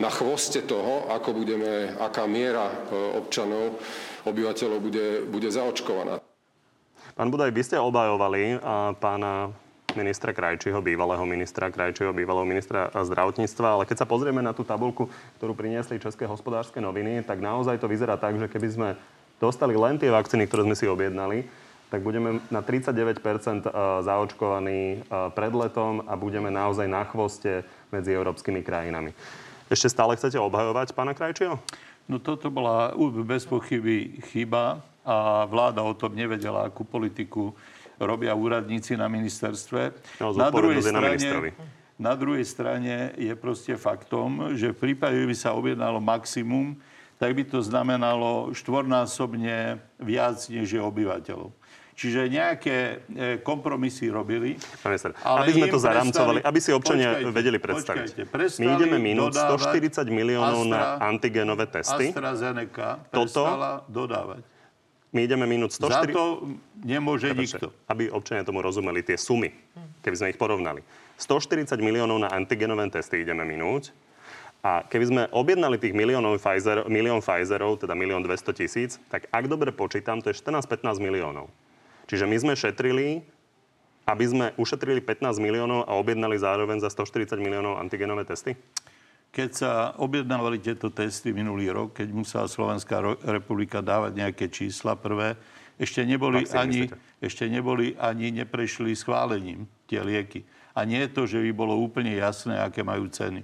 na 0.02 0.10
chvoste 0.10 0.65
toho, 0.65 1.06
ako 1.13 1.38
budeme, 1.38 1.93
aká 2.02 2.26
miera 2.26 2.65
e, 2.65 2.76
občanov, 3.13 3.78
obyvateľov 4.26 4.80
bude, 4.82 5.08
bude 5.30 5.54
zaočkovaná. 5.54 6.17
Pán 7.13 7.30
Budaj, 7.30 7.54
vy 7.54 7.62
ste 7.62 7.78
obajovali 7.78 8.58
a, 8.58 8.97
pána 8.97 9.54
ministra 9.93 10.34
Krajčího, 10.34 10.82
bývalého 10.82 11.21
ministra 11.30 11.69
Krajčího, 11.69 12.10
bývalého 12.10 12.47
ministra 12.47 12.89
zdravotníctva, 12.89 13.67
ale 13.78 13.84
keď 13.86 14.02
sa 14.02 14.10
pozrieme 14.10 14.41
na 14.41 14.56
tú 14.56 14.65
tabulku, 14.65 15.12
ktorú 15.38 15.54
priniesli 15.54 16.02
České 16.02 16.26
hospodárske 16.26 16.82
noviny, 16.82 17.21
tak 17.21 17.43
naozaj 17.43 17.78
to 17.78 17.91
vyzerá 17.91 18.17
tak, 18.17 18.39
že 18.39 18.50
keby 18.50 18.67
sme 18.71 18.89
dostali 19.42 19.74
len 19.74 19.98
tie 19.98 20.14
vakcíny, 20.14 20.46
ktoré 20.46 20.70
sme 20.70 20.78
si 20.78 20.86
objednali, 20.86 21.50
tak 21.90 22.06
budeme 22.06 22.40
na 22.48 22.64
39% 22.64 23.20
zaočkovaní 24.06 25.04
pred 25.36 25.52
letom 25.52 26.06
a 26.08 26.16
budeme 26.16 26.48
naozaj 26.48 26.88
na 26.88 27.04
chvoste 27.04 27.68
medzi 27.92 28.16
európskymi 28.16 28.64
krajinami. 28.64 29.12
Ešte 29.68 29.92
stále 29.92 30.16
chcete 30.16 30.40
obhajovať 30.40 30.96
pána 30.96 31.12
Krajčího? 31.12 31.60
No 32.08 32.16
toto 32.24 32.48
bola 32.48 32.96
bez 33.28 33.44
pochyby 33.44 34.24
chyba 34.32 34.80
a 35.02 35.48
vláda 35.50 35.82
o 35.82 35.92
tom 35.92 36.14
nevedela, 36.14 36.68
akú 36.70 36.86
politiku 36.88 37.52
robia 37.98 38.34
úradníci 38.34 38.96
na 38.96 39.12
ministerstve. 39.12 39.92
No, 40.22 40.34
na, 40.34 40.50
druhej 40.50 40.82
na 40.82 40.92
strane, 40.92 41.08
ministrovi. 41.12 41.50
na 41.98 42.14
druhej 42.18 42.46
strane 42.46 42.94
je 43.18 43.34
proste 43.38 43.74
faktom, 43.78 44.56
že 44.58 44.74
v 44.74 44.78
prípade, 44.78 45.18
že 45.18 45.28
by 45.30 45.36
sa 45.38 45.56
objednalo 45.58 46.00
maximum, 46.00 46.78
tak 47.22 47.38
by 47.38 47.44
to 47.46 47.62
znamenalo 47.62 48.50
štvornásobne 48.58 49.78
viac, 50.02 50.42
než 50.50 50.74
je 50.74 50.82
obyvateľov. 50.82 51.54
Čiže 51.94 52.34
nejaké 52.34 52.78
e, 53.14 53.38
kompromisy 53.46 54.10
robili. 54.10 54.58
Pán 54.82 54.98
minister, 54.98 55.14
Ale 55.22 55.46
aby 55.46 55.52
sme 55.54 55.68
to 55.70 55.78
zaramcovali, 55.78 56.42
prestali- 56.42 56.50
aby 56.50 56.60
si 56.60 56.72
občania 56.74 57.10
Počkajte, 57.14 57.30
vedeli 57.30 57.58
predstaviť. 57.62 58.10
počkajte, 58.26 58.58
My 58.58 58.68
ideme 58.74 58.98
minúť 58.98 59.38
dodávať 59.38 60.02
140 60.02 60.10
miliónov 60.10 60.62
na 60.66 60.98
Astra- 60.98 61.14
antigenové 61.14 61.66
testy. 61.70 62.06
AstraZeneca 62.10 63.06
Toto- 63.14 63.86
dodávať. 63.86 64.42
My 65.14 65.28
ideme 65.28 65.46
minúť 65.46 65.78
Za 65.78 66.02
140... 66.02 66.16
to 66.16 66.24
nemôže 66.82 67.28
Prepačte, 67.30 67.60
nikto. 67.62 67.68
Aby 67.86 68.10
občania 68.10 68.42
tomu 68.42 68.66
rozumeli 68.66 69.06
tie 69.06 69.20
sumy, 69.20 69.52
keby 70.02 70.16
sme 70.18 70.28
ich 70.34 70.40
porovnali. 70.42 70.82
140 71.22 71.70
miliónov 71.78 72.18
na 72.18 72.34
antigenové 72.34 72.90
testy 72.90 73.22
ideme 73.22 73.46
minúť. 73.46 73.94
A 74.62 74.86
keby 74.86 75.06
sme 75.10 75.21
objednali 75.34 75.82
tých 75.82 75.97
miliónov 75.97 76.38
Pfizer, 76.38 76.86
milión 76.86 77.17
Pfizerov, 77.17 77.82
teda 77.82 77.97
milión 77.97 78.21
200 78.21 78.54
tisíc, 78.54 79.02
tak 79.10 79.26
ak 79.34 79.50
dobre 79.50 79.74
počítam, 79.74 80.21
to 80.21 80.30
je 80.30 80.38
14-15 80.38 81.02
miliónov. 81.02 81.50
Čiže 82.06 82.30
my 82.30 82.38
sme 82.38 82.54
šetrili, 82.54 83.26
aby 84.06 84.26
sme 84.30 84.45
ušetrili 84.62 85.02
15 85.02 85.41
miliónov 85.41 85.89
a 85.89 85.97
objednali 85.97 86.38
zároveň 86.38 86.78
za 86.78 86.93
140 86.93 87.41
miliónov 87.41 87.82
antigenové 87.82 88.21
testy? 88.21 88.54
Keď 89.32 89.50
sa 89.50 89.71
objednávali 89.97 90.62
tieto 90.62 90.93
testy 90.93 91.34
minulý 91.34 91.74
rok, 91.74 91.97
keď 91.97 92.13
musela 92.13 92.45
Slovenská 92.45 93.02
republika 93.26 93.82
dávať 93.82 94.12
nejaké 94.13 94.45
čísla 94.52 94.93
prvé, 94.93 95.39
ešte 95.82 96.06
neboli, 96.06 96.45
ani, 96.54 96.86
myslíte? 96.86 96.97
ešte 97.24 97.45
neboli 97.50 97.97
ani 97.97 98.30
neprešli 98.30 98.93
schválením 98.93 99.65
tie 99.89 100.06
lieky. 100.06 100.45
A 100.78 100.86
nie 100.86 101.02
je 101.02 101.10
to, 101.10 101.26
že 101.26 101.41
by 101.41 101.52
bolo 101.56 101.74
úplne 101.80 102.13
jasné, 102.13 102.60
aké 102.60 102.86
majú 102.86 103.10
ceny. 103.10 103.41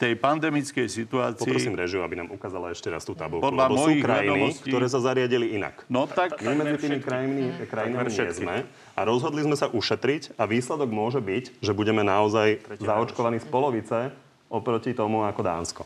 V 0.00 0.08
tej 0.08 0.16
pandemickej 0.16 0.88
situácii... 0.88 1.44
Poprosím 1.44 1.76
režiu, 1.76 2.00
aby 2.00 2.24
nám 2.24 2.32
ukázala 2.32 2.72
ešte 2.72 2.88
raz 2.88 3.04
tú 3.04 3.12
tabulku. 3.12 3.44
Podľa 3.44 3.68
lebo 3.68 3.76
sú 3.76 3.80
mojich 3.84 4.00
krajiny, 4.00 4.32
vedomostí- 4.32 4.70
ktoré 4.72 4.86
sa 4.88 5.00
zariadili 5.04 5.46
inak. 5.60 5.84
No 5.92 6.08
tak, 6.08 6.40
My 6.40 6.56
medzi 6.56 6.88
tými 6.88 7.04
krajinami, 7.04 7.68
krajinami 7.68 8.08
nie 8.08 8.32
sme 8.32 8.56
a 8.96 9.00
rozhodli 9.04 9.44
sme 9.44 9.60
sa 9.60 9.68
ušetriť 9.68 10.40
a 10.40 10.48
výsledok 10.48 10.88
môže 10.88 11.20
byť, 11.20 11.60
že 11.60 11.76
budeme 11.76 12.00
naozaj 12.00 12.80
zaočkovaní 12.80 13.44
z 13.44 13.46
polovice 13.52 14.08
oproti 14.48 14.96
tomu 14.96 15.20
ako 15.28 15.40
Dánsko. 15.44 15.82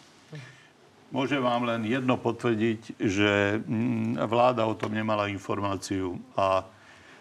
Môžem 1.11 1.43
vám 1.43 1.67
len 1.67 1.83
jedno 1.83 2.15
potvrdiť, 2.15 2.95
že 3.03 3.59
mm, 3.67 4.23
vláda 4.31 4.63
o 4.63 4.79
tom 4.79 4.95
nemala 4.95 5.27
informáciu 5.27 6.23
a 6.39 6.63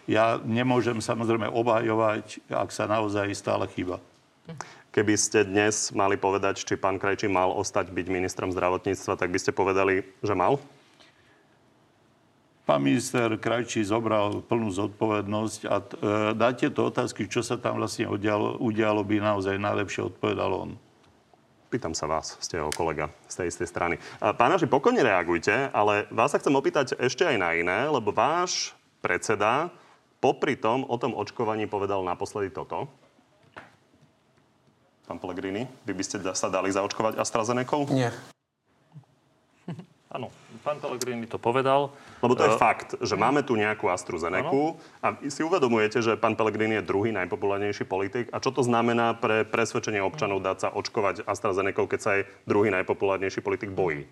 ja 0.06 0.38
nemôžem 0.46 1.02
samozrejme 1.02 1.50
obhajovať, 1.50 2.38
ak 2.54 2.70
sa 2.70 2.86
naozaj 2.86 3.34
stále 3.34 3.66
chyba. 3.66 3.98
Keby 4.94 5.14
ste 5.16 5.42
dnes 5.42 5.90
mali 5.90 6.14
povedať, 6.14 6.62
či 6.62 6.78
pán 6.78 7.00
Krajčí 7.00 7.26
mal 7.26 7.50
ostať 7.50 7.90
byť 7.90 8.06
ministrom 8.12 8.52
zdravotníctva, 8.52 9.18
tak 9.18 9.32
by 9.32 9.38
ste 9.40 9.56
povedali, 9.56 10.04
že 10.22 10.34
mal? 10.36 10.60
Pán 12.64 12.80
minister 12.80 13.28
Krajčí 13.36 13.84
zobral 13.84 14.40
plnú 14.40 14.72
zodpovednosť 14.72 15.60
a 15.68 15.76
t- 15.84 15.96
e, 16.00 16.32
na 16.32 16.48
tieto 16.56 16.88
otázky, 16.88 17.28
čo 17.28 17.44
sa 17.44 17.60
tam 17.60 17.76
vlastne 17.76 18.08
udialo, 18.08 18.56
udialo 18.56 19.04
by 19.04 19.20
naozaj 19.20 19.60
najlepšie 19.60 20.08
odpovedal 20.08 20.48
on. 20.48 20.70
Pýtam 21.68 21.92
sa 21.92 22.08
vás, 22.08 22.40
ste 22.40 22.56
jeho 22.56 22.72
kolega 22.72 23.12
z 23.28 23.44
tej 23.44 23.46
istej 23.52 23.68
strany. 23.68 23.94
A, 24.16 24.32
Pánaži, 24.32 24.64
pokojne 24.64 25.04
reagujte, 25.04 25.68
ale 25.76 26.08
vás 26.08 26.32
sa 26.32 26.40
chcem 26.40 26.56
opýtať 26.56 26.96
ešte 26.96 27.28
aj 27.28 27.36
na 27.36 27.52
iné, 27.52 27.84
lebo 27.84 28.16
váš 28.16 28.72
predseda 29.04 29.68
popri 30.24 30.56
tom 30.56 30.88
o 30.88 30.96
tom 30.96 31.12
očkovaní 31.12 31.68
povedal 31.68 32.00
naposledy 32.00 32.48
toto. 32.48 32.88
Pán 35.04 35.20
Pellegrini, 35.20 35.68
vy 35.84 35.92
by 35.92 36.04
ste 36.04 36.16
sa 36.32 36.48
dali 36.48 36.72
zaočkovať 36.72 37.20
AstraZeneca? 37.20 37.76
Nie. 37.92 38.08
Áno, 40.16 40.32
pán 40.64 40.80
Pellegrini 40.80 41.28
to 41.28 41.36
povedal. 41.36 41.92
Lebo 42.24 42.32
to 42.32 42.48
je 42.48 42.56
Eh, 42.56 42.60
fakt, 42.60 42.96
že 43.04 43.12
máme 43.12 43.44
tu 43.44 43.52
nejakú 43.52 43.92
AstraZeneca 43.92 44.80
a 45.04 45.06
vy 45.12 45.28
si 45.28 45.44
uvedomujete, 45.44 46.00
že 46.00 46.16
pán 46.16 46.40
Pellegrini 46.40 46.80
je 46.80 46.88
druhý 46.88 47.12
najpopulárnejší 47.12 47.84
politik. 47.84 48.32
A 48.32 48.40
čo 48.40 48.48
to 48.48 48.64
znamená 48.64 49.12
pre 49.12 49.44
presvedčenie 49.44 50.00
občanov 50.00 50.40
dať 50.40 50.56
sa 50.56 50.68
očkovať 50.72 51.28
AstraZeneca, 51.28 51.84
keď 51.84 52.00
sa 52.00 52.10
aj 52.16 52.22
druhý 52.48 52.72
najpopulárnejší 52.72 53.44
politik 53.44 53.76
bojí? 53.76 54.08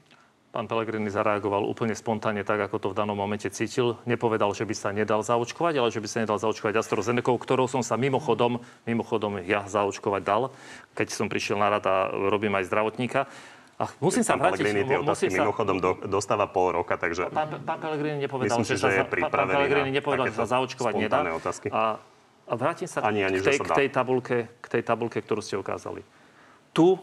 Pán 0.53 0.69
Pellegrini 0.69 1.09
zareagoval 1.09 1.65
úplne 1.65 1.97
spontánne 1.97 2.45
tak, 2.45 2.61
ako 2.69 2.77
to 2.77 2.89
v 2.93 2.97
danom 3.01 3.17
momente 3.17 3.49
cítil. 3.49 3.97
Nepovedal, 4.05 4.53
že 4.53 4.69
by 4.69 4.75
sa 4.77 4.93
nedal 4.93 5.25
zaočkovať, 5.25 5.81
ale 5.81 5.89
že 5.89 5.97
by 5.97 6.09
sa 6.13 6.19
nedal 6.21 6.37
zaočkovať 6.37 6.77
AstraZeneca, 6.77 7.33
ktorou 7.33 7.65
som 7.65 7.81
sa 7.81 7.97
mimochodom, 7.97 8.61
mimochodom 8.85 9.41
ja 9.49 9.65
zaočkovať 9.65 10.21
dal, 10.21 10.53
keď 10.93 11.09
som 11.09 11.33
prišiel 11.33 11.57
na 11.57 11.73
rad 11.73 11.85
a 11.89 12.13
robím 12.13 12.53
aj 12.61 12.69
zdravotníka. 12.69 13.25
A 13.81 13.89
musím 14.05 14.21
sa 14.21 14.37
vrátiť... 14.37 14.61
Pellegrini 14.61 14.85
tie 14.85 14.99
otázky 15.01 15.33
sa- 15.33 15.41
mimochodom 15.41 15.77
do, 15.81 15.91
dostáva 16.05 16.45
pol 16.45 16.77
roka, 16.77 17.01
takže 17.01 17.33
Pán, 17.33 17.49
pán 17.65 17.79
Pellegrini 17.81 18.21
nepovedal, 18.21 18.61
Myslím 18.61 18.77
že, 18.77 18.77
že 18.77 18.89
je 18.93 19.05
pán- 19.09 19.33
pán 19.33 19.49
Pellegrini 19.49 19.89
nepovedal, 19.89 20.29
že 20.29 20.37
sa 20.37 20.61
zaočkovať 20.61 20.95
nedá. 21.01 21.25
otázky. 21.33 21.73
A, 21.73 21.97
a 22.45 22.53
vrátim 22.61 22.85
sa 22.85 23.01
Ani, 23.01 23.25
ani, 23.25 23.41
k, 23.41 23.57
tej, 23.57 23.57
k, 23.57 23.69
tej 23.73 23.89
tabulke, 23.89 24.53
k 24.61 24.67
tej 24.69 24.83
tabulke, 24.85 25.17
ktorú 25.25 25.41
ste 25.41 25.57
ukázali. 25.57 26.05
Tu 26.77 27.01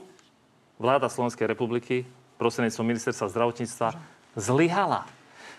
vláda 0.77 1.09
Slovenskej 1.09 1.49
republiky 1.49 2.05
prostredníctvom 2.39 2.87
ministerstva 2.87 3.27
zdravotníctva 3.27 3.87
zlyhala. 4.39 5.03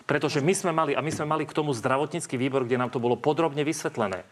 Pretože 0.09 0.41
my 0.41 0.53
sme 0.57 0.71
mali, 0.73 0.91
a 0.97 1.05
my 1.05 1.13
sme 1.13 1.29
mali 1.29 1.45
k 1.45 1.53
tomu 1.53 1.71
zdravotnícky 1.77 2.35
výbor, 2.35 2.65
kde 2.65 2.81
nám 2.81 2.89
to 2.89 2.97
bolo 2.97 3.13
podrobne 3.13 3.61
vysvetlené. 3.61 4.25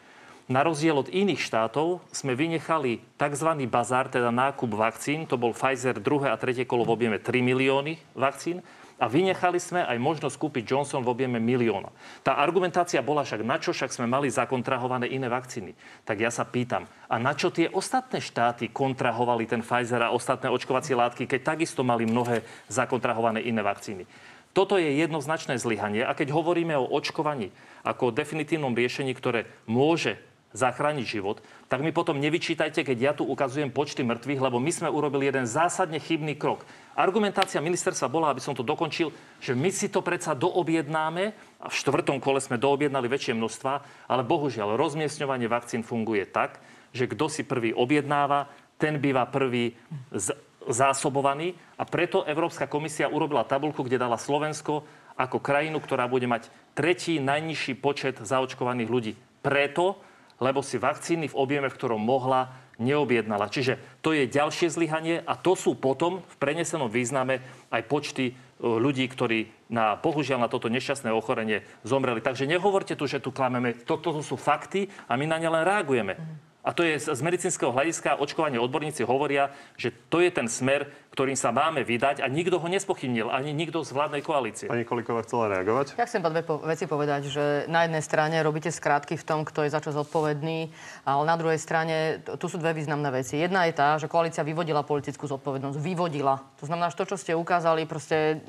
Na 0.49 0.65
rozdiel 0.65 0.97
od 0.97 1.13
iných 1.13 1.45
štátov 1.45 2.01
sme 2.09 2.33
vynechali 2.33 3.05
tzv. 3.21 3.49
bazár, 3.69 4.09
teda 4.09 4.33
nákup 4.33 4.73
vakcín. 4.73 5.29
To 5.29 5.37
bol 5.37 5.53
Pfizer 5.53 6.01
druhé 6.01 6.33
a 6.33 6.41
tretie 6.41 6.65
kolo 6.65 6.89
v 6.89 6.97
objeme 6.97 7.21
3 7.21 7.45
milióny 7.45 8.01
vakcín. 8.17 8.65
A 8.99 9.07
vynechali 9.07 9.63
sme 9.63 9.87
aj 9.87 9.95
možnosť 9.95 10.35
kúpiť 10.35 10.63
Johnson 10.67 10.99
v 11.07 11.15
objeme 11.15 11.39
milióna. 11.39 11.87
Tá 12.19 12.35
argumentácia 12.35 12.99
bola 12.99 13.23
však, 13.23 13.47
na 13.47 13.55
čo 13.55 13.71
však 13.71 13.95
sme 13.95 14.11
mali 14.11 14.27
zakontrahované 14.27 15.07
iné 15.07 15.31
vakcíny. 15.31 15.71
Tak 16.03 16.19
ja 16.19 16.27
sa 16.27 16.43
pýtam, 16.43 16.83
a 17.07 17.15
na 17.15 17.31
čo 17.31 17.47
tie 17.47 17.71
ostatné 17.71 18.19
štáty 18.19 18.67
kontrahovali 18.75 19.47
ten 19.47 19.63
Pfizer 19.63 20.03
a 20.03 20.11
ostatné 20.11 20.51
očkovacie 20.51 20.99
látky, 20.99 21.31
keď 21.31 21.55
takisto 21.55 21.81
mali 21.81 22.03
mnohé 22.03 22.43
zakontrahované 22.67 23.39
iné 23.47 23.63
vakcíny? 23.63 24.03
Toto 24.51 24.75
je 24.75 24.91
jednoznačné 24.99 25.55
zlyhanie. 25.61 26.03
A 26.03 26.11
keď 26.17 26.33
hovoríme 26.33 26.75
o 26.75 26.89
očkovaní 26.89 27.53
ako 27.85 28.11
o 28.11 28.15
definitívnom 28.15 28.75
riešení, 28.75 29.15
ktoré 29.15 29.47
môže 29.69 30.19
zachrániť 30.49 31.05
život, 31.05 31.45
tak 31.69 31.85
mi 31.85 31.93
potom 31.93 32.17
nevyčítajte, 32.17 32.81
keď 32.81 32.97
ja 32.97 33.11
tu 33.13 33.21
ukazujem 33.21 33.69
počty 33.69 34.01
mŕtvych, 34.01 34.41
lebo 34.41 34.57
my 34.57 34.71
sme 34.73 34.89
urobili 34.89 35.29
jeden 35.29 35.45
zásadne 35.45 36.01
chybný 36.01 36.33
krok. 36.41 36.65
Argumentácia 36.97 37.61
ministerstva 37.61 38.09
bola, 38.09 38.33
aby 38.33 38.41
som 38.41 38.57
to 38.57 38.65
dokončil, 38.65 39.13
že 39.37 39.53
my 39.53 39.69
si 39.69 39.93
to 39.93 40.01
predsa 40.01 40.33
doobjednáme 40.33 41.23
a 41.61 41.67
v 41.69 41.77
štvrtom 41.77 42.17
kole 42.17 42.41
sme 42.41 42.57
doobjednali 42.57 43.05
väčšie 43.05 43.37
množstva, 43.37 43.73
ale 44.09 44.21
bohužiaľ 44.25 44.73
rozmiestňovanie 44.73 45.45
vakcín 45.45 45.85
funguje 45.85 46.25
tak, 46.25 46.57
že 46.97 47.05
kto 47.05 47.29
si 47.29 47.45
prvý 47.45 47.69
objednáva, 47.71 48.49
ten 48.81 48.97
býva 48.97 49.29
prvý 49.29 49.77
z, 50.09 50.33
zásobovaný 50.65 51.53
a 51.77 51.83
preto 51.85 52.25
Európska 52.25 52.65
komisia 52.65 53.11
urobila 53.11 53.45
tabulku, 53.45 53.85
kde 53.85 54.01
dala 54.01 54.17
Slovensko 54.17 54.85
ako 55.19 55.37
krajinu, 55.43 55.83
ktorá 55.83 56.07
bude 56.07 56.25
mať 56.25 56.47
tretí 56.73 57.19
najnižší 57.19 57.75
počet 57.77 58.23
zaočkovaných 58.23 58.89
ľudí. 58.89 59.13
Preto, 59.43 59.99
lebo 60.39 60.63
si 60.63 60.79
vakcíny 60.79 61.31
v 61.31 61.37
objeme, 61.37 61.67
v 61.67 61.77
ktorom 61.77 61.99
mohla, 61.99 62.51
neobjednala. 62.79 63.51
Čiže 63.51 63.99
to 63.99 64.15
je 64.15 64.25
ďalšie 64.25 64.71
zlyhanie 64.71 65.19
a 65.27 65.35
to 65.35 65.53
sú 65.53 65.75
potom 65.75 66.23
v 66.23 66.35
prenesenom 66.39 66.87
význame 66.87 67.43
aj 67.69 67.83
počty 67.91 68.31
e, 68.31 68.33
ľudí, 68.63 69.03
ktorí 69.11 69.51
na, 69.67 69.99
bohužiaľ 69.99 70.47
na 70.47 70.49
toto 70.49 70.71
nešťastné 70.71 71.11
ochorenie 71.11 71.67
zomreli. 71.83 72.23
Takže 72.23 72.47
nehovorte 72.47 72.95
tu, 72.95 73.03
že 73.05 73.19
tu 73.19 73.35
klameme. 73.35 73.75
Toto 73.75 74.15
sú 74.23 74.39
fakty 74.39 74.87
a 75.11 75.19
my 75.19 75.27
na 75.27 75.37
ne 75.37 75.51
len 75.51 75.67
reagujeme. 75.67 76.15
A 76.59 76.75
to 76.75 76.83
je 76.83 76.99
z 76.99 77.21
medicínskeho 77.23 77.71
hľadiska 77.71 78.19
očkovanie 78.19 78.59
odborníci 78.59 79.07
hovoria, 79.07 79.51
že 79.79 79.95
to 80.11 80.19
je 80.19 80.27
ten 80.27 80.51
smer, 80.51 80.91
ktorým 81.09 81.33
sa 81.33 81.49
máme 81.49 81.81
vydať 81.81 82.21
a 82.21 82.29
nikto 82.29 82.61
ho 82.61 82.67
nespochybnil, 82.69 83.33
ani 83.33 83.49
nikto 83.49 83.81
z 83.81 83.91
vládnej 83.91 84.21
koalície. 84.21 84.69
Pani 84.69 84.85
Kolíková 84.85 85.25
chcela 85.25 85.49
reagovať. 85.57 85.97
Ja 85.97 86.05
chcem 86.05 86.21
dve 86.21 86.45
po- 86.45 86.61
veci 86.61 86.85
povedať, 86.85 87.33
že 87.33 87.43
na 87.65 87.83
jednej 87.89 88.03
strane 88.05 88.37
robíte 88.45 88.69
skrátky 88.69 89.17
v 89.17 89.25
tom, 89.25 89.41
kto 89.41 89.65
je 89.65 89.73
za 89.73 89.81
čo 89.81 89.89
zodpovedný, 89.89 90.69
ale 91.03 91.23
na 91.25 91.35
druhej 91.35 91.57
strane 91.57 92.21
tu 92.21 92.45
sú 92.45 92.61
dve 92.61 92.77
významné 92.77 93.09
veci. 93.09 93.41
Jedna 93.41 93.65
je 93.65 93.73
tá, 93.73 93.97
že 93.97 94.05
koalícia 94.05 94.45
vyvodila 94.45 94.85
politickú 94.85 95.25
zodpovednosť. 95.25 95.81
Vyvodila. 95.81 96.39
To 96.61 96.69
znamená, 96.69 96.93
že 96.93 96.99
to, 97.01 97.09
čo 97.09 97.17
ste 97.17 97.33
ukázali, 97.33 97.89
proste 97.89 98.45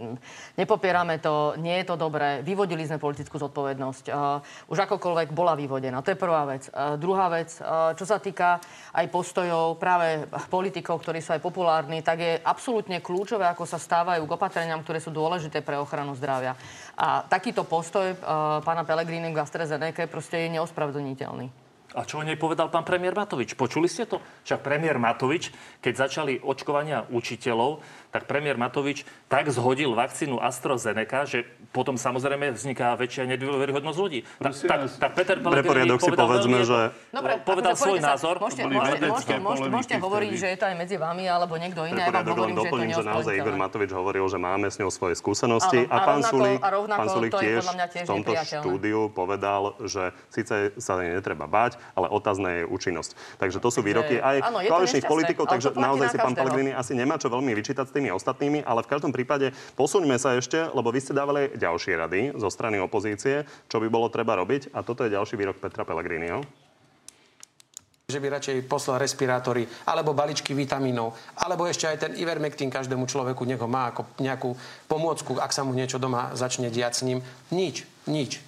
nepopierame 0.60 1.16
to, 1.16 1.56
nie 1.56 1.80
je 1.80 1.88
to 1.88 1.96
dobré. 1.96 2.44
Vyvodili 2.44 2.84
sme 2.84 3.00
politickú 3.00 3.40
zodpovednosť. 3.40 4.04
Uh, 4.12 4.44
už 4.68 4.84
akokoľvek 4.84 5.32
bola 5.32 5.56
vyvodená. 5.56 6.04
To 6.04 6.12
je 6.12 6.18
prvá 6.20 6.44
vec. 6.44 6.68
Uh, 6.68 7.00
druhá 7.00 7.32
vec, 7.32 7.56
uh, 7.58 7.96
čo 7.96 8.04
sa 8.04 8.20
týka 8.20 8.60
aj 8.92 9.06
postojov 9.08 9.80
práve 9.80 10.28
politikov, 10.52 11.00
ktorí 11.00 11.24
sú 11.24 11.32
aj 11.32 11.40
populárni, 11.40 12.04
tak 12.04 12.18
je 12.20 12.32
absolútne 12.50 12.98
kľúčové, 12.98 13.46
ako 13.46 13.62
sa 13.62 13.78
stávajú 13.78 14.26
k 14.26 14.34
opatreniam, 14.34 14.82
ktoré 14.82 14.98
sú 14.98 15.14
dôležité 15.14 15.62
pre 15.62 15.78
ochranu 15.78 16.18
zdravia. 16.18 16.58
A 16.98 17.22
takýto 17.22 17.62
postoj 17.62 18.10
uh, 18.10 18.58
pána 18.66 18.82
Pellegrini 18.82 19.30
k 19.30 19.38
AstraZeneca 19.38 20.10
proste 20.10 20.42
je 20.42 20.58
neospravedlniteľný. 20.58 21.70
A 21.90 22.06
čo 22.06 22.22
o 22.22 22.26
nej 22.26 22.38
povedal 22.38 22.70
pán 22.70 22.86
premiér 22.86 23.18
Matovič? 23.18 23.58
Počuli 23.58 23.90
ste 23.90 24.06
to? 24.06 24.22
Však 24.46 24.62
premiér 24.62 25.02
Matovič, 25.02 25.50
keď 25.82 26.06
začali 26.06 26.38
očkovania 26.38 27.10
učiteľov, 27.10 27.82
tak 28.10 28.26
premiér 28.26 28.58
Matovič 28.58 29.06
tak 29.30 29.46
zhodil 29.48 29.94
vakcínu 29.94 30.42
AstraZeneca, 30.42 31.24
že 31.26 31.46
potom 31.70 31.94
samozrejme 31.94 32.50
vzniká 32.50 32.98
väčšia 32.98 33.30
nedôveryhodnosť 33.30 33.98
ľudí. 33.98 34.20
Tak, 34.42 34.52
tak, 34.66 34.80
tak 34.98 35.10
Peter 35.14 35.38
Pellegrini 35.38 35.94
povedal 35.94 36.02
si 36.02 36.10
povedzme, 36.10 36.58
že 36.66 36.78
Dobre, 37.14 37.32
povedal 37.46 37.72
akože 37.78 37.82
svoj 37.86 37.98
sa, 38.02 38.08
názor. 38.14 38.34
Môžete, 38.42 38.62
môžete, 38.66 39.06
môžete, 39.06 39.34
môžete, 39.38 39.68
môžete 39.70 39.96
hovoriť, 40.02 40.32
že 40.34 40.46
je 40.50 40.58
to 40.58 40.64
aj 40.66 40.74
medzi 40.74 40.96
vami, 40.98 41.24
alebo 41.30 41.54
niekto 41.54 41.80
iný. 41.86 42.02
Ja 42.02 42.10
vám 42.10 42.26
hovorím, 42.26 42.56
že 42.58 42.60
doplním, 42.66 42.90
že 42.90 43.04
naozaj 43.06 43.34
Igor 43.38 43.56
Matovič 43.56 43.90
hovoril, 43.94 44.24
že 44.26 44.38
máme 44.42 44.66
s 44.66 44.76
ňou 44.82 44.90
svoje 44.90 45.14
skúsenosti. 45.14 45.86
Áno, 45.86 45.94
a, 45.94 45.96
a 46.02 46.06
pán 46.06 46.20
Sulík, 46.26 46.58
a 46.58 46.68
rovnako 46.74 46.98
pán 46.98 47.08
Sulík 47.08 47.32
tiež, 47.38 47.62
tiež 47.94 48.06
v 48.06 48.10
tomto 48.10 48.32
štúdiu 48.34 49.00
povedal, 49.14 49.78
že 49.86 50.10
síce 50.34 50.74
sa 50.82 50.98
netreba 50.98 51.46
báť, 51.46 51.78
ale 51.94 52.10
otázna 52.10 52.62
je 52.62 52.62
účinnosť. 52.66 53.38
Takže 53.38 53.62
to 53.62 53.68
sú 53.70 53.80
výroky 53.86 54.18
aj 54.18 54.50
koaličných 54.66 55.06
politikov, 55.06 55.46
takže 55.46 55.78
naozaj 55.78 56.10
na 56.10 56.12
si 56.12 56.18
pán. 56.18 56.34
Pellegrini 56.34 56.72
asi 56.72 56.92
nemá 56.96 57.20
čo 57.20 57.28
veľmi 57.28 57.52
vyčítať 57.52 57.84
s 57.86 57.92
tými 58.00 58.08
ostatnými, 58.16 58.64
ale 58.64 58.80
v 58.80 58.96
každom 58.96 59.12
prípade 59.12 59.52
posuňme 59.76 60.16
sa 60.16 60.40
ešte, 60.40 60.72
lebo 60.72 60.88
vy 60.88 61.04
ste 61.04 61.12
dávali 61.12 61.52
ďalšie 61.52 61.92
rady 62.00 62.20
zo 62.40 62.48
strany 62.48 62.80
opozície, 62.80 63.44
čo 63.68 63.76
by 63.76 63.92
bolo 63.92 64.08
treba 64.08 64.40
robiť 64.40 64.72
a 64.72 64.80
toto 64.80 65.04
je 65.04 65.12
ďalší 65.12 65.36
výrok 65.36 65.60
Petra 65.60 65.84
Pellegriniho. 65.84 66.40
že 68.10 68.18
by 68.18 68.26
radšej 68.26 68.66
poslal 68.66 68.98
respirátory, 68.98 69.70
alebo 69.86 70.10
balíčky 70.10 70.50
vitamínov, 70.50 71.14
alebo 71.38 71.70
ešte 71.70 71.86
aj 71.86 71.96
ten 72.02 72.12
Ivermectin 72.18 72.66
každému 72.66 73.06
človeku, 73.06 73.46
nech 73.46 73.62
ho 73.62 73.70
má 73.70 73.94
ako 73.94 74.02
nejakú 74.18 74.50
pomôcku, 74.90 75.38
ak 75.38 75.54
sa 75.54 75.62
mu 75.62 75.70
niečo 75.70 76.02
doma 76.02 76.34
začne 76.34 76.74
diať 76.74 76.92
s 76.98 77.06
ním. 77.06 77.22
Nič, 77.54 77.86
nič. 78.10 78.42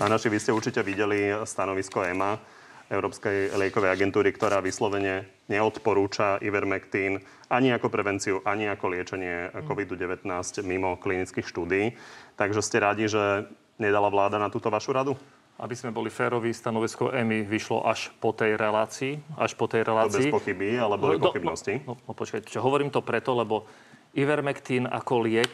A 0.00 0.08
naši, 0.08 0.32
vy 0.32 0.40
ste 0.40 0.56
určite 0.56 0.80
videli 0.80 1.28
stanovisko 1.44 2.08
EMA, 2.08 2.40
Európskej 2.86 3.58
liekovej 3.58 3.90
agentúry, 3.90 4.30
ktorá 4.30 4.62
vyslovene 4.62 5.26
neodporúča 5.50 6.38
Ivermectin 6.38 7.18
ani 7.50 7.74
ako 7.74 7.90
prevenciu, 7.90 8.42
ani 8.46 8.70
ako 8.70 8.94
liečenie 8.94 9.50
COVID-19 9.66 10.26
mimo 10.62 10.94
klinických 10.98 11.46
štúdií. 11.46 11.94
Takže 12.38 12.62
ste 12.62 12.78
radi, 12.82 13.10
že 13.10 13.46
nedala 13.78 14.10
vláda 14.10 14.38
na 14.38 14.50
túto 14.50 14.70
vašu 14.70 14.94
radu? 14.94 15.14
Aby 15.56 15.72
sme 15.72 15.88
boli 15.88 16.12
féroví, 16.12 16.52
stanovisko 16.52 17.16
EMI 17.16 17.48
vyšlo 17.48 17.80
až 17.88 18.12
po 18.20 18.36
tej 18.36 18.60
relácii. 18.60 19.16
Až 19.40 19.56
po 19.56 19.64
tej 19.64 19.88
To 19.88 19.88
bez 19.88 19.90
relácii. 19.90 20.28
pochyby, 20.28 20.76
ale 20.76 21.00
boli 21.00 21.16
No, 21.16 21.32
pochybnosti. 21.32 21.80
No, 21.88 21.96
no, 21.96 22.02
no 22.06 22.12
počkajte, 22.12 22.52
čo 22.52 22.60
hovorím 22.60 22.92
to 22.92 23.00
preto, 23.00 23.32
lebo 23.32 23.64
Ivermectin 24.12 24.84
ako 24.84 25.24
liek 25.24 25.52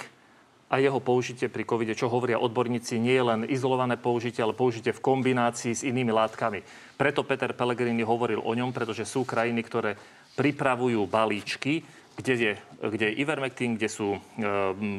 a 0.72 0.80
jeho 0.80 1.04
použitie 1.04 1.52
pri 1.52 1.68
covide, 1.68 1.92
čo 1.92 2.08
hovoria 2.08 2.40
odborníci, 2.40 2.96
nie 2.96 3.12
je 3.12 3.28
len 3.28 3.40
izolované 3.44 4.00
použitie, 4.00 4.40
ale 4.40 4.56
použitie 4.56 4.96
v 4.96 5.04
kombinácii 5.04 5.76
s 5.76 5.84
inými 5.84 6.08
látkami. 6.08 6.64
Preto 6.96 7.28
Peter 7.28 7.52
Pellegrini 7.52 8.00
hovoril 8.00 8.40
o 8.40 8.56
ňom, 8.56 8.72
pretože 8.72 9.04
sú 9.04 9.28
krajiny, 9.28 9.60
ktoré 9.60 10.00
pripravujú 10.32 11.04
balíčky, 11.04 11.84
kde 12.12 12.32
je, 12.36 12.52
kde 12.82 13.04
je 13.08 13.14
Ivermectin, 13.24 13.80
kde 13.80 13.88
sú 13.88 14.16
e, 14.16 14.20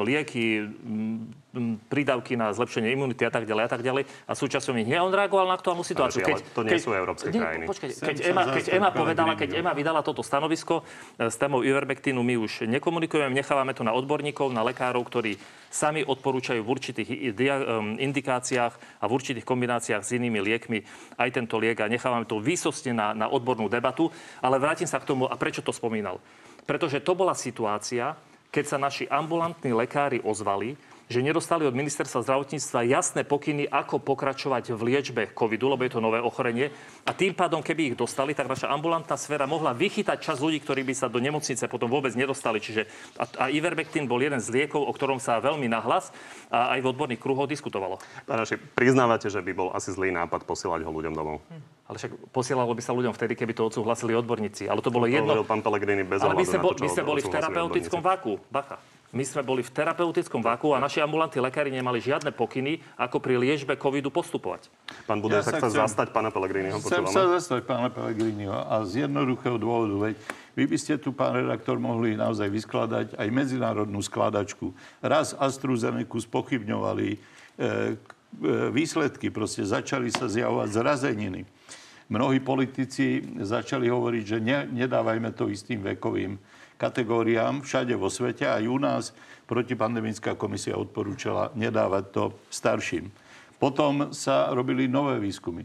lieky, 0.02 0.66
m, 0.66 1.30
prídavky 1.86 2.34
na 2.34 2.50
zlepšenie 2.50 2.90
imunity 2.90 3.22
a 3.22 3.30
tak 3.30 3.46
ďalej 3.46 3.64
a 3.66 3.70
tak 3.70 3.82
ďalej. 3.86 4.04
A 4.26 4.34
súčasťou 4.34 4.74
nie. 4.74 4.98
On 4.98 5.14
reagoval 5.14 5.46
na 5.46 5.54
aktuálnu 5.54 5.86
situáciu. 5.86 6.26
Ale 6.26 6.42
to 6.42 6.66
nie 6.66 6.82
sú 6.82 6.90
európske 6.98 7.30
nie, 7.30 7.38
krajiny. 7.38 7.66
Počkajte, 7.70 7.94
keď 8.02 8.18
Ema, 8.26 8.44
keď 8.50 8.66
Ema 8.74 8.90
povedala, 8.90 9.38
keď 9.38 9.62
Ema 9.62 9.72
vydala 9.78 10.02
toto 10.02 10.26
stanovisko 10.26 10.82
e, 10.82 11.30
s 11.30 11.38
témou 11.38 11.62
Ivermectinu, 11.62 12.26
my 12.26 12.36
už 12.42 12.66
nekomunikujeme, 12.66 13.30
nechávame 13.30 13.78
to 13.78 13.86
na 13.86 13.94
odborníkov, 13.94 14.50
na 14.50 14.66
lekárov, 14.66 15.06
ktorí 15.06 15.38
sami 15.70 16.02
odporúčajú 16.02 16.62
v 16.66 16.70
určitých 16.70 17.10
indikáciách 17.98 18.74
a 19.02 19.04
v 19.06 19.12
určitých 19.12 19.46
kombináciách 19.46 20.06
s 20.06 20.14
inými 20.14 20.38
liekmi 20.42 20.86
aj 21.18 21.30
tento 21.34 21.58
liek 21.58 21.82
a 21.82 21.90
nechávame 21.90 22.30
to 22.30 22.38
výsostne 22.38 22.94
na, 22.94 23.18
na 23.18 23.26
odbornú 23.30 23.70
debatu. 23.70 24.10
Ale 24.42 24.62
vrátim 24.62 24.86
sa 24.86 25.02
k 25.02 25.10
tomu, 25.10 25.26
a 25.26 25.34
prečo 25.38 25.66
to 25.66 25.74
spomínal. 25.74 26.22
Pretože 26.64 27.04
to 27.04 27.14
bola 27.16 27.36
situácia, 27.36 28.16
keď 28.54 28.66
sa 28.66 28.78
naši 28.80 29.10
ambulantní 29.10 29.76
lekári 29.76 30.24
ozvali, 30.24 30.78
že 31.12 31.20
nedostali 31.20 31.68
od 31.68 31.76
ministerstva 31.76 32.24
zdravotníctva 32.24 32.80
jasné 32.88 33.22
pokyny, 33.28 33.68
ako 33.68 34.00
pokračovať 34.00 34.72
v 34.74 34.82
liečbe 34.94 35.24
covidu, 35.36 35.68
lebo 35.68 35.84
je 35.84 35.92
to 35.94 36.02
nové 36.04 36.20
ochorenie. 36.24 36.72
A 37.04 37.12
tým 37.12 37.36
pádom, 37.36 37.60
keby 37.60 37.94
ich 37.94 38.00
dostali, 38.00 38.32
tak 38.32 38.48
naša 38.48 38.72
ambulantná 38.72 39.20
sféra 39.20 39.44
mohla 39.44 39.76
vychytať 39.76 40.18
čas 40.20 40.40
ľudí, 40.40 40.64
ktorí 40.64 40.88
by 40.88 40.94
sa 40.96 41.12
do 41.12 41.20
nemocnice 41.20 41.68
potom 41.68 41.92
vôbec 41.92 42.16
nedostali. 42.16 42.64
Čiže 42.64 42.88
a, 43.20 43.26
a 43.28 43.46
Ivermectin 43.52 44.08
bol 44.08 44.20
jeden 44.24 44.40
z 44.40 44.48
liekov, 44.52 44.84
o 44.84 44.92
ktorom 44.96 45.20
sa 45.20 45.44
veľmi 45.44 45.68
nahlas 45.68 46.16
a 46.48 46.78
aj 46.78 46.80
v 46.82 46.88
odborných 46.90 47.22
kruhoch 47.22 47.50
diskutovalo. 47.50 48.00
Pán 48.24 48.40
Raši, 48.40 48.56
priznávate, 48.56 49.28
že 49.28 49.44
by 49.44 49.52
bol 49.52 49.70
asi 49.76 49.92
zlý 49.92 50.16
nápad 50.16 50.48
posielať 50.48 50.88
ho 50.88 50.92
ľuďom 50.92 51.14
domov? 51.14 51.44
Ale 51.84 52.00
však 52.00 52.32
posielalo 52.32 52.72
by 52.72 52.82
sa 52.82 52.96
ľuďom 52.96 53.12
vtedy, 53.12 53.36
keby 53.36 53.54
to 53.54 53.68
odsúhlasili 53.68 54.16
odborníci. 54.16 54.72
Ale 54.72 54.80
to 54.80 54.88
bolo 54.88 55.04
To 55.04 55.12
jedno. 55.12 55.44
pán 55.44 55.60
Pellegrini 55.60 56.08
bez 56.08 56.24
Ale 56.24 56.40
my 56.40 56.48
sme, 56.48 56.64
čo 56.64 56.80
my 56.80 56.90
sme 56.90 57.04
boli 57.04 57.20
v 57.20 57.30
terapeutickom 57.30 58.00
váku. 58.00 58.40
Bacha. 58.48 58.80
My 59.14 59.22
sme 59.22 59.46
boli 59.46 59.62
v 59.62 59.70
terapeutickom 59.70 60.42
váku 60.42 60.74
a 60.74 60.82
naši 60.82 60.98
ambulantní 60.98 61.38
lekári 61.38 61.70
nemali 61.70 62.02
žiadne 62.02 62.34
pokyny, 62.34 62.82
ako 62.98 63.22
pri 63.22 63.38
liečbe 63.38 63.78
covidu 63.78 64.10
postupovať. 64.10 64.74
Pán 65.06 65.22
Budaj 65.22 65.38
Ja 65.38 65.46
sa 65.46 65.52
chce 65.62 65.70
chcem- 65.70 65.82
zastať 65.86 66.08
pána 66.10 66.34
Pellegriniho, 66.34 66.82
Chcem 66.82 67.06
počúvame. 67.06 67.14
sa 67.14 67.24
zastať 67.38 67.62
pána 67.70 67.94
Pellegriniho 67.94 68.58
a 68.58 68.82
z 68.90 69.06
jednoduchého 69.06 69.62
dôvodu, 69.62 70.10
veď 70.10 70.16
vy 70.58 70.66
by 70.66 70.78
ste 70.82 70.98
tu, 70.98 71.14
pán 71.14 71.38
redaktor, 71.38 71.78
mohli 71.78 72.18
naozaj 72.18 72.50
vyskladať 72.50 73.08
aj 73.14 73.28
medzinárodnú 73.30 74.02
skladačku. 74.02 74.74
Raz 75.06 75.38
AstraZeneca 75.38 76.18
spochybňovali 76.18 77.08
e, 77.14 77.18
e, 77.62 77.70
výsledky, 78.74 79.30
proste 79.30 79.62
začali 79.62 80.10
sa 80.10 80.26
zjavovať 80.26 80.70
zrazeniny. 80.74 81.46
Mnohí 82.10 82.42
politici 82.42 83.22
začali 83.46 83.94
hovoriť, 83.94 84.24
že 84.26 84.38
ne, 84.42 84.66
nedávajme 84.74 85.30
to 85.38 85.54
istým 85.54 85.86
vekovým 85.86 86.38
kategóriám 86.78 87.62
všade 87.62 87.94
vo 87.96 88.10
svete. 88.10 88.48
Aj 88.50 88.64
u 88.64 88.78
nás 88.78 89.16
protipandemická 89.46 90.34
komisia 90.34 90.80
odporúčala 90.80 91.54
nedávať 91.54 92.04
to 92.12 92.24
starším. 92.50 93.12
Potom 93.62 94.12
sa 94.12 94.52
robili 94.52 94.92
nové 94.92 95.20
výskumy. 95.24 95.64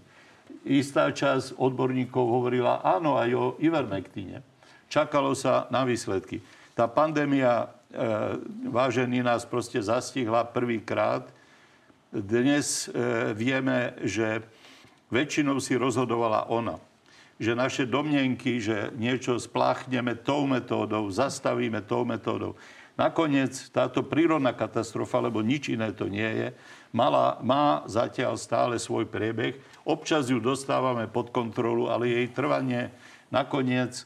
Istá 0.69 1.11
časť 1.11 1.59
odborníkov 1.59 2.23
hovorila 2.23 2.85
áno 2.85 3.17
aj 3.17 3.31
o 3.35 3.45
Ivermectine. 3.59 4.45
Čakalo 4.89 5.37
sa 5.37 5.69
na 5.69 5.85
výsledky. 5.85 6.41
Tá 6.73 6.87
pandémia, 6.87 7.67
e, 7.67 7.67
vážení, 8.71 9.21
nás 9.21 9.45
proste 9.45 9.83
zastihla 9.83 10.47
prvýkrát. 10.47 11.27
Dnes 12.09 12.89
e, 12.89 13.35
vieme, 13.35 13.99
že 14.07 14.41
väčšinou 15.13 15.61
si 15.61 15.77
rozhodovala 15.77 16.49
ona. 16.49 16.81
Že 17.39 17.53
naše 17.55 17.85
domnenky, 17.87 18.59
že 18.59 18.91
niečo 18.99 19.39
spláchneme 19.39 20.19
tou 20.19 20.45
metódou, 20.51 21.07
zastavíme 21.07 21.87
tou 21.87 22.03
metódou. 22.03 22.59
Nakoniec 22.99 23.71
táto 23.71 24.03
prírodná 24.03 24.51
katastrofa, 24.51 25.23
lebo 25.23 25.39
nič 25.39 25.71
iné 25.71 25.95
to 25.95 26.11
nie 26.11 26.27
je, 26.27 26.49
mala, 26.91 27.39
má 27.47 27.87
zatiaľ 27.87 28.35
stále 28.35 28.75
svoj 28.75 29.07
priebeh. 29.07 29.55
Občas 29.87 30.27
ju 30.27 30.43
dostávame 30.43 31.07
pod 31.07 31.31
kontrolu, 31.31 31.87
ale 31.87 32.11
jej 32.11 32.27
trvanie 32.35 32.91
nakoniec 33.31 34.03
e, 34.03 34.05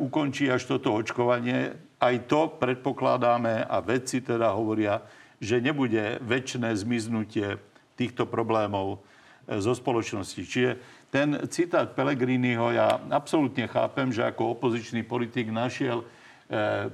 ukončí 0.00 0.48
až 0.48 0.64
toto 0.64 0.96
očkovanie. 0.96 1.76
Aj 2.00 2.16
to 2.24 2.48
predpokladáme 2.56 3.68
a 3.68 3.76
vedci 3.84 4.24
teda 4.24 4.56
hovoria, 4.56 5.04
že 5.36 5.60
nebude 5.60 6.24
väčšie 6.24 6.72
zmiznutie 6.72 7.60
týchto 8.00 8.24
problémov 8.24 9.04
e, 9.44 9.60
zo 9.60 9.76
spoločnosti. 9.76 10.40
Čiže 10.40 10.99
ten 11.10 11.42
citát 11.50 11.90
Pellegriniho 11.90 12.70
ja 12.70 13.02
absolútne 13.10 13.66
chápem, 13.66 14.14
že 14.14 14.22
ako 14.22 14.54
opozičný 14.54 15.02
politik 15.02 15.50
našiel 15.50 16.06
e, 16.06 16.06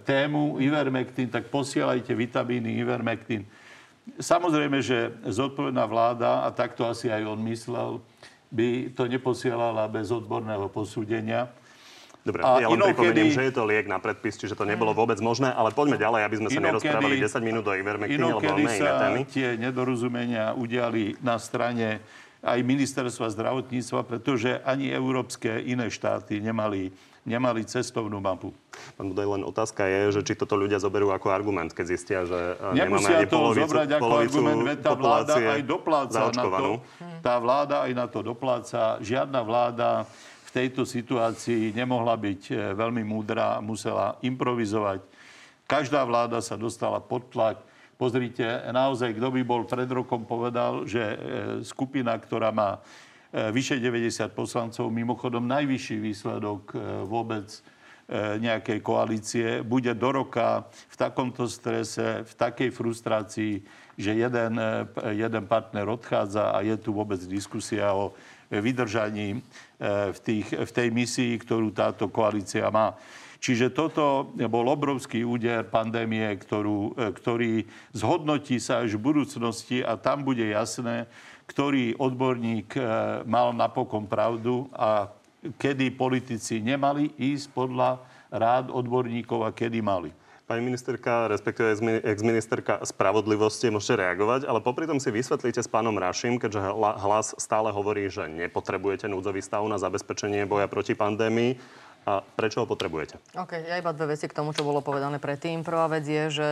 tému 0.09 0.57
Ivermectin, 0.57 1.29
tak 1.29 1.53
posielajte 1.53 2.17
vitamíny 2.17 2.81
Ivermectin. 2.81 3.45
Samozrejme, 4.17 4.81
že 4.81 5.13
zodpovedná 5.29 5.85
vláda, 5.85 6.49
a 6.49 6.51
takto 6.51 6.89
asi 6.89 7.13
aj 7.13 7.23
on 7.29 7.41
myslel, 7.45 7.91
by 8.49 8.95
to 8.97 9.05
neposielala 9.05 9.85
bez 9.93 10.09
odborného 10.09 10.73
posúdenia. 10.73 11.53
Dobre, 12.27 12.43
A 12.43 12.59
ja 12.59 12.67
len 12.67 12.83
pripomeniem, 12.91 13.31
že 13.31 13.47
je 13.51 13.55
to 13.55 13.63
liek 13.63 13.87
na 13.87 14.03
predpis, 14.03 14.35
čiže 14.35 14.59
to 14.59 14.67
nebolo 14.67 14.91
vôbec 14.91 15.19
možné, 15.23 15.53
ale 15.53 15.71
poďme 15.71 15.95
ďalej, 15.95 16.21
aby 16.27 16.37
sme 16.43 16.49
sa 16.51 16.61
nerozprávali 16.63 17.23
10 17.23 17.39
minút 17.45 17.65
o 17.71 17.75
Ivermectine, 17.77 18.33
lebo 18.35 18.43
máme 18.43 18.67
iné 18.67 18.91
témy. 18.99 19.21
tie 19.31 19.49
nedorozumenia 19.55 20.57
udiali 20.59 21.15
na 21.23 21.39
strane 21.39 22.03
aj 22.45 22.59
ministerstva 22.61 23.33
zdravotníctva, 23.33 24.01
pretože 24.05 24.61
ani 24.65 24.93
európske 24.93 25.49
iné 25.65 25.89
štáty 25.89 26.39
nemali, 26.41 26.93
nemali 27.25 27.65
cestovnú 27.65 28.21
mapu. 28.21 28.53
Pán 28.95 29.11
Budaj, 29.11 29.27
len 29.27 29.43
otázka 29.43 29.89
je, 29.89 30.21
že 30.21 30.21
či 30.23 30.33
toto 30.37 30.55
ľudia 30.55 30.77
zoberú 30.77 31.11
ako 31.11 31.33
argument, 31.33 31.73
keď 31.73 31.87
zistia, 31.89 32.19
že 32.29 32.37
e, 32.37 32.77
nemáme 32.77 33.03
Nemusia 33.03 33.17
ani 33.19 33.27
to 33.27 33.37
polovicu, 33.37 33.65
zobrať 33.65 33.89
ako 33.89 34.03
polovicu 34.05 34.39
argument, 34.39 34.61
veď 34.63 34.79
tá 34.79 34.93
vláda 34.95 35.35
aj 35.37 35.63
dopláca 35.65 36.21
na 36.31 36.45
to. 36.45 36.71
Tá 37.25 37.35
vláda 37.41 37.77
aj 37.89 37.93
na 37.97 38.07
to 38.07 38.19
dopláca. 38.21 38.81
Žiadna 39.01 39.41
vláda 39.43 39.89
v 40.47 40.51
tejto 40.55 40.83
situácii 40.87 41.73
nemohla 41.73 42.15
byť 42.15 42.43
e, 42.53 42.55
veľmi 42.77 43.03
múdra, 43.03 43.59
musela 43.65 44.21
improvizovať. 44.23 45.01
Každá 45.67 46.07
vláda 46.07 46.39
sa 46.39 46.55
dostala 46.55 47.03
pod 47.03 47.27
tlak. 47.35 47.59
Pozrite, 47.97 48.45
naozaj, 48.69 49.17
kto 49.17 49.33
by 49.33 49.41
bol 49.41 49.65
pred 49.65 49.89
rokom 49.89 50.29
povedal, 50.29 50.85
že 50.85 51.01
e, 51.01 51.17
skupina, 51.65 52.13
ktorá 52.17 52.53
má 52.53 52.81
vyše 53.37 53.77
90 53.83 54.33
poslancov, 54.33 54.89
mimochodom 54.89 55.45
najvyšší 55.45 55.97
výsledok 56.01 56.73
vôbec 57.05 57.45
nejakej 58.17 58.79
koalície, 58.87 59.49
bude 59.67 59.91
do 59.99 60.09
roka 60.15 60.63
v 60.71 60.97
takomto 60.97 61.51
strese, 61.51 62.23
v 62.23 62.33
takej 62.39 62.71
frustrácii, 62.71 63.55
že 63.99 64.13
jeden, 64.15 64.63
jeden 65.19 65.45
partner 65.51 65.91
odchádza 65.91 66.55
a 66.55 66.63
je 66.63 66.79
tu 66.79 66.95
vôbec 66.95 67.19
diskusia 67.27 67.91
o 67.99 68.15
vydržaní 68.47 69.43
v, 70.15 70.19
tých, 70.23 70.47
v 70.55 70.71
tej 70.71 70.89
misii, 70.95 71.35
ktorú 71.43 71.75
táto 71.75 72.07
koalícia 72.07 72.71
má. 72.71 72.95
Čiže 73.47 73.71
toto 73.71 74.35
bol 74.51 74.67
obrovský 74.67 75.23
úder 75.23 75.63
pandémie, 75.71 76.35
ktorú, 76.35 76.99
ktorý 76.99 77.63
zhodnotí 77.95 78.59
sa 78.59 78.83
až 78.83 78.99
v 78.99 79.07
budúcnosti 79.07 79.87
a 79.87 79.95
tam 79.95 80.27
bude 80.27 80.43
jasné, 80.43 81.07
ktorý 81.47 81.95
odborník 81.95 82.75
e, 82.75 82.83
mal 83.23 83.55
napokon 83.55 84.11
pravdu 84.11 84.67
a 84.75 85.15
kedy 85.63 85.95
politici 85.95 86.59
nemali 86.59 87.15
ísť 87.15 87.55
podľa 87.55 88.03
rád 88.35 88.75
odborníkov 88.75 89.47
a 89.47 89.55
kedy 89.55 89.79
mali. 89.79 90.11
Pani 90.47 90.63
ministerka, 90.67 91.31
respektíve 91.31 92.03
ex-ministerka 92.03 92.83
spravodlivosti, 92.83 93.71
môžete 93.71 94.03
reagovať, 94.03 94.51
ale 94.51 94.59
popri 94.59 94.91
tom 94.91 94.99
si 94.99 95.15
vysvetlíte 95.15 95.63
s 95.63 95.71
pánom 95.71 95.95
Rašim, 95.95 96.43
keďže 96.43 96.67
hlas 96.75 97.35
stále 97.39 97.71
hovorí, 97.71 98.11
že 98.11 98.27
nepotrebujete 98.27 99.07
núdzový 99.07 99.39
stav 99.39 99.63
na 99.71 99.79
zabezpečenie 99.79 100.47
boja 100.51 100.67
proti 100.67 100.99
pandémii. 100.99 101.86
A 102.07 102.23
prečo 102.23 102.63
ho 102.63 102.71
potrebujete? 102.71 103.19
OK, 103.35 103.67
ja 103.67 103.83
iba 103.83 103.91
dve 103.91 104.15
veci 104.15 104.31
k 104.31 104.37
tomu, 104.39 104.55
čo 104.55 104.63
bolo 104.63 104.79
povedané 104.79 105.19
predtým. 105.19 105.67
Prvá 105.67 105.91
vec 105.91 106.07
je, 106.07 106.31
že 106.31 106.49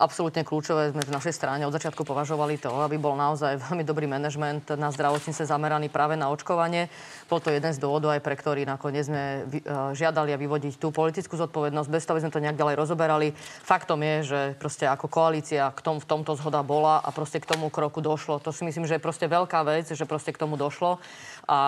absolútne 0.00 0.48
kľúčové 0.48 0.96
sme 0.96 1.04
v 1.04 1.12
našej 1.12 1.36
strane 1.36 1.68
od 1.68 1.76
začiatku 1.76 2.08
považovali 2.08 2.56
to, 2.56 2.72
aby 2.72 2.96
bol 2.96 3.12
naozaj 3.12 3.60
veľmi 3.68 3.84
dobrý 3.84 4.08
manažment 4.08 4.64
na 4.72 4.88
zdravotníctve 4.88 5.44
zameraný 5.44 5.92
práve 5.92 6.16
na 6.16 6.32
očkovanie. 6.32 6.88
Bol 7.28 7.44
to 7.44 7.52
jeden 7.52 7.68
z 7.68 7.84
dôvodov 7.84 8.16
aj 8.16 8.24
pre 8.24 8.32
ktorý 8.32 8.64
nakoniec 8.64 9.04
sme 9.04 9.44
e, 9.44 9.60
žiadali 9.92 10.32
a 10.32 10.40
vyvodiť 10.40 10.80
tú 10.80 10.88
politickú 10.88 11.36
zodpovednosť, 11.36 11.92
bez 11.92 12.08
toho, 12.08 12.16
aby 12.16 12.22
sme 12.24 12.32
to 12.32 12.40
nejak 12.40 12.56
ďalej 12.56 12.80
rozoberali. 12.80 13.36
Faktom 13.60 14.00
je, 14.00 14.16
že 14.24 14.40
proste 14.56 14.88
ako 14.88 15.12
koalícia 15.12 15.68
k 15.76 15.84
tom, 15.84 16.00
v 16.00 16.08
tomto 16.08 16.32
zhoda 16.32 16.64
bola 16.64 17.04
a 17.04 17.12
proste 17.12 17.44
k 17.44 17.48
tomu 17.52 17.68
kroku 17.68 18.00
došlo. 18.00 18.40
To 18.40 18.56
si 18.56 18.64
myslím, 18.64 18.88
že 18.88 18.96
je 18.96 19.04
proste 19.04 19.28
veľká 19.28 19.68
vec, 19.68 19.92
že 19.92 20.08
proste 20.08 20.32
k 20.32 20.40
tomu 20.40 20.56
došlo. 20.56 20.96
A, 21.44 21.52
a, 21.52 21.60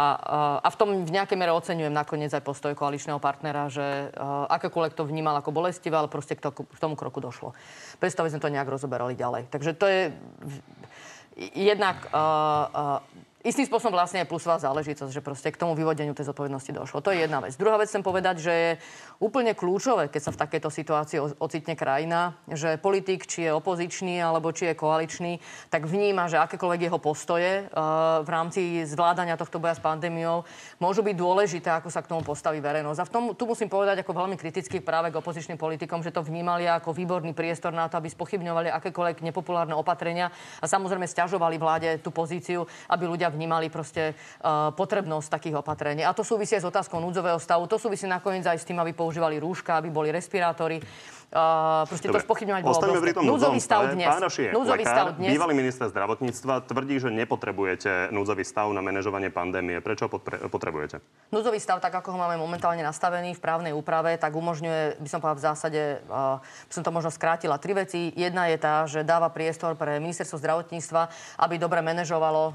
a 0.64 0.68
v 0.72 0.76
tom 0.80 0.88
v 1.04 1.10
nejakej 1.12 1.36
mere 1.36 1.52
oceňujem 1.52 1.92
nakoniec 1.92 2.32
aj 2.32 2.40
postoj 2.40 2.72
koaličného 2.72 3.20
partnera, 3.20 3.68
že 3.68 4.08
uh, 4.08 4.48
akékoľvek 4.48 4.96
to 4.96 5.04
vnímal 5.04 5.36
ako 5.36 5.52
bolestivé, 5.52 6.00
ale 6.00 6.08
proste 6.08 6.32
k, 6.32 6.48
to, 6.48 6.50
k 6.52 6.78
tomu 6.80 6.96
kroku 6.96 7.20
došlo. 7.20 7.52
Predstav, 8.00 8.24
sme 8.32 8.40
to 8.40 8.48
nejak 8.48 8.72
rozoberali 8.72 9.12
ďalej. 9.12 9.52
Takže 9.52 9.76
to 9.76 9.86
je 9.86 10.00
jednak 11.52 12.08
uh, 12.08 13.00
uh, 13.04 13.26
istým 13.46 13.62
spôsobom 13.62 13.94
vlastne 13.94 14.26
je 14.26 14.28
plusová 14.28 14.58
záležitosť, 14.58 15.14
že 15.14 15.22
proste 15.22 15.54
k 15.54 15.60
tomu 15.62 15.78
vyvodeniu 15.78 16.18
tej 16.18 16.34
zodpovednosti 16.34 16.74
došlo. 16.74 16.98
To 16.98 17.14
je 17.14 17.22
jedna 17.22 17.38
vec. 17.38 17.54
Druhá 17.54 17.78
vec 17.78 17.86
chcem 17.86 18.02
povedať, 18.02 18.42
že 18.42 18.52
je 18.52 18.70
úplne 19.22 19.54
kľúčové, 19.54 20.10
keď 20.10 20.22
sa 20.26 20.34
v 20.34 20.40
takejto 20.42 20.68
situácii 20.68 21.18
ocitne 21.38 21.78
krajina, 21.78 22.34
že 22.50 22.74
politik, 22.82 23.30
či 23.30 23.46
je 23.46 23.54
opozičný 23.54 24.18
alebo 24.18 24.50
či 24.50 24.74
je 24.74 24.74
koaličný, 24.74 25.38
tak 25.70 25.86
vníma, 25.86 26.26
že 26.26 26.42
akékoľvek 26.42 26.90
jeho 26.90 26.98
postoje 26.98 27.70
uh, 27.70 28.26
v 28.26 28.28
rámci 28.28 28.82
zvládania 28.82 29.38
tohto 29.38 29.62
boja 29.62 29.78
s 29.78 29.84
pandémiou 29.84 30.42
môžu 30.82 31.06
byť 31.06 31.14
dôležité, 31.14 31.70
ako 31.70 31.88
sa 31.88 32.02
k 32.02 32.10
tomu 32.10 32.26
postaví 32.26 32.58
verejnosť. 32.58 32.98
A 32.98 33.08
v 33.08 33.12
tom, 33.14 33.24
tu 33.38 33.46
musím 33.46 33.70
povedať 33.70 34.02
ako 34.02 34.26
veľmi 34.26 34.34
kritický 34.34 34.82
práve 34.82 35.14
k 35.14 35.18
opozičným 35.22 35.60
politikom, 35.60 36.02
že 36.02 36.10
to 36.10 36.26
vnímali 36.26 36.66
ako 36.66 36.90
výborný 36.90 37.30
priestor 37.30 37.70
na 37.70 37.86
to, 37.86 38.02
aby 38.02 38.10
spochybňovali 38.10 38.74
akékoľvek 38.74 39.22
nepopulárne 39.22 39.78
opatrenia 39.78 40.34
a 40.58 40.66
samozrejme 40.66 41.06
stiažovali 41.06 41.56
vláde 41.62 42.02
tú 42.02 42.10
pozíciu, 42.10 42.66
aby 42.90 43.06
ľudia 43.06 43.35
vnímali 43.36 43.68
proste 43.68 44.16
uh, 44.16 44.72
potrebnosť 44.72 45.28
takých 45.28 45.60
opatrení. 45.60 46.00
A 46.02 46.16
to 46.16 46.24
súvisí 46.24 46.56
s 46.56 46.64
otázkou 46.64 46.96
núdzového 46.96 47.36
stavu. 47.36 47.68
To 47.68 47.76
súvisí 47.76 48.08
nakoniec 48.08 48.48
aj 48.48 48.64
s 48.64 48.64
tým, 48.64 48.80
aby 48.80 48.96
používali 48.96 49.36
rúška, 49.36 49.76
aby 49.76 49.92
boli 49.92 50.08
respirátory. 50.08 50.80
Uh, 51.26 51.82
proste 51.90 52.06
Dobre. 52.06 52.22
to 52.22 52.26
spochybňovať 52.30 52.62
bolo 52.62 53.02
pri 53.02 53.10
tom 53.10 53.26
núdzový 53.26 53.58
stav 53.58 53.90
dnes. 53.90 54.06
Pán 54.06 54.22
Raši 54.22 54.54
núdzový 54.54 54.86
lekár, 54.86 54.94
stav 54.94 55.06
dnes. 55.18 55.30
Bývalý 55.34 55.52
minister 55.58 55.90
zdravotníctva 55.90 56.54
tvrdí, 56.70 57.02
že 57.02 57.10
nepotrebujete 57.10 58.14
núdzový 58.14 58.46
stav 58.46 58.70
na 58.70 58.78
manažovanie 58.78 59.34
pandémie. 59.34 59.82
Prečo 59.82 60.06
potrebujete? 60.48 61.02
Núdzový 61.34 61.58
stav, 61.58 61.82
tak 61.82 61.98
ako 61.98 62.14
ho 62.14 62.18
máme 62.22 62.38
momentálne 62.38 62.78
nastavený 62.80 63.34
v 63.34 63.42
právnej 63.42 63.74
úprave, 63.74 64.14
tak 64.22 64.38
umožňuje, 64.38 65.02
by 65.02 65.08
som 65.10 65.18
povedal 65.18 65.36
v 65.36 65.44
zásade, 65.50 65.82
uh, 66.06 66.38
by 66.38 66.72
som 66.72 66.86
to 66.86 66.94
možno 66.94 67.10
skrátila, 67.10 67.58
tri 67.58 67.74
veci. 67.74 68.14
Jedna 68.14 68.46
je 68.46 68.56
tá, 68.62 68.86
že 68.86 69.02
dáva 69.02 69.26
priestor 69.26 69.74
pre 69.74 69.98
ministerstvo 69.98 70.38
zdravotníctva, 70.38 71.10
aby 71.42 71.58
dobre 71.58 71.82
manažovalo 71.82 72.54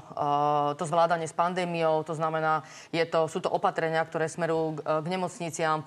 to 0.80 0.88
zvládanie 0.88 1.28
s 1.28 1.36
pandémiou. 1.36 2.00
To 2.08 2.16
znamená, 2.16 2.64
je 2.88 3.04
to, 3.04 3.28
sú 3.28 3.44
to 3.44 3.52
opatrenia, 3.52 4.00
ktoré 4.00 4.32
smerujú 4.32 4.80
k, 4.80 5.04
k 5.04 5.06
nemocniciám, 5.12 5.84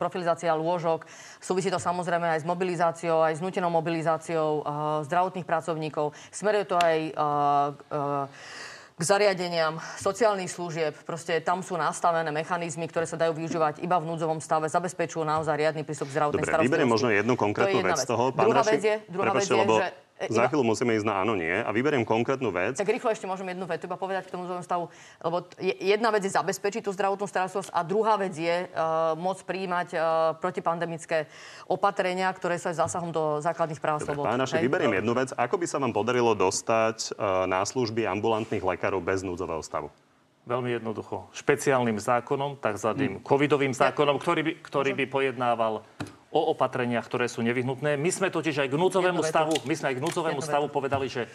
profilizácia 0.00 0.56
lôžok. 0.56 1.04
Súvisí 1.38 1.68
to 1.68 1.76
samozrejme 1.76 2.13
samozrejme 2.14 2.38
aj 2.38 2.42
s 2.42 2.46
mobilizáciou, 2.46 3.18
aj 3.26 3.34
s 3.34 3.40
nutenou 3.42 3.70
mobilizáciou 3.74 4.62
uh, 4.62 5.02
zdravotných 5.02 5.42
pracovníkov. 5.42 6.14
Smeruje 6.30 6.64
to 6.70 6.78
aj 6.78 6.98
uh, 7.10 7.74
uh, 7.90 8.30
k 8.94 9.02
zariadeniam 9.02 9.82
sociálnych 9.98 10.46
služieb. 10.46 10.94
Proste 11.02 11.42
tam 11.42 11.66
sú 11.66 11.74
nastavené 11.74 12.30
mechanizmy, 12.30 12.86
ktoré 12.86 13.10
sa 13.10 13.18
dajú 13.18 13.34
využívať 13.34 13.82
iba 13.82 13.98
v 13.98 14.06
núdzovom 14.06 14.38
stave, 14.38 14.70
zabezpečujú 14.70 15.26
naozaj 15.26 15.58
riadny 15.58 15.82
prístup 15.82 16.14
k 16.14 16.22
zdravotnej 16.22 16.46
Dobre, 16.46 16.62
vyberiem 16.70 16.90
možno 16.94 17.10
jednu 17.10 17.34
konkrétnu 17.34 17.82
vec 17.82 17.98
z 17.98 18.06
toho. 18.06 18.30
Pán 18.30 18.46
druhá 18.46 18.62
vec 18.62 18.78
je, 18.78 18.96
druhá 19.10 19.34
vec 19.34 19.50
je 19.50 19.58
lebo... 19.58 19.82
že 19.82 19.90
Za 20.14 20.46
chvíľu 20.46 20.62
musíme 20.62 20.94
ísť 20.94 21.10
na 21.10 21.26
áno, 21.26 21.34
nie. 21.34 21.50
A 21.50 21.74
vyberiem 21.74 22.06
konkrétnu 22.06 22.54
vec. 22.54 22.78
Tak 22.78 22.86
rýchlo 22.86 23.10
ešte 23.10 23.26
môžem 23.26 23.50
jednu 23.50 23.66
vetu 23.66 23.90
iba 23.90 23.98
povedať 23.98 24.30
k 24.30 24.38
tomu 24.38 24.46
stavu. 24.62 24.86
Lebo 25.18 25.42
jedna 25.60 26.14
vec 26.14 26.22
je 26.22 26.30
zabezpečiť 26.30 26.86
tú 26.86 26.94
zdravotnú 26.94 27.26
starostlivosť 27.26 27.74
a 27.74 27.80
druhá 27.82 28.14
vec 28.14 28.30
je 28.38 28.70
uh, 28.70 29.18
môcť 29.18 29.42
príjmať 29.42 29.88
uh, 29.98 30.02
protipandemické 30.38 31.26
opatrenia, 31.66 32.30
ktoré 32.30 32.62
sú 32.62 32.70
aj 32.70 32.86
zásahom 32.86 33.10
do 33.10 33.42
základných 33.42 33.82
práv 33.82 33.98
a 33.98 34.00
slobod. 34.06 34.24
Pán 34.30 34.38
Naši, 34.38 34.62
vyberiem 34.62 35.02
jednu 35.02 35.12
vec. 35.18 35.34
Ako 35.34 35.58
by 35.58 35.66
sa 35.66 35.82
vám 35.82 35.90
podarilo 35.90 36.38
dostať 36.38 37.18
uh, 37.18 37.50
na 37.50 37.66
služby 37.66 38.06
ambulantných 38.06 38.62
lekárov 38.62 39.02
bez 39.02 39.26
núdzového 39.26 39.66
stavu? 39.66 39.90
Veľmi 40.44 40.76
jednoducho. 40.76 41.26
Špeciálnym 41.32 41.96
zákonom, 41.96 42.60
takzvaným 42.60 43.18
hmm. 43.18 43.24
covidovým 43.24 43.72
zákonom, 43.72 44.20
ktorý 44.20 44.40
by, 44.44 44.52
ktorý 44.60 44.90
by 44.92 45.04
pojednával 45.08 45.80
o 46.34 46.50
opatreniach, 46.50 47.06
ktoré 47.06 47.30
sú 47.30 47.46
nevyhnutné. 47.46 47.94
My 47.94 48.10
sme 48.10 48.34
totiž 48.34 48.66
aj 48.66 48.68
k 48.68 48.76
núdzovému 48.76 49.22
stavu, 49.22 49.54
my 49.62 49.74
sme 49.78 49.94
aj 49.94 49.96
k 49.96 50.04
núdzovému 50.04 50.42
stavu 50.42 50.66
povedali, 50.66 51.06
že 51.06 51.30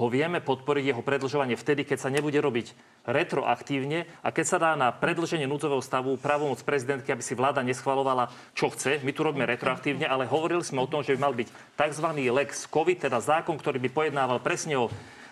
ho 0.00 0.08
vieme 0.08 0.40
podporiť 0.40 0.84
jeho 0.90 1.04
predlžovanie 1.04 1.60
vtedy, 1.60 1.84
keď 1.84 1.98
sa 2.00 2.08
nebude 2.08 2.40
robiť 2.40 2.72
retroaktívne 3.04 4.08
a 4.24 4.32
keď 4.32 4.46
sa 4.48 4.56
dá 4.56 4.72
na 4.72 4.88
predlženie 4.96 5.44
núdzového 5.44 5.84
stavu 5.84 6.16
právomoc 6.16 6.56
prezidentky, 6.64 7.12
aby 7.12 7.20
si 7.20 7.36
vláda 7.36 7.60
neschvalovala, 7.60 8.32
čo 8.56 8.72
chce. 8.72 9.04
My 9.04 9.12
tu 9.12 9.20
robíme 9.20 9.44
retroaktívne, 9.44 10.08
ale 10.08 10.24
hovorili 10.24 10.64
sme 10.64 10.80
o 10.80 10.88
tom, 10.88 11.04
že 11.04 11.12
by 11.14 11.20
mal 11.20 11.36
byť 11.36 11.48
tzv. 11.76 12.06
lex 12.32 12.64
COVID, 12.72 13.12
teda 13.12 13.20
zákon, 13.20 13.60
ktorý 13.60 13.76
by 13.76 13.90
pojednával 13.92 14.40
presne 14.40 14.80
o 14.80 14.88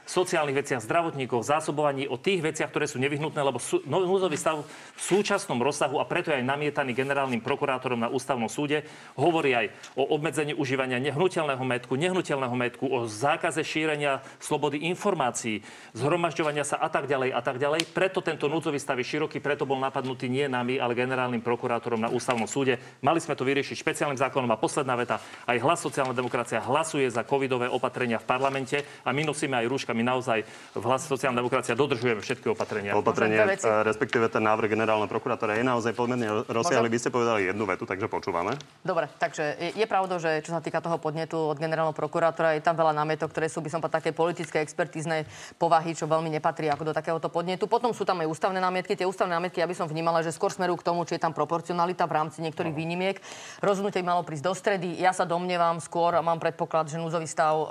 sociálnych 0.09 0.65
veciach, 0.65 0.81
zdravotníkov, 0.81 1.45
zásobovaní, 1.45 2.09
o 2.09 2.17
tých 2.17 2.41
veciach, 2.41 2.73
ktoré 2.73 2.89
sú 2.89 2.97
nevyhnutné, 2.97 3.37
lebo 3.45 3.61
sú, 3.61 3.85
no, 3.85 4.01
núzový 4.01 4.41
stav 4.41 4.65
v 4.65 5.01
súčasnom 5.01 5.61
rozsahu 5.61 6.01
a 6.01 6.09
preto 6.09 6.33
je 6.33 6.41
aj 6.41 6.49
namietaný 6.49 6.97
generálnym 6.97 7.45
prokurátorom 7.45 8.01
na 8.01 8.09
ústavnom 8.09 8.49
súde, 8.49 8.89
hovorí 9.21 9.53
aj 9.53 9.67
o 10.01 10.09
obmedzení 10.17 10.57
užívania 10.57 10.97
nehnuteľného 10.97 11.61
metku, 11.61 11.93
nehnuteľného 12.01 12.57
metku, 12.57 12.89
o 12.89 13.05
zákaze 13.05 13.61
šírenia 13.61 14.25
slobody 14.41 14.89
informácií, 14.89 15.61
zhromažďovania 15.93 16.65
sa 16.65 16.81
a 16.81 16.89
tak 16.89 17.05
ďalej 17.05 17.37
a 17.37 17.41
tak 17.45 17.61
ďalej. 17.61 17.93
Preto 17.93 18.25
tento 18.25 18.49
núdzový 18.49 18.81
stav 18.81 18.97
je 18.97 19.05
široký, 19.05 19.45
preto 19.45 19.69
bol 19.69 19.77
napadnutý 19.77 20.33
nie 20.33 20.49
nami, 20.49 20.81
ale 20.81 20.97
generálnym 20.97 21.45
prokurátorom 21.45 22.01
na 22.01 22.09
ústavnom 22.09 22.49
súde. 22.49 22.81
Mali 23.05 23.21
sme 23.21 23.37
to 23.37 23.45
vyriešiť 23.45 23.77
špeciálnym 23.77 24.17
zákonom 24.17 24.49
a 24.49 24.57
posledná 24.57 24.97
veta. 24.97 25.21
Aj 25.45 25.59
hlas 25.61 25.85
sociálna 25.85 26.17
demokracia 26.17 26.65
hlasuje 26.65 27.05
za 27.13 27.29
covidové 27.29 27.69
opatrenia 27.69 28.17
v 28.17 28.25
parlamente 28.25 28.81
a 29.05 29.13
my 29.13 29.29
nosíme 29.29 29.53
aj 29.53 29.69
rúška 29.69 29.98
my 29.99 30.07
naozaj 30.07 30.47
v 30.79 30.85
hlas 30.87 31.03
sociálna 31.11 31.43
demokracia 31.43 31.75
dodržujeme 31.75 32.23
všetky 32.23 32.47
opatrenia. 32.55 32.95
Opatrenie, 32.95 33.43
respektíve 33.83 34.31
ten 34.31 34.47
návrh 34.47 34.71
generálneho 34.71 35.11
prokurátora 35.11 35.59
je 35.59 35.67
naozaj 35.67 35.93
pomerne 35.99 36.47
rozsiahly. 36.47 36.87
Vy 36.87 36.99
ste 37.03 37.11
povedali 37.11 37.51
jednu 37.51 37.67
vetu, 37.67 37.83
takže 37.83 38.07
počúvame. 38.07 38.55
Dobre, 38.87 39.11
takže 39.19 39.59
je, 39.59 39.71
je 39.75 39.87
pravda, 39.91 40.23
že 40.23 40.47
čo 40.47 40.55
sa 40.55 40.63
týka 40.63 40.79
toho 40.79 41.03
podnetu 41.03 41.51
od 41.51 41.59
generálneho 41.59 41.97
prokurátora, 41.97 42.55
je 42.55 42.63
tam 42.63 42.79
veľa 42.79 42.95
námietok, 42.95 43.35
ktoré 43.35 43.51
sú, 43.51 43.59
by 43.59 43.71
som 43.75 43.83
povedal, 43.83 43.99
také 43.99 44.15
politické, 44.15 44.63
expertíznej 44.63 45.27
povahy, 45.59 45.97
čo 45.97 46.07
veľmi 46.07 46.31
nepatrí 46.39 46.71
ako 46.71 46.93
do 46.93 46.93
takéhoto 46.95 47.33
podnetu. 47.33 47.67
Potom 47.67 47.91
sú 47.91 48.05
tam 48.05 48.21
aj 48.21 48.29
ústavné 48.29 48.61
námietky. 48.61 48.95
Tie 48.95 49.09
ústavné 49.09 49.35
námietky, 49.35 49.59
ja 49.59 49.67
by 49.67 49.75
som 49.75 49.89
vnímala, 49.89 50.21
že 50.21 50.31
skôr 50.31 50.53
smerujú 50.53 50.85
k 50.85 50.87
tomu, 50.87 51.09
či 51.09 51.17
je 51.17 51.25
tam 51.25 51.33
proporcionalita 51.33 52.05
v 52.05 52.13
rámci 52.13 52.45
niektorých 52.45 52.77
no. 52.77 52.79
výnimiek. 52.79 53.17
Rozhodnutie 53.65 54.05
malo 54.05 54.23
prísť 54.23 54.45
do 54.45 54.53
stredy. 54.55 55.01
Ja 55.01 55.17
sa 55.17 55.25
domnievam 55.25 55.81
skôr 55.81 56.13
a 56.15 56.21
mám 56.21 56.37
predpoklad, 56.37 56.93
že 56.93 57.01
núzový 57.01 57.25
stav 57.25 57.55
uh, 57.57 57.67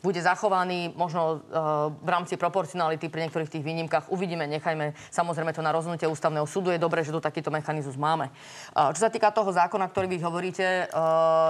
bude 0.00 0.22
zachovaný. 0.22 0.94
Možno 0.94 1.42
uh, 1.50 1.57
v 1.90 2.08
rámci 2.08 2.38
proporcionality 2.38 3.10
pri 3.10 3.26
niektorých 3.26 3.50
tých 3.50 3.66
výnimkách 3.66 4.14
uvidíme, 4.14 4.46
nechajme 4.46 4.94
samozrejme 5.10 5.50
to 5.52 5.60
na 5.60 5.74
rozhodnutie 5.74 6.06
ústavného 6.06 6.46
súdu. 6.46 6.70
Je 6.70 6.78
dobré, 6.78 7.02
že 7.02 7.10
tu 7.10 7.18
takýto 7.18 7.50
mechanizmus 7.50 7.98
máme. 7.98 8.30
Čo 8.72 9.00
sa 9.02 9.10
týka 9.10 9.34
toho 9.34 9.50
zákona, 9.50 9.90
ktorý 9.90 10.06
vy 10.06 10.18
hovoríte, 10.22 10.86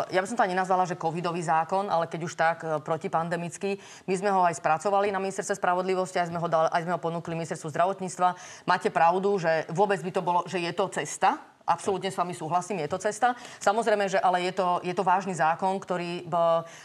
ja 0.09 0.21
by 0.21 0.27
som 0.27 0.41
to 0.41 0.47
ani 0.49 0.57
nazvala, 0.57 0.89
že 0.89 0.97
covidový 0.97 1.45
zákon, 1.45 1.93
ale 1.93 2.09
keď 2.09 2.21
už 2.25 2.35
tak 2.35 2.65
protipandemický. 2.83 3.77
My 4.09 4.15
sme 4.17 4.31
ho 4.33 4.41
aj 4.43 4.59
spracovali 4.59 5.13
na 5.13 5.21
ministerstve 5.21 5.61
spravodlivosti, 5.61 6.19
aj 6.19 6.33
sme 6.33 6.41
ho, 6.41 6.49
dali, 6.49 6.73
aj 6.73 6.83
sme 6.89 6.95
ho 6.97 7.01
ponúkli 7.01 7.37
ministerstvu 7.37 7.69
zdravotníctva. 7.69 8.29
Máte 8.65 8.89
pravdu, 8.89 9.37
že 9.37 9.69
vôbec 9.69 10.01
by 10.01 10.11
to 10.15 10.23
bolo, 10.25 10.41
že 10.49 10.63
je 10.63 10.73
to 10.73 10.89
cesta, 10.89 11.37
Absolútne 11.69 12.09
s 12.09 12.17
vami 12.17 12.33
súhlasím, 12.33 12.81
je 12.81 12.89
to 12.89 12.97
cesta. 12.97 13.37
Samozrejme, 13.61 14.09
že 14.09 14.17
ale 14.17 14.41
je 14.49 14.57
to, 14.57 14.81
je 14.81 14.97
to 14.97 15.05
vážny 15.05 15.37
zákon, 15.37 15.77
ktorý 15.77 16.25
b, 16.25 16.35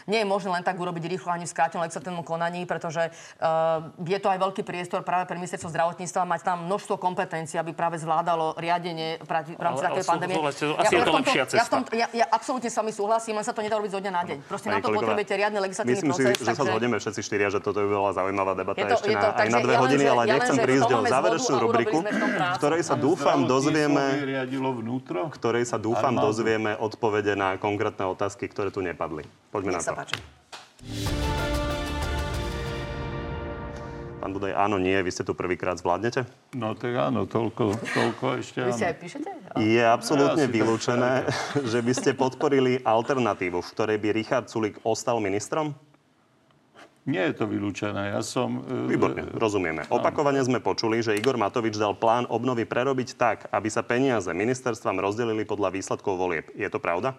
nie 0.04 0.20
je 0.20 0.26
možné 0.28 0.52
len 0.52 0.60
tak 0.60 0.76
urobiť 0.76 1.08
rýchlo 1.08 1.32
ani 1.32 1.48
v 1.48 1.52
skrátenom 1.56 1.88
legislatívnom 1.88 2.20
konaní, 2.20 2.68
pretože 2.68 3.08
uh, 3.08 3.88
je 4.04 4.18
to 4.20 4.28
aj 4.28 4.36
veľký 4.36 4.60
priestor 4.60 5.00
práve 5.00 5.24
pre 5.24 5.40
ministerstvo 5.40 5.72
zdravotníctva 5.72 6.28
mať 6.28 6.40
tam 6.44 6.68
množstvo 6.68 7.00
kompetencií, 7.00 7.56
aby 7.56 7.72
práve 7.72 7.96
zvládalo 7.96 8.60
riadenie 8.60 9.16
v 9.24 9.30
rámci 9.56 9.80
takej 9.80 10.04
pandémie. 10.04 10.36
Asi 10.44 10.68
ja, 10.68 11.00
je 11.00 11.00
to 11.00 11.12
lepšia 11.16 11.44
cesta. 11.48 11.56
Ja, 11.56 11.64
tom, 11.64 11.82
ja, 11.96 12.06
ja 12.12 12.26
absolútne 12.28 12.68
s 12.68 12.76
vami 12.76 12.92
súhlasím, 12.92 13.40
len 13.40 13.44
sa 13.48 13.56
to 13.56 13.64
nedá 13.64 13.80
robiť 13.80 13.92
zo 13.96 14.00
dňa 14.04 14.12
na 14.12 14.22
deň. 14.28 14.38
Proste 14.44 14.68
Pani 14.68 14.76
na 14.76 14.84
to 14.84 14.88
kolegová, 14.92 15.00
potrebujete 15.00 15.32
riadny 15.40 15.58
legislatívny 15.64 15.96
myslím 15.96 16.10
proces. 16.12 16.26
Myslím 16.28 16.44
si, 16.44 16.50
že 16.52 16.58
sa 16.60 16.64
zhodneme 16.68 16.96
všetci 17.00 17.20
štyria, 17.24 17.48
že 17.48 17.58
toto 17.64 17.78
by 17.80 17.88
bola 17.88 18.10
zaujímavá 18.12 18.52
debata 18.52 18.84
to, 18.84 18.94
ešte 19.00 19.08
na, 19.16 19.32
aj 19.32 19.48
na 19.48 19.58
dve 19.64 19.74
hodiny, 19.80 20.04
ale 20.04 20.22
nechcem 20.28 20.56
prísť 20.60 20.90
o 20.92 20.98
záverečnú 21.08 21.56
rubriku, 21.62 21.98
ktorej 22.60 22.82
sa 22.84 22.94
dúfam 22.98 23.38
dozvieme, 23.48 24.04
ktorej 25.30 25.68
sa 25.68 25.78
dúfam 25.78 26.16
Armádu. 26.16 26.32
dozvieme 26.32 26.72
odpovede 26.74 27.36
na 27.38 27.60
konkrétne 27.60 28.08
otázky, 28.08 28.48
ktoré 28.48 28.72
tu 28.72 28.80
nepadli. 28.80 29.22
Poďme 29.52 29.76
Nech 29.76 29.84
na 29.84 29.92
to. 29.92 29.94
Páči. 29.94 30.16
Pán 34.24 34.32
Budaj, 34.32 34.56
áno, 34.56 34.80
nie, 34.80 34.96
vy 35.04 35.12
ste 35.12 35.20
tu 35.20 35.36
prvýkrát 35.36 35.76
zvládnete? 35.76 36.24
No 36.56 36.72
tak 36.72 36.96
áno, 36.96 37.28
toľko, 37.28 37.76
toľko 37.76 38.40
ešte 38.40 38.64
Vy 38.64 38.72
si 38.72 38.88
aj 38.88 38.96
píšete? 38.96 39.28
Je 39.60 39.84
absolútne 39.84 40.48
ja 40.48 40.48
vylúčené, 40.48 41.28
že 41.72 41.84
by 41.84 41.92
ste 41.92 42.16
podporili 42.16 42.80
alternatívu, 42.80 43.60
v 43.60 43.68
ktorej 43.76 44.00
by 44.00 44.16
Richard 44.16 44.48
Sulik 44.48 44.80
ostal 44.80 45.20
ministrom? 45.20 45.76
Nie 47.04 47.28
je 47.28 47.34
to 47.36 47.44
vylúčené. 47.44 48.16
Ja 48.16 48.24
som... 48.24 48.64
E, 48.64 48.88
Výborne, 48.88 49.28
rozumieme. 49.36 49.84
Opakovane 49.92 50.40
sme 50.40 50.56
počuli, 50.64 51.04
že 51.04 51.12
Igor 51.12 51.36
Matovič 51.36 51.76
dal 51.76 51.92
plán 51.92 52.24
obnovy 52.32 52.64
prerobiť 52.64 53.08
tak, 53.20 53.38
aby 53.52 53.68
sa 53.68 53.84
peniaze 53.84 54.32
ministerstvám 54.32 55.04
rozdelili 55.04 55.44
podľa 55.44 55.76
výsledkov 55.76 56.16
volieb. 56.16 56.48
Je 56.56 56.64
to 56.72 56.80
pravda? 56.80 57.12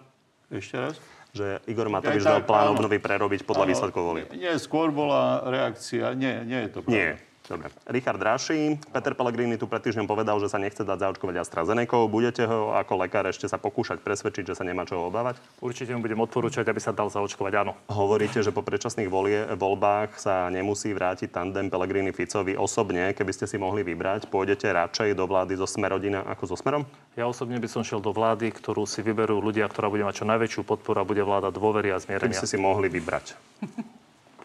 Ešte 0.50 0.74
raz? 0.74 0.94
Že 1.30 1.62
Igor 1.70 1.86
Matovič 1.86 2.26
dal 2.26 2.42
plán 2.42 2.74
obnovy 2.74 2.98
prerobiť 2.98 3.46
podľa 3.46 3.62
áno, 3.62 3.70
výsledkov 3.70 4.02
volieb. 4.02 4.26
Nie, 4.34 4.58
skôr 4.58 4.90
bola 4.90 5.46
reakcia. 5.46 6.18
Nie, 6.18 6.42
nie 6.42 6.66
je 6.66 6.70
to 6.74 6.78
pravda. 6.82 6.98
Nie. 6.98 7.10
Dobre. 7.46 7.70
Richard 7.86 8.18
Raši, 8.18 8.74
Peter 8.90 9.14
Pellegrini 9.14 9.54
tu 9.54 9.70
pred 9.70 9.78
týždňom 9.78 10.10
povedal, 10.10 10.34
že 10.42 10.50
sa 10.50 10.58
nechce 10.58 10.82
dať 10.82 10.98
zaočkovať 10.98 11.46
AstraZeneca. 11.46 12.10
Budete 12.10 12.42
ho 12.42 12.74
ako 12.74 13.06
lekár 13.06 13.30
ešte 13.30 13.46
sa 13.46 13.54
pokúšať 13.54 14.02
presvedčiť, 14.02 14.50
že 14.50 14.58
sa 14.58 14.66
nemá 14.66 14.82
čo 14.82 14.98
obávať? 15.06 15.38
Určite 15.62 15.94
mu 15.94 16.02
budem 16.02 16.18
odporúčať, 16.18 16.66
aby 16.66 16.82
sa 16.82 16.90
dal 16.90 17.06
zaočkovať, 17.06 17.52
áno. 17.54 17.78
Hovoríte, 17.86 18.42
že 18.42 18.50
po 18.50 18.66
predčasných 18.66 19.06
volie, 19.06 19.46
voľbách 19.54 20.18
sa 20.18 20.50
nemusí 20.50 20.90
vrátiť 20.90 21.30
tandem 21.30 21.70
Pellegrini 21.70 22.10
Ficovi 22.10 22.58
osobne. 22.58 23.14
Keby 23.14 23.30
ste 23.30 23.46
si 23.46 23.62
mohli 23.62 23.86
vybrať, 23.86 24.26
pôjdete 24.26 24.66
radšej 24.66 25.14
do 25.14 25.30
vlády 25.30 25.54
zo 25.54 25.70
Smerodina 25.70 26.26
ako 26.26 26.50
so 26.50 26.56
Smerom? 26.58 26.82
Ja 27.14 27.30
osobne 27.30 27.62
by 27.62 27.70
som 27.70 27.86
šiel 27.86 28.02
do 28.02 28.10
vlády, 28.10 28.50
ktorú 28.50 28.90
si 28.90 29.06
vyberú 29.06 29.38
ľudia, 29.38 29.70
ktorá 29.70 29.86
bude 29.86 30.02
mať 30.02 30.20
čo 30.20 30.26
najväčšiu 30.26 30.66
podporu 30.66 30.98
a 30.98 31.06
bude 31.06 31.22
vláda 31.22 31.54
dôvery 31.54 31.94
a 31.94 32.02
zmierenia. 32.02 32.26
Keby 32.26 32.42
ste 32.42 32.50
si 32.50 32.58
mohli 32.58 32.90
vybrať. 32.90 33.38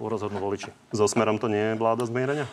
Rozhodnú 0.02 0.42
voliči. 0.42 0.74
So 0.98 1.06
Smerom 1.06 1.38
to 1.38 1.46
nie 1.46 1.62
je 1.62 1.74
vláda 1.78 2.10
zmierenia? 2.10 2.50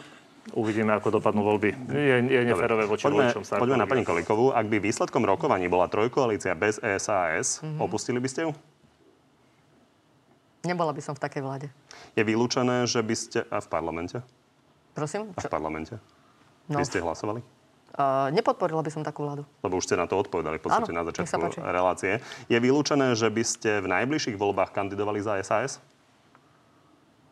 Uvidíme, 0.57 0.97
ako 0.97 1.21
dopadnú 1.21 1.45
voľby. 1.45 1.77
Je, 1.93 2.17
je 2.25 2.41
neférové 2.47 2.89
voči 2.89 3.05
poďme, 3.05 3.33
voličom. 3.33 3.43
Poďme 3.61 3.79
na 3.83 3.87
pani 3.89 4.03
Kolikovú. 4.07 4.55
Ak 4.55 4.65
by 4.69 4.81
výsledkom 4.81 5.27
rokovaní 5.29 5.69
bola 5.69 5.91
trojkoalícia 5.91 6.57
bez 6.57 6.81
ESAS, 6.81 7.61
mm-hmm. 7.61 7.83
opustili 7.85 8.17
by 8.17 8.29
ste 8.29 8.41
ju? 8.49 8.51
Nebola 10.65 10.91
by 10.97 11.03
som 11.05 11.15
v 11.15 11.21
takej 11.23 11.43
vláde. 11.45 11.67
Je 12.19 12.23
vylúčené, 12.25 12.89
že 12.89 13.05
by 13.05 13.15
ste... 13.15 13.39
A 13.49 13.61
v 13.63 13.69
parlamente? 13.69 14.19
Prosím? 14.97 15.31
A 15.37 15.41
v 15.45 15.53
parlamente? 15.53 15.95
No. 16.67 16.81
By 16.81 16.85
ste 16.85 16.99
hlasovali? 16.99 17.41
Uh, 17.99 18.31
nepodporila 18.31 18.85
by 18.85 18.93
som 18.93 19.03
takú 19.03 19.25
vládu. 19.25 19.43
Lebo 19.65 19.81
už 19.81 19.89
ste 19.89 19.97
na 19.97 20.05
to 20.05 20.21
odpovedali 20.21 20.61
v 20.61 20.63
podstate 20.69 20.93
Áno, 20.93 21.03
na 21.03 21.05
začiatku 21.09 21.65
relácie. 21.65 22.21
Je 22.47 22.59
vylúčené, 22.61 23.17
že 23.17 23.33
by 23.33 23.43
ste 23.43 23.71
v 23.81 23.87
najbližších 23.89 24.37
voľbách 24.37 24.71
kandidovali 24.77 25.19
za 25.25 25.41
SAS? 25.41 25.81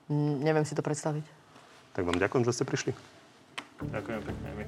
Mm, 0.09 0.43
neviem 0.43 0.64
si 0.64 0.73
to 0.73 0.81
predstaviť. 0.81 1.36
Tak 1.97 2.05
vám 2.05 2.21
ďakujem, 2.21 2.45
že 2.45 2.53
ste 2.53 2.69
prišli. 2.69 2.93
Ďakujem 3.89 4.21
pekne 4.21 4.49
my. 4.53 4.65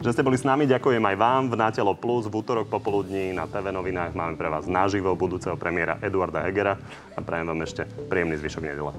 Že 0.00 0.12
ste 0.18 0.24
boli 0.24 0.40
s 0.40 0.48
nami, 0.48 0.64
ďakujem 0.64 1.04
aj 1.04 1.16
vám. 1.20 1.42
V 1.52 1.54
Nátelo 1.60 1.92
Plus 1.92 2.24
v 2.26 2.34
útorok 2.34 2.72
popoludní 2.72 3.36
na 3.36 3.44
TV 3.44 3.70
novinách 3.70 4.16
máme 4.16 4.40
pre 4.40 4.48
vás 4.48 4.64
naživo 4.64 5.12
budúceho 5.12 5.54
premiéra 5.60 6.00
Eduarda 6.00 6.48
Hegera 6.48 6.80
a 7.12 7.20
prajem 7.20 7.52
vám 7.52 7.60
ešte 7.62 7.84
príjemný 8.08 8.40
zvyšok 8.40 8.64
nedele. 8.64 8.92